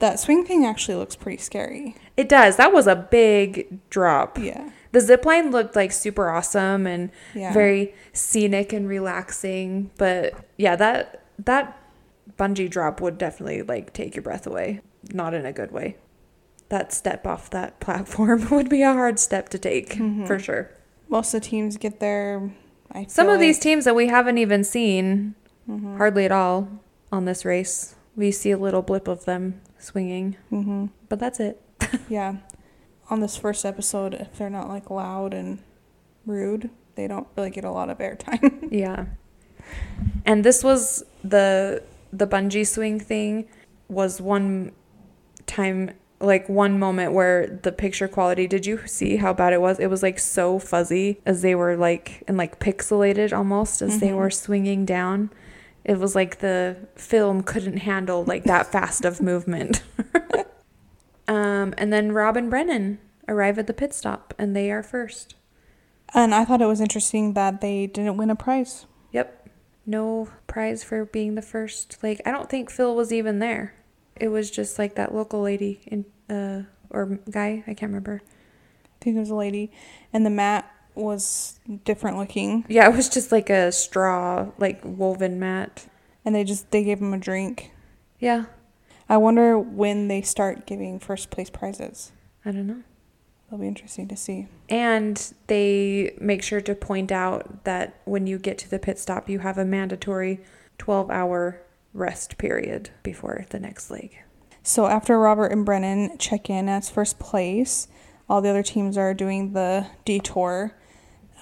that 0.00 0.18
swing 0.18 0.44
thing 0.44 0.64
actually 0.64 0.94
looks 0.96 1.14
pretty 1.16 1.36
scary. 1.38 1.94
It 2.16 2.28
does. 2.28 2.56
That 2.56 2.72
was 2.72 2.86
a 2.86 2.96
big 2.96 3.78
drop. 3.90 4.38
Yeah. 4.38 4.70
The 4.92 5.00
zip 5.00 5.24
line 5.24 5.50
looked 5.50 5.76
like 5.76 5.92
super 5.92 6.30
awesome 6.30 6.86
and 6.86 7.10
Yeah. 7.34 7.52
very 7.52 7.94
scenic 8.12 8.72
and 8.72 8.88
relaxing. 8.88 9.90
But 9.98 10.32
yeah, 10.56 10.74
that 10.76 11.22
that 11.44 11.76
bungee 12.38 12.68
drop 12.70 13.00
would 13.00 13.18
definitely 13.18 13.62
like 13.62 13.92
take 13.92 14.14
your 14.16 14.22
breath 14.22 14.46
away. 14.46 14.80
Not 15.12 15.34
in 15.34 15.46
a 15.46 15.52
good 15.52 15.70
way. 15.70 15.96
That 16.70 16.92
step 16.92 17.26
off 17.26 17.50
that 17.50 17.78
platform 17.80 18.48
would 18.50 18.68
be 18.68 18.82
a 18.82 18.92
hard 18.92 19.18
step 19.18 19.48
to 19.50 19.58
take 19.58 19.94
Mhm. 19.94 20.26
for 20.26 20.38
sure. 20.38 20.70
Most 21.10 21.34
of 21.34 21.42
the 21.42 21.46
teams 21.48 21.76
get 21.76 22.00
there. 22.00 22.50
I 22.90 23.04
Some 23.06 23.28
of 23.28 23.38
these 23.40 23.58
teams 23.58 23.84
that 23.84 23.94
we 23.94 24.06
haven't 24.08 24.38
even 24.38 24.64
seen 24.64 25.34
Mhm. 25.68 25.96
hardly 25.98 26.24
at 26.24 26.32
all 26.32 26.68
on 27.12 27.24
this 27.26 27.44
race. 27.44 27.94
We 28.16 28.30
see 28.30 28.50
a 28.52 28.56
little 28.58 28.82
blip 28.82 29.06
of 29.08 29.24
them 29.26 29.60
swinging, 29.78 30.36
Mhm. 30.50 30.90
but 31.08 31.18
that's 31.18 31.38
it. 31.40 31.60
Yeah. 32.08 32.36
On 33.10 33.20
this 33.20 33.36
first 33.36 33.64
episode, 33.66 34.14
if 34.14 34.38
they're 34.38 34.48
not 34.50 34.68
like 34.68 34.88
loud 34.90 35.34
and 35.34 35.58
rude, 36.26 36.70
they 36.94 37.06
don't 37.08 37.26
really 37.36 37.50
get 37.50 37.64
a 37.64 37.70
lot 37.70 37.90
of 37.90 37.98
airtime. 37.98 38.68
Yeah. 38.72 39.06
And 40.24 40.44
this 40.44 40.62
was 40.64 41.04
the 41.24 41.82
the 42.12 42.26
bungee 42.26 42.66
swing 42.66 42.98
thing 42.98 43.46
was 43.88 44.20
one 44.20 44.72
time 45.46 45.90
like 46.20 46.48
one 46.48 46.78
moment 46.78 47.12
where 47.12 47.46
the 47.62 47.72
picture 47.72 48.06
quality 48.06 48.46
did 48.46 48.66
you 48.66 48.78
see 48.86 49.16
how 49.16 49.32
bad 49.32 49.52
it 49.54 49.60
was 49.60 49.78
it 49.80 49.86
was 49.88 50.02
like 50.02 50.18
so 50.18 50.58
fuzzy 50.58 51.18
as 51.24 51.40
they 51.42 51.54
were 51.54 51.76
like 51.76 52.22
and 52.28 52.36
like 52.36 52.58
pixelated 52.60 53.36
almost 53.36 53.80
as 53.80 54.00
they 54.00 54.08
Mhm. 54.10 54.16
were 54.16 54.30
swinging 54.30 54.84
down 54.84 55.30
it 55.84 55.98
was 55.98 56.14
like 56.14 56.40
the 56.40 56.76
film 56.94 57.42
couldn't 57.42 57.78
handle 57.78 58.22
like 58.24 58.44
that 58.44 58.66
fast 58.72 59.04
of 59.06 59.22
movement 59.22 59.82
um 61.28 61.72
and 61.78 61.92
then 61.92 62.12
rob 62.12 62.36
and 62.36 62.50
brennan 62.50 62.98
arrive 63.28 63.58
at 63.58 63.66
the 63.66 63.72
pit 63.72 63.94
stop 63.94 64.34
and 64.38 64.54
they 64.54 64.70
are 64.70 64.82
first 64.82 65.34
And 66.12 66.34
I 66.34 66.44
thought 66.44 66.60
it 66.60 66.66
was 66.66 66.80
interesting 66.80 67.34
that 67.34 67.60
they 67.60 67.86
didn't 67.86 68.16
win 68.16 68.30
a 68.30 68.34
prize. 68.34 68.86
Yep. 69.12 69.48
No 69.86 70.26
prize 70.48 70.82
for 70.82 71.04
being 71.04 71.36
the 71.36 71.40
first. 71.54 71.98
Like, 72.02 72.20
I 72.26 72.32
don't 72.32 72.50
think 72.50 72.68
Phil 72.68 72.96
was 72.96 73.12
even 73.12 73.38
there. 73.38 73.74
It 74.20 74.28
was 74.28 74.50
just 74.50 74.78
like 74.78 74.94
that 74.96 75.14
local 75.14 75.40
lady 75.40 75.80
in, 75.86 76.04
uh, 76.28 76.62
or 76.90 77.18
guy. 77.30 77.64
I 77.66 77.74
can't 77.74 77.90
remember. 77.90 78.20
I 78.22 79.04
think 79.04 79.16
it 79.16 79.20
was 79.20 79.30
a 79.30 79.34
lady. 79.34 79.72
And 80.12 80.24
the 80.24 80.30
mat 80.30 80.70
was 80.94 81.58
different 81.84 82.18
looking. 82.18 82.64
Yeah, 82.68 82.88
it 82.88 82.96
was 82.96 83.08
just 83.08 83.32
like 83.32 83.50
a 83.50 83.72
straw, 83.72 84.48
like 84.58 84.80
woven 84.84 85.40
mat. 85.40 85.86
And 86.24 86.34
they 86.34 86.44
just, 86.44 86.70
they 86.70 86.84
gave 86.84 87.00
him 87.00 87.14
a 87.14 87.18
drink. 87.18 87.72
Yeah. 88.18 88.44
I 89.08 89.16
wonder 89.16 89.58
when 89.58 90.08
they 90.08 90.22
start 90.22 90.66
giving 90.66 91.00
first 91.00 91.30
place 91.30 91.50
prizes. 91.50 92.12
I 92.44 92.52
don't 92.52 92.66
know. 92.66 92.82
It'll 93.48 93.58
be 93.58 93.66
interesting 93.66 94.06
to 94.08 94.16
see. 94.16 94.46
And 94.68 95.34
they 95.48 96.16
make 96.20 96.42
sure 96.42 96.60
to 96.60 96.74
point 96.74 97.10
out 97.10 97.64
that 97.64 98.00
when 98.04 98.28
you 98.28 98.38
get 98.38 98.58
to 98.58 98.70
the 98.70 98.78
pit 98.78 98.98
stop, 98.98 99.28
you 99.28 99.40
have 99.40 99.58
a 99.58 99.64
mandatory 99.64 100.40
12 100.78 101.10
hour 101.10 101.60
rest 101.92 102.38
period 102.38 102.90
before 103.02 103.46
the 103.50 103.60
next 103.60 103.90
leg. 103.90 104.18
So 104.62 104.86
after 104.86 105.18
Robert 105.18 105.52
and 105.52 105.64
Brennan 105.64 106.18
check 106.18 106.50
in 106.50 106.68
as 106.68 106.90
first 106.90 107.18
place, 107.18 107.88
all 108.28 108.40
the 108.40 108.50
other 108.50 108.62
teams 108.62 108.96
are 108.96 109.14
doing 109.14 109.52
the 109.52 109.86
detour. 110.04 110.76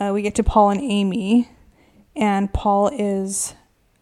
Uh, 0.01 0.12
we 0.14 0.22
get 0.22 0.34
to 0.36 0.44
Paul 0.44 0.70
and 0.70 0.80
Amy, 0.80 1.51
and 2.14 2.53
Paul 2.53 2.88
is 2.88 3.55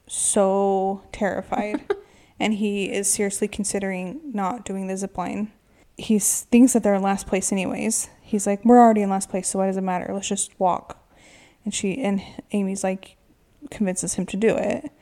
so 0.06 1.02
terrified, 1.12 1.84
and 2.40 2.54
he 2.54 2.92
is 2.92 3.10
seriously 3.10 3.48
considering 3.48 4.20
not 4.32 4.64
doing 4.64 4.86
the 4.86 4.96
zip 4.96 5.16
line. 5.16 5.50
He 5.96 6.18
thinks 6.18 6.74
that 6.74 6.82
they're 6.82 6.94
in 6.94 7.02
last 7.02 7.26
place 7.26 7.50
anyways. 7.50 8.10
He's 8.20 8.46
like, 8.46 8.64
"We're 8.64 8.78
already 8.80 9.02
in 9.02 9.10
last 9.10 9.30
place, 9.30 9.48
so 9.48 9.58
why 9.58 9.66
does 9.66 9.78
it 9.78 9.82
matter? 9.82 10.12
Let's 10.12 10.28
just 10.28 10.58
walk." 10.60 11.02
And 11.64 11.74
she 11.74 11.98
and 11.98 12.22
Amy's 12.52 12.84
like 12.84 13.16
convinces 13.70 14.14
him 14.14 14.26
to 14.26 14.36
do 14.36 14.54
it, 14.54 14.92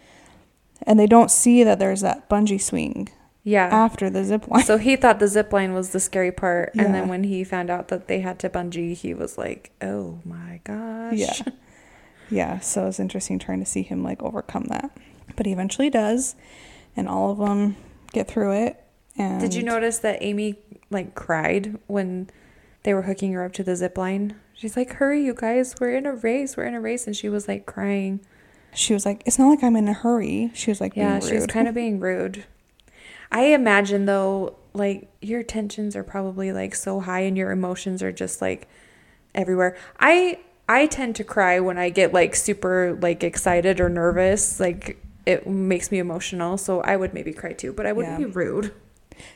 and 0.85 0.99
they 0.99 1.07
don't 1.07 1.30
see 1.30 1.64
that 1.64 1.78
there's 1.78 2.01
that 2.03 2.28
bungee 2.28 2.61
swing 2.61 3.09
Yeah. 3.43 3.66
after 3.66 4.09
the 4.11 4.22
zip 4.24 4.47
line. 4.49 4.62
So 4.64 4.78
he 4.78 4.97
thought 4.97 5.18
the 5.18 5.28
zip 5.28 5.53
line 5.53 5.72
was 5.74 5.91
the 5.91 6.01
scary 6.01 6.32
part. 6.32 6.72
And 6.74 6.95
then 6.95 7.09
when 7.09 7.24
he 7.24 7.43
found 7.45 7.70
out 7.70 7.89
that 7.89 8.07
they 8.09 8.20
had 8.20 8.39
to 8.41 8.49
bungee, 8.51 8.95
he 8.95 9.12
was 9.14 9.37
like, 9.39 9.72
oh 9.82 10.18
my 10.24 10.61
gosh. 10.64 11.14
Yeah. 11.16 11.32
Yeah, 12.30 12.61
so 12.61 12.87
it's 12.87 12.99
interesting 12.99 13.39
trying 13.39 13.61
to 13.61 13.66
see 13.66 13.82
him 13.82 14.03
like 14.03 14.22
overcome 14.22 14.64
that. 14.70 14.97
But 15.37 15.47
he 15.47 15.53
eventually 15.53 15.91
does, 15.91 16.35
and 16.97 17.07
all 17.09 17.30
of 17.30 17.39
them 17.39 17.76
get 18.12 18.28
through 18.28 18.53
it. 18.53 18.82
And 19.16 19.41
Did 19.41 19.55
you 19.55 19.62
notice 19.62 19.99
that 19.99 20.18
Amy 20.22 20.57
like 20.91 21.14
cried 21.14 21.78
when 21.87 22.30
they 22.82 22.95
were 22.95 23.03
hooking 23.03 23.32
her 23.32 23.45
up 23.45 23.53
to 23.55 23.62
the 23.62 23.76
zip 23.76 23.99
line? 23.99 24.37
She's 24.55 24.76
like, 24.76 24.95
hurry, 24.95 25.22
you 25.24 25.35
guys. 25.35 25.74
We're 25.78 25.95
in 25.97 26.07
a 26.07 26.14
race. 26.14 26.57
We're 26.57 26.64
in 26.64 26.74
a 26.74 26.80
race. 26.80 27.07
And 27.07 27.14
she 27.14 27.28
was 27.28 27.47
like 27.47 27.66
crying. 27.66 28.20
She 28.74 28.92
was 28.94 29.04
like, 29.06 29.22
"It's 29.26 29.38
not 29.38 29.48
like 29.48 29.62
I'm 29.62 29.76
in 29.76 29.88
a 29.88 29.92
hurry." 29.92 30.50
She 30.54 30.70
was 30.70 30.80
like, 30.80 30.96
Yeah, 30.96 31.18
being 31.18 31.30
she 31.30 31.36
was 31.36 31.46
kind 31.46 31.68
of 31.68 31.74
being 31.74 32.00
rude. 32.00 32.44
I 33.32 33.46
imagine 33.46 34.04
though, 34.06 34.56
like 34.72 35.08
your 35.20 35.42
tensions 35.42 35.96
are 35.96 36.04
probably 36.04 36.52
like 36.52 36.74
so 36.74 37.00
high 37.00 37.20
and 37.20 37.36
your 37.36 37.50
emotions 37.50 38.02
are 38.02 38.12
just 38.12 38.40
like 38.42 38.68
everywhere. 39.34 39.76
I 39.98 40.38
I 40.68 40.86
tend 40.86 41.16
to 41.16 41.24
cry 41.24 41.60
when 41.60 41.78
I 41.78 41.90
get 41.90 42.12
like 42.12 42.34
super 42.34 42.98
like 43.00 43.22
excited 43.24 43.80
or 43.80 43.88
nervous. 43.88 44.60
Like 44.60 44.98
it 45.26 45.46
makes 45.46 45.90
me 45.90 45.98
emotional, 45.98 46.58
so 46.58 46.80
I 46.82 46.96
would 46.96 47.14
maybe 47.14 47.32
cry 47.32 47.52
too, 47.52 47.72
but 47.72 47.86
I 47.86 47.92
wouldn't 47.92 48.20
Yeah. 48.20 48.26
be 48.26 48.32
rude. 48.32 48.72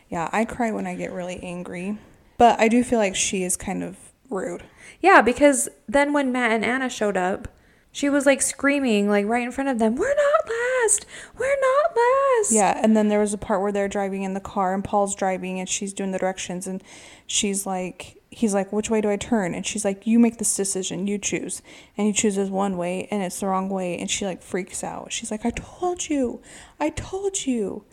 Yeah, 0.09 0.29
I 0.33 0.45
cry 0.45 0.71
when 0.73 0.87
I 0.87 0.95
get 0.97 1.13
really 1.13 1.41
angry, 1.43 1.99
but 2.37 2.59
I 2.61 2.69
do 2.69 2.83
feel 2.85 2.99
like 2.99 3.15
she 3.15 3.43
is 3.43 3.57
kind 3.57 3.83
of 3.83 3.97
rude. 4.29 4.65
Yeah, 5.01 5.23
because 5.23 5.69
then 5.89 6.13
when 6.13 6.33
Matt 6.33 6.51
and 6.53 6.65
Anna 6.65 6.89
showed 6.91 7.17
up, 7.17 7.49
she 7.93 8.09
was 8.09 8.27
like 8.27 8.43
screaming 8.43 9.09
like 9.09 9.27
right 9.27 9.43
in 9.43 9.53
front 9.53 9.71
of 9.71 9.79
them, 9.79 9.97
"We're 9.97 10.15
not 10.15 10.49
last. 10.49 11.07
We're 11.37 11.61
not 11.61 11.97
last." 11.97 12.53
Yeah, 12.53 12.81
and 12.83 12.97
then 12.97 13.09
there 13.09 13.21
was 13.21 13.33
a 13.33 13.39
part 13.39 13.61
where 13.61 13.73
they're 13.73 13.89
driving 13.89 14.23
in 14.23 14.35
the 14.35 14.41
car 14.41 14.75
and 14.75 14.85
Paul's 14.85 15.15
driving 15.15 15.59
and 15.59 15.69
she's 15.69 15.93
doing 15.93 16.13
the 16.13 16.19
directions 16.19 16.67
and 16.67 16.83
she's 17.27 17.67
like 17.67 18.17
he's 18.31 18.55
like, 18.55 18.73
"Which 18.73 18.91
way 18.91 19.01
do 19.01 19.11
I 19.11 19.17
turn?" 19.17 19.55
And 19.55 19.67
she's 19.67 19.85
like, 19.85 20.07
"You 20.07 20.19
make 20.19 20.39
this 20.39 20.55
decision. 20.55 21.07
You 21.07 21.19
choose." 21.19 21.63
And 21.97 22.07
he 22.07 22.13
chooses 22.13 22.51
one 22.51 22.77
way 22.77 23.09
and 23.11 23.23
it's 23.23 23.41
the 23.41 23.47
wrong 23.47 23.69
way 23.69 23.99
and 23.99 24.11
she 24.11 24.27
like 24.27 24.43
freaks 24.43 24.85
out. 24.85 25.13
She's 25.13 25.31
like, 25.31 25.45
"I 25.45 25.51
told 25.51 26.09
you. 26.09 26.41
I 26.79 26.91
told 26.91 27.47
you." 27.47 27.85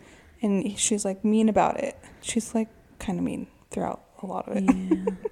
And 0.42 0.78
she's 0.78 1.04
like 1.04 1.24
mean 1.24 1.48
about 1.48 1.80
it. 1.80 1.98
She's 2.20 2.54
like 2.54 2.68
kind 2.98 3.18
of 3.18 3.24
mean 3.24 3.46
throughout 3.70 4.02
a 4.22 4.26
lot 4.26 4.48
of 4.48 4.56
it. 4.58 4.64
Yeah. 4.64 5.14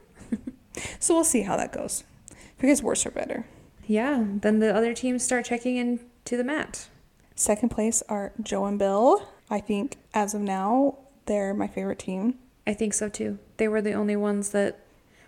So 0.99 1.15
we'll 1.15 1.23
see 1.23 1.43
how 1.43 1.57
that 1.57 1.73
goes. 1.73 2.03
If 2.31 2.65
it 2.65 2.67
gets 2.67 2.83
worse 2.83 3.07
or 3.07 3.11
better. 3.13 3.47
Yeah, 3.87 4.25
then 4.27 4.59
the 4.59 4.75
other 4.75 4.95
teams 4.95 5.23
start 5.25 5.45
checking 5.45 5.77
in 5.77 6.01
to 6.25 6.37
the 6.37 6.45
mat. 6.45 6.89
Second 7.35 7.69
place 7.71 8.03
are 8.09 8.33
Joe 8.43 8.65
and 8.67 8.79
Bill. 8.79 9.29
I 9.51 9.61
think 9.61 9.97
as 10.15 10.35
of 10.35 10.41
now, 10.41 10.99
they're 11.27 11.53
my 11.55 11.67
favorite 11.67 11.99
team. 11.99 12.39
I 12.67 12.75
think 12.75 12.95
so 12.95 13.09
too. 13.09 13.39
They 13.57 13.69
were 13.69 13.83
the 13.83 13.93
only 13.93 14.17
ones 14.17 14.51
that 14.51 14.81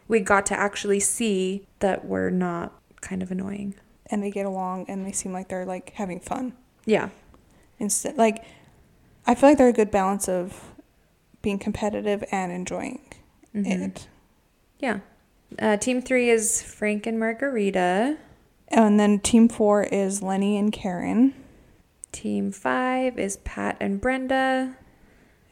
we 0.09 0.21
got 0.21 0.47
to 0.47 0.59
actually 0.59 1.01
see 1.01 1.67
that 1.81 2.05
were 2.07 2.31
not 2.31 2.73
kind 3.01 3.23
of 3.23 3.31
annoying. 3.31 3.75
and 4.09 4.23
they 4.23 4.31
get 4.31 4.47
along 4.47 4.85
and 4.89 5.05
they 5.05 5.11
seem 5.11 5.33
like 5.33 5.49
they're 5.49 5.67
like 5.67 5.91
having 5.95 6.21
fun 6.21 6.53
Yeah. 6.85 7.09
instead 7.81 8.17
like 8.17 8.45
i 9.27 9.35
feel 9.35 9.49
like 9.49 9.59
they're 9.59 9.67
a 9.67 9.73
good 9.73 9.91
balance 9.91 10.29
of 10.29 10.71
being 11.43 11.59
competitive 11.59 12.23
and 12.31 12.53
enjoying 12.53 13.01
Mhm. 13.53 13.67
it 13.89 14.07
Yeah. 14.79 15.01
Uh, 15.59 15.77
team 15.77 16.01
three 16.03 16.31
is 16.31 16.63
Frank 16.63 17.05
and 17.07 17.19
Margarita. 17.19 18.17
And 18.69 18.99
then 18.99 19.19
team 19.19 19.49
four 19.49 19.85
is 19.85 20.23
lenny 20.23 20.57
and 20.57 20.73
karen 20.73 21.35
Team 22.13 22.51
five 22.51 23.19
is 23.19 23.37
Pat 23.39 23.77
and 23.79 24.01
Brenda. 24.01 24.77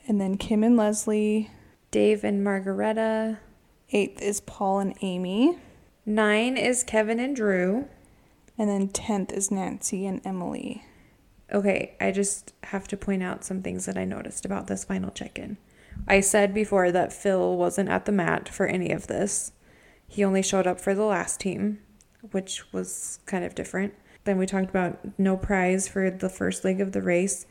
and 0.09 0.19
then 0.21 0.37
kim 0.37 0.63
and 0.65 0.77
leslie 0.77 1.51
Dave 1.91 2.25
and 2.25 2.43
Margareta. 2.43 3.39
eighth 3.91 4.21
is 4.23 4.41
paul 4.41 4.79
and 4.81 4.95
amy 5.03 5.59
Nine 6.07 6.57
is 6.59 6.85
Kevin 6.85 7.19
and 7.19 7.35
Drew. 7.35 7.89
and 8.59 8.69
then 8.69 8.89
10th 8.89 9.33
is 9.33 9.51
nancy 9.51 10.07
and 10.07 10.21
emily 10.25 10.85
Okay, 11.53 11.95
I 12.01 12.11
just 12.11 12.53
have 12.65 12.89
to 12.89 12.97
point 12.97 13.23
out 13.23 13.45
some 13.45 13.63
things 13.63 13.85
that 13.87 13.99
I 13.99 14.05
noticed 14.07 14.45
about 14.47 14.67
this 14.67 14.83
final 14.85 15.11
check 15.11 15.39
in. 15.39 15.59
I 16.09 16.21
said 16.21 16.55
before 16.55 16.91
that 16.91 17.13
Phil 17.13 17.57
wasn't 17.57 17.91
at 17.91 18.07
the 18.07 18.13
mat 18.13 18.49
for 18.49 18.67
any 18.67 18.91
of 18.91 19.07
this. 19.07 19.53
He 20.09 20.25
only 20.25 20.43
showed 20.43 20.67
up 20.67 20.81
for 20.81 20.95
the 20.95 21.05
last 21.05 21.39
team, 21.41 21.79
which 22.33 22.73
was 22.73 23.19
kind 23.27 23.45
of 23.45 23.55
different. 23.55 23.95
Then 24.25 24.39
we 24.39 24.47
talked 24.47 24.71
about 24.71 24.99
no 25.19 25.37
prize 25.37 25.87
for 25.89 26.11
the 26.11 26.29
first 26.29 26.65
leg 26.65 26.81
of 26.81 26.93
the 26.93 27.03
race. 27.03 27.47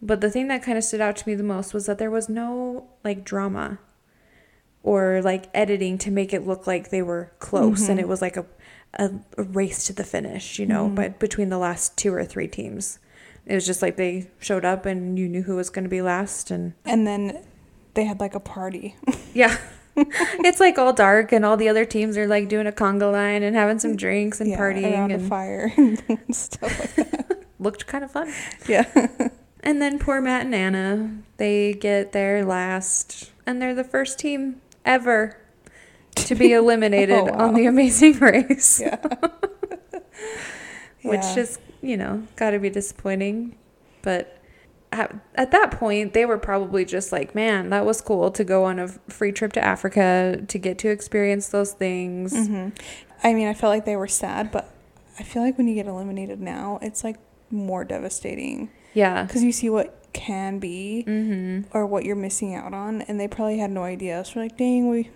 But 0.00 0.20
the 0.20 0.30
thing 0.30 0.48
that 0.48 0.62
kind 0.62 0.76
of 0.76 0.84
stood 0.84 1.00
out 1.00 1.16
to 1.16 1.28
me 1.28 1.34
the 1.34 1.42
most 1.42 1.72
was 1.72 1.86
that 1.86 1.98
there 1.98 2.10
was 2.10 2.28
no 2.28 2.88
like 3.04 3.24
drama 3.24 3.78
or 4.82 5.20
like 5.22 5.48
editing 5.54 5.96
to 5.98 6.10
make 6.10 6.32
it 6.32 6.46
look 6.46 6.66
like 6.66 6.90
they 6.90 7.02
were 7.02 7.32
close 7.38 7.88
and 7.88 7.98
Mhm. 7.98 8.02
it 8.02 8.08
was 8.08 8.20
like 8.20 8.36
a, 8.36 8.44
a, 8.98 9.10
a 9.38 9.42
race 9.44 9.84
to 9.86 9.92
the 9.92 10.04
finish, 10.04 10.58
you 10.58 10.66
know, 10.66 10.88
Mhm. 10.88 10.94
but 10.96 11.18
between 11.18 11.48
the 11.50 11.58
last 11.58 11.96
two 11.96 12.12
or 12.12 12.24
three 12.24 12.48
teams. 12.48 12.98
It 13.46 13.54
was 13.54 13.64
just 13.66 13.80
like 13.82 13.96
they 13.96 14.28
showed 14.38 14.64
up 14.64 14.84
and 14.86 15.18
you 15.18 15.28
knew 15.28 15.42
who 15.42 15.56
was 15.56 15.70
going 15.70 15.84
to 15.84 15.88
be 15.88 16.02
last 16.02 16.50
and 16.50 16.74
and 16.84 17.06
then 17.06 17.42
they 17.94 18.04
had 18.04 18.20
like 18.20 18.34
a 18.34 18.40
party 18.40 18.96
yeah. 19.34 19.56
it's 20.44 20.58
like 20.60 20.78
all 20.78 20.92
dark 20.92 21.32
and 21.32 21.44
all 21.44 21.56
the 21.56 21.68
other 21.68 21.84
teams 21.84 22.16
are 22.16 22.26
like 22.26 22.48
doing 22.48 22.66
a 22.66 22.72
conga 22.72 23.10
line 23.12 23.42
and 23.42 23.54
having 23.54 23.78
some 23.78 23.94
drinks 23.96 24.40
and 24.40 24.48
yeah, 24.50 24.58
partying 24.58 25.12
and 25.12 25.28
fire 25.28 25.72
and 25.76 26.34
stuff 26.34 26.78
like 26.80 26.94
that 27.10 27.44
looked 27.58 27.86
kind 27.86 28.02
of 28.04 28.10
fun. 28.10 28.32
yeah 28.68 28.86
And 29.64 29.80
then 29.80 29.98
poor 29.98 30.20
Matt 30.20 30.46
and 30.46 30.54
Anna, 30.54 31.18
they 31.36 31.74
get 31.74 32.12
there 32.12 32.44
last 32.44 33.30
and 33.46 33.60
they're 33.62 33.74
the 33.74 33.84
first 33.84 34.18
team 34.18 34.60
ever 34.84 35.36
to 36.16 36.34
be 36.34 36.52
eliminated 36.52 37.16
Oh, 37.18 37.24
wow. 37.24 37.46
on 37.48 37.54
the 37.54 37.66
amazing 37.66 38.18
race. 38.18 38.80
yeah 38.80 38.96
which 41.02 41.20
Yeah. 41.22 41.36
is 41.38 41.58
you 41.82 41.96
know 41.96 42.26
got 42.36 42.50
to 42.50 42.58
be 42.58 42.70
disappointing 42.70 43.56
but 44.02 44.38
at, 44.92 45.14
at 45.34 45.50
that 45.50 45.70
point 45.72 46.12
they 46.12 46.24
were 46.24 46.38
probably 46.38 46.84
just 46.84 47.10
like 47.10 47.34
man 47.34 47.70
that 47.70 47.84
was 47.84 48.00
cool 48.00 48.30
to 48.30 48.44
go 48.44 48.64
on 48.64 48.78
a 48.78 48.88
free 49.08 49.32
trip 49.32 49.52
to 49.52 49.64
africa 49.64 50.42
to 50.46 50.58
get 50.58 50.78
to 50.78 50.88
experience 50.88 51.48
those 51.48 51.72
things. 51.72 52.32
Hmm 52.46 52.68
I 53.22 53.34
mean, 53.34 53.48
I 53.48 53.54
felt 53.54 53.70
like 53.70 53.84
they 53.84 53.96
were 53.96 54.08
sad, 54.08 54.50
but 54.50 54.68
I 55.18 55.22
feel 55.22 55.42
like 55.42 55.56
when 55.56 55.68
you 55.68 55.74
get 55.74 55.86
eliminated 55.86 56.40
now, 56.40 56.78
it's 56.82 57.04
like 57.04 57.16
more 57.50 57.84
devastating. 57.84 58.70
Yeah. 58.94 59.24
Because 59.24 59.42
you 59.42 59.52
see 59.52 59.70
what 59.70 59.98
can 60.12 60.58
be 60.58 61.04
mm-hmm. 61.06 61.76
or 61.76 61.86
what 61.86 62.04
you're 62.04 62.16
missing 62.16 62.54
out 62.54 62.74
on, 62.74 63.02
and 63.02 63.20
they 63.20 63.28
probably 63.28 63.58
had 63.58 63.70
no 63.70 63.84
idea. 63.84 64.24
So, 64.24 64.40
like, 64.40 64.56
dang, 64.56 64.90
we 64.90 65.10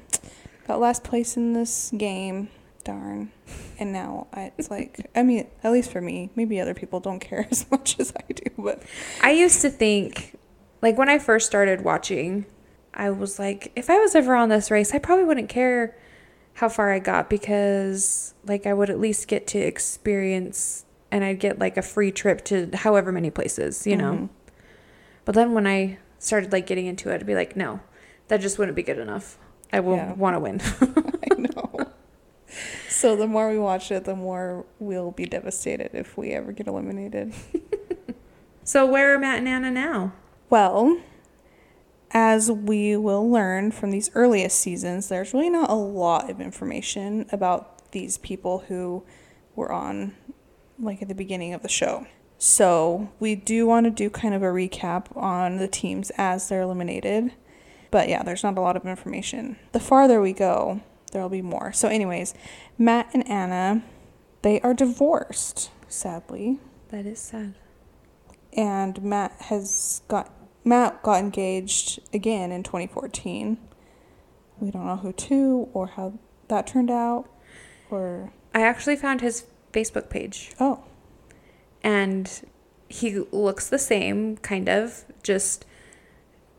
got 0.66 0.80
last 0.80 1.04
place 1.04 1.36
in 1.36 1.52
this 1.52 1.90
game. 1.96 2.48
Darn. 2.86 3.32
And 3.78 3.92
now 3.92 4.28
it's 4.56 4.70
like, 4.70 5.10
I 5.14 5.22
mean, 5.22 5.46
at 5.64 5.72
least 5.72 5.90
for 5.90 6.00
me, 6.00 6.30
maybe 6.36 6.60
other 6.60 6.72
people 6.72 7.00
don't 7.00 7.18
care 7.20 7.46
as 7.50 7.68
much 7.70 7.98
as 7.98 8.12
I 8.16 8.32
do, 8.32 8.50
but 8.56 8.82
i 9.20 9.32
used 9.32 9.60
to 9.62 9.70
think 9.70 10.38
like 10.82 10.96
when 10.96 11.08
i 11.08 11.18
first 11.18 11.46
started 11.46 11.82
watching 11.82 12.46
i 12.94 13.10
was 13.10 13.38
like 13.38 13.72
if 13.76 13.90
i 13.90 13.98
was 13.98 14.14
ever 14.14 14.34
on 14.34 14.48
this 14.48 14.70
race 14.70 14.94
i 14.94 14.98
probably 14.98 15.24
wouldn't 15.24 15.48
care 15.48 15.94
how 16.54 16.68
far 16.70 16.90
I 16.90 17.00
got 17.00 17.28
because 17.28 18.32
like 18.46 18.64
I 18.66 18.72
would 18.72 18.88
at 18.88 18.98
least 18.98 19.28
get 19.28 19.46
to 19.48 19.58
experience 19.58 20.86
and 21.10 21.22
I'd 21.22 21.38
get 21.38 21.58
like 21.58 21.76
a 21.76 21.82
free 21.82 22.10
trip 22.10 22.42
to 22.46 22.70
however 22.72 23.12
many 23.12 23.30
places, 23.30 23.86
you 23.86 23.94
know. 23.94 24.12
Mhm. 24.12 24.28
But 25.26 25.34
then 25.34 25.52
when 25.52 25.66
I 25.66 25.98
started 26.18 26.52
like 26.52 26.66
getting 26.66 26.86
into 26.86 27.10
it, 27.10 27.16
I'd 27.16 27.26
be 27.26 27.34
like, 27.34 27.56
no, 27.56 27.80
that 28.28 28.40
just 28.40 28.58
wouldn't 28.58 28.74
be 28.74 28.82
good 28.82 28.96
enough. 28.98 29.36
I 29.70 29.80
will 29.80 29.96
Yeah. 29.96 30.14
want 30.14 30.34
to 30.34 30.40
win. 30.40 30.60
So 32.96 33.14
the 33.14 33.26
more 33.26 33.50
we 33.50 33.58
watch 33.58 33.92
it, 33.92 34.06
the 34.06 34.16
more 34.16 34.64
we'll 34.78 35.10
be 35.10 35.26
devastated 35.26 35.90
if 35.92 36.16
we 36.16 36.30
ever 36.30 36.50
get 36.50 36.66
eliminated. 36.66 37.34
so 38.64 38.86
where 38.86 39.14
are 39.14 39.18
Matt 39.18 39.40
and 39.40 39.48
Anna 39.48 39.70
now? 39.70 40.14
Well, 40.48 41.02
as 42.12 42.50
we 42.50 42.96
will 42.96 43.30
learn 43.30 43.70
from 43.70 43.90
these 43.90 44.10
earliest 44.14 44.58
seasons, 44.58 45.10
there's 45.10 45.34
really 45.34 45.50
not 45.50 45.68
a 45.68 45.74
lot 45.74 46.30
of 46.30 46.40
information 46.40 47.26
about 47.30 47.92
these 47.92 48.16
people 48.16 48.60
who 48.68 49.04
were 49.54 49.70
on, 49.70 50.14
like, 50.78 51.02
at 51.02 51.08
the 51.08 51.14
beginning 51.14 51.52
of 51.52 51.60
the 51.60 51.68
show. 51.68 52.06
So, 52.38 53.10
we 53.20 53.34
do 53.34 53.66
want 53.66 53.84
to 53.84 53.90
do 53.90 54.08
kind 54.08 54.32
of 54.34 54.42
a 54.42 54.46
recap 54.46 55.14
on 55.14 55.58
the 55.58 55.68
teams 55.68 56.10
as 56.16 56.48
they're 56.48 56.62
eliminated. 56.62 57.32
But 57.90 58.08
yeah, 58.08 58.22
there's 58.22 58.42
not 58.42 58.56
a 58.56 58.62
lot 58.62 58.74
of 58.74 58.86
information. 58.86 59.58
The 59.72 59.80
farther 59.80 60.18
we 60.18 60.32
go, 60.32 60.80
there'll 61.12 61.28
be 61.28 61.42
more. 61.42 61.72
So, 61.72 61.88
anyways, 61.88 62.34
Matt 62.78 63.10
and 63.14 63.26
Anna, 63.28 63.82
they 64.42 64.60
are 64.60 64.74
divorced, 64.74 65.70
sadly 65.88 66.58
That 66.90 67.06
is 67.06 67.18
sad. 67.20 67.54
and 68.52 69.02
Matt 69.02 69.32
has 69.42 70.02
got 70.08 70.32
Matt 70.64 71.02
got 71.02 71.20
engaged 71.20 72.00
again 72.12 72.50
in 72.50 72.62
2014. 72.64 73.56
We 74.58 74.70
don't 74.70 74.86
know 74.86 74.96
who 74.96 75.12
to 75.12 75.68
or 75.72 75.86
how 75.88 76.18
that 76.48 76.66
turned 76.66 76.90
out 76.90 77.26
or 77.90 78.32
I 78.54 78.62
actually 78.62 78.96
found 78.96 79.20
his 79.20 79.44
Facebook 79.72 80.08
page 80.10 80.52
oh, 80.58 80.82
and 81.84 82.42
he 82.88 83.18
looks 83.32 83.68
the 83.68 83.78
same, 83.78 84.36
kind 84.38 84.68
of, 84.68 85.04
just 85.22 85.64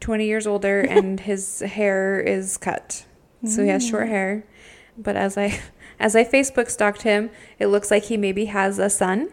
20 0.02 0.26
years 0.26 0.46
older, 0.46 0.80
and 0.90 1.22
his 1.22 1.60
hair 1.62 2.20
is 2.20 2.58
cut. 2.58 3.06
So 3.46 3.64
he 3.64 3.70
has 3.70 3.88
short 3.88 4.08
mm. 4.08 4.10
hair. 4.10 4.46
But 4.98 5.16
as 5.16 5.38
I 5.38 5.60
as 6.00 6.16
I 6.16 6.24
Facebook 6.24 6.70
stalked 6.70 7.04
him, 7.04 7.30
it 7.60 7.68
looks 7.68 7.92
like 7.92 8.06
he 8.06 8.18
maybe 8.18 8.46
has 8.46 8.80
a 8.80 8.90
son 8.90 9.30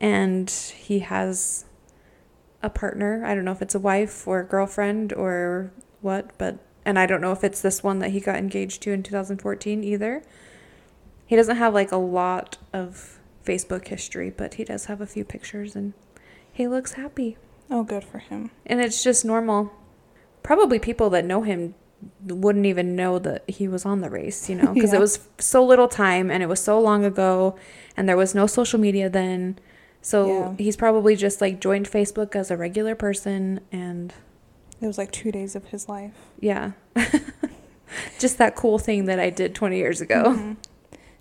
and 0.00 0.50
he 0.50 1.00
has 1.00 1.64
a 2.62 2.70
partner. 2.70 3.24
I 3.24 3.34
don't 3.34 3.44
know 3.44 3.52
if 3.52 3.62
it's 3.62 3.74
a 3.74 3.80
wife 3.80 4.26
or 4.26 4.40
a 4.40 4.44
girlfriend 4.44 5.12
or 5.12 5.72
what, 6.00 6.36
but 6.38 6.58
and 6.84 6.98
I 6.98 7.06
don't 7.06 7.20
know 7.20 7.32
if 7.32 7.44
it's 7.44 7.60
this 7.60 7.82
one 7.82 8.00
that 8.00 8.10
he 8.10 8.20
got 8.20 8.36
engaged 8.36 8.82
to 8.82 8.92
in 8.92 9.02
2014 9.02 9.84
either. 9.84 10.22
He 11.26 11.36
doesn't 11.36 11.56
have 11.56 11.74
like 11.74 11.92
a 11.92 11.96
lot 11.96 12.58
of 12.72 13.18
Facebook 13.44 13.88
history, 13.88 14.30
but 14.30 14.54
he 14.54 14.64
does 14.64 14.86
have 14.86 15.00
a 15.00 15.06
few 15.06 15.24
pictures 15.24 15.74
and 15.74 15.94
he 16.52 16.68
looks 16.68 16.92
happy. 16.92 17.36
oh 17.70 17.82
good 17.82 18.04
for 18.04 18.18
him. 18.18 18.50
And 18.66 18.80
it's 18.80 19.02
just 19.02 19.24
normal. 19.24 19.72
Probably 20.42 20.78
people 20.78 21.08
that 21.10 21.24
know 21.24 21.42
him 21.42 21.74
wouldn't 22.26 22.66
even 22.66 22.94
know 22.96 23.18
that 23.18 23.48
he 23.48 23.68
was 23.68 23.84
on 23.84 24.00
the 24.00 24.10
race, 24.10 24.48
you 24.48 24.54
know, 24.56 24.72
because 24.74 24.90
Yeah. 24.92 24.96
it 24.98 25.00
was 25.00 25.28
so 25.38 25.64
little 25.64 25.88
time 25.88 26.30
and 26.30 26.42
it 26.42 26.46
was 26.46 26.60
so 26.62 26.80
long 26.80 27.04
ago 27.04 27.56
and 27.96 28.08
there 28.08 28.16
was 28.16 28.34
no 28.34 28.46
social 28.46 28.78
media 28.80 29.08
then. 29.10 29.58
So 30.00 30.26
Yeah. 30.26 30.54
he's 30.58 30.76
probably 30.76 31.14
just 31.16 31.40
like 31.40 31.60
joined 31.60 31.88
Facebook 31.90 32.34
as 32.34 32.50
a 32.50 32.56
regular 32.56 32.94
person 32.94 33.60
and 33.70 34.12
It 34.80 34.86
was 34.86 34.98
like 34.98 35.12
2 35.12 35.30
days 35.30 35.54
of 35.54 35.66
his 35.66 35.88
life. 35.88 36.14
yeah. 36.40 36.72
just 38.18 38.38
that 38.38 38.56
cool 38.56 38.78
thing 38.78 39.04
that 39.06 39.18
I 39.20 39.30
did 39.30 39.54
20 39.54 39.76
years 39.76 40.00
ago. 40.00 40.34
Mhm. 40.36 40.56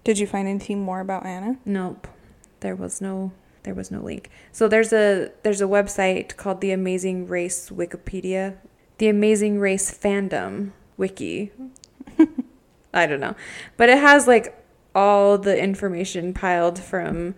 Did 0.03 0.17
you 0.19 0.25
find 0.27 0.47
anything 0.47 0.81
more 0.81 0.99
about 0.99 1.25
Anna? 1.25 1.57
Nope. 1.65 2.07
There 2.61 2.75
was 2.75 3.01
no 3.01 3.31
there 3.63 3.75
was 3.75 3.91
no 3.91 4.01
link. 4.01 4.31
So 4.51 4.67
there's 4.67 4.91
a 4.91 5.29
there's 5.43 5.61
a 5.61 5.65
website 5.65 6.35
called 6.35 6.61
the 6.61 6.71
Amazing 6.71 7.27
Race 7.27 7.69
Wikipedia. 7.69 8.55
The 9.01 9.09
Amazing 9.09 9.59
Race 9.59 9.91
Fandom 9.91 10.73
Wiki. 10.95 11.51
I 12.93 13.07
don't 13.07 13.19
know. 13.19 13.35
But 13.75 13.89
it 13.89 13.97
has 13.97 14.27
like 14.27 14.63
all 14.93 15.39
the 15.39 15.59
information 15.59 16.35
piled 16.35 16.77
from 16.77 17.33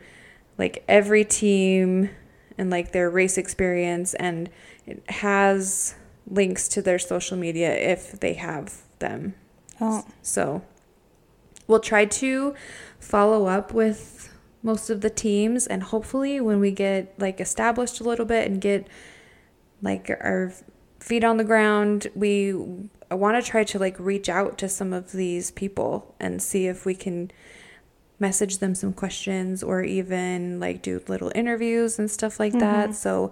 like 0.57 0.84
every 0.89 1.24
team 1.24 2.09
and 2.57 2.70
like 2.70 2.91
their 2.91 3.09
race 3.09 3.38
experience 3.38 4.14
and 4.16 4.49
it 4.86 5.09
has 5.09 5.95
links 6.30 6.68
to 6.68 6.82
their 6.82 6.99
social 6.99 7.38
media 7.38 7.74
if 7.74 8.20
they 8.20 8.34
have 8.34 8.82
them. 8.99 9.34
Oh, 9.80 10.05
So 10.22 10.64
we'll 11.66 11.80
try 11.80 12.03
to 12.03 12.55
follow 12.99 13.45
up 13.45 13.74
with 13.74 14.34
most 14.64 14.89
of 14.89 14.99
the 14.99 15.09
teams 15.09 15.66
and 15.66 15.84
hopefully 15.84 16.41
when 16.41 16.59
we 16.59 16.72
get 16.72 17.18
like 17.18 17.39
established 17.39 18.01
a 18.01 18.03
little 18.03 18.26
bit 18.26 18.51
and 18.51 18.59
get 18.59 18.86
like 19.82 20.09
our 20.09 20.51
feet 21.04 21.24
on 21.24 21.38
the 21.38 21.43
ground, 21.43 22.08
we 22.16 22.54
want 23.12 23.43
to 23.43 23.49
try 23.51 23.64
to 23.64 23.78
like 23.78 23.99
reach 23.99 24.30
out 24.30 24.58
to 24.60 24.70
some 24.70 24.93
of 24.93 25.12
these 25.12 25.51
people 25.51 26.16
and 26.20 26.41
see 26.41 26.68
if 26.68 26.86
we 26.86 26.95
can 26.95 27.30
message 28.20 28.60
them 28.60 28.74
some 28.74 28.93
questions 28.93 29.62
or 29.62 29.84
even 29.84 30.60
like 30.60 30.82
do 30.82 31.01
little 31.08 31.32
interviews 31.36 31.99
and 31.99 32.10
stuff 32.10 32.39
like 32.39 32.54
that. 32.54 32.89
Mhm. 32.89 32.93
So 32.93 33.32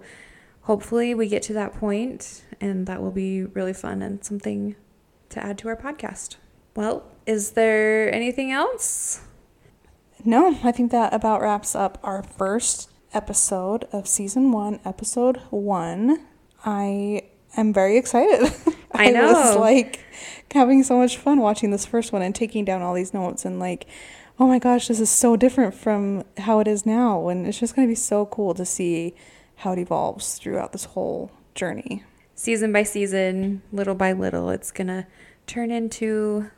hopefully 0.62 1.14
we 1.14 1.26
get 1.28 1.42
to 1.44 1.52
that 1.54 1.72
point 1.74 2.44
and 2.60 2.86
that 2.86 3.00
will 3.02 3.10
be 3.10 3.44
really 3.44 3.72
fun 3.72 4.02
and 4.02 4.22
something 4.22 4.76
to 5.30 5.42
add 5.44 5.56
to 5.58 5.68
our 5.68 5.76
podcast. 5.76 6.36
Well, 6.76 7.04
is 7.26 7.52
there 7.52 8.12
anything 8.14 8.52
else? 8.52 9.20
no, 10.24 10.56
I 10.62 10.70
think 10.70 10.92
that 10.92 11.12
about 11.12 11.40
wraps 11.42 11.74
up 11.74 11.98
our 12.04 12.22
first 12.22 12.88
episode 13.12 13.84
of 13.92 14.06
season 14.06 14.52
1, 14.52 14.78
episode 14.84 15.38
1. 15.50 16.20
I 16.64 17.22
am 17.56 17.72
very 17.72 17.96
excited. 17.96 18.52
I 18.94 19.12
was 19.12 19.54
know. 19.54 19.60
like 19.60 20.04
having 20.52 20.82
so 20.82 20.98
much 20.98 21.16
fun 21.16 21.40
watching 21.40 21.70
this 21.70 21.86
first 21.86 22.12
one 22.12 22.22
and 22.22 22.34
taking 22.34 22.64
down 22.64 22.82
all 22.82 22.94
these 22.94 23.14
notes 23.14 23.44
and 23.44 23.58
like, 23.58 23.86
oh 24.38 24.46
my 24.46 24.58
gosh, 24.58 24.88
this 24.88 25.00
is 25.00 25.10
so 25.10 25.36
different 25.36 25.74
from 25.74 26.24
how 26.38 26.60
it 26.60 26.68
is 26.68 26.84
now. 26.84 27.28
And 27.28 27.46
it's 27.46 27.58
just 27.58 27.74
going 27.74 27.86
to 27.86 27.90
be 27.90 27.96
so 27.96 28.26
cool 28.26 28.54
to 28.54 28.64
see 28.64 29.14
how 29.56 29.72
it 29.72 29.78
evolves 29.78 30.38
throughout 30.38 30.72
this 30.72 30.86
whole 30.86 31.30
journey. 31.54 32.04
Season 32.34 32.72
by 32.72 32.82
season, 32.82 33.62
little 33.72 33.94
by 33.94 34.12
little, 34.12 34.50
it's 34.50 34.70
going 34.70 34.88
to 34.88 35.06
turn 35.46 35.70
into 35.70 36.50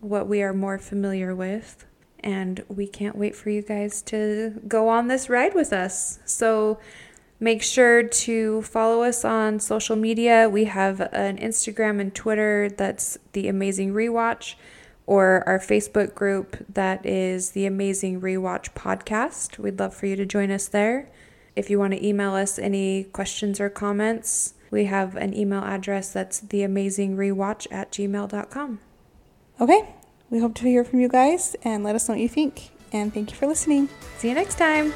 what 0.00 0.26
we 0.26 0.42
are 0.42 0.52
more 0.52 0.78
familiar 0.78 1.34
with. 1.34 1.84
And 2.22 2.62
we 2.68 2.86
can't 2.86 3.16
wait 3.16 3.34
for 3.34 3.48
you 3.48 3.62
guys 3.62 4.02
to 4.02 4.60
go 4.68 4.88
on 4.88 5.08
this 5.08 5.30
ride 5.30 5.54
with 5.54 5.72
us. 5.72 6.18
So 6.26 6.78
make 7.40 7.62
sure 7.62 8.02
to 8.02 8.62
follow 8.62 9.02
us 9.02 9.24
on 9.24 9.58
social 9.58 9.96
media. 9.96 10.48
We 10.48 10.64
have 10.66 11.00
an 11.00 11.38
Instagram 11.38 12.00
and 12.00 12.14
Twitter 12.14 12.68
that's 12.68 13.18
The 13.32 13.48
Amazing 13.48 13.94
Rewatch, 13.94 14.54
or 15.06 15.42
our 15.48 15.58
Facebook 15.58 16.14
group 16.14 16.64
that 16.72 17.04
is 17.04 17.50
The 17.50 17.66
Amazing 17.66 18.20
Rewatch 18.20 18.72
Podcast. 18.74 19.58
We'd 19.58 19.78
love 19.80 19.94
for 19.94 20.06
you 20.06 20.14
to 20.16 20.26
join 20.26 20.50
us 20.50 20.68
there. 20.68 21.10
If 21.56 21.70
you 21.70 21.78
want 21.78 21.94
to 21.94 22.06
email 22.06 22.34
us 22.34 22.58
any 22.58 23.04
questions 23.04 23.58
or 23.58 23.68
comments, 23.68 24.54
we 24.70 24.84
have 24.84 25.16
an 25.16 25.34
email 25.34 25.64
address 25.64 26.12
that's 26.12 26.40
theamazingrewatch 26.42 27.66
at 27.72 27.90
gmail.com. 27.90 28.78
Okay, 29.60 29.94
we 30.30 30.38
hope 30.38 30.54
to 30.54 30.62
hear 30.64 30.84
from 30.84 31.00
you 31.00 31.08
guys 31.08 31.56
and 31.64 31.82
let 31.82 31.96
us 31.96 32.08
know 32.08 32.14
what 32.14 32.22
you 32.22 32.28
think. 32.28 32.70
And 32.92 33.12
thank 33.12 33.30
you 33.30 33.36
for 33.36 33.46
listening. 33.46 33.88
See 34.18 34.28
you 34.28 34.34
next 34.34 34.58
time. 34.58 34.92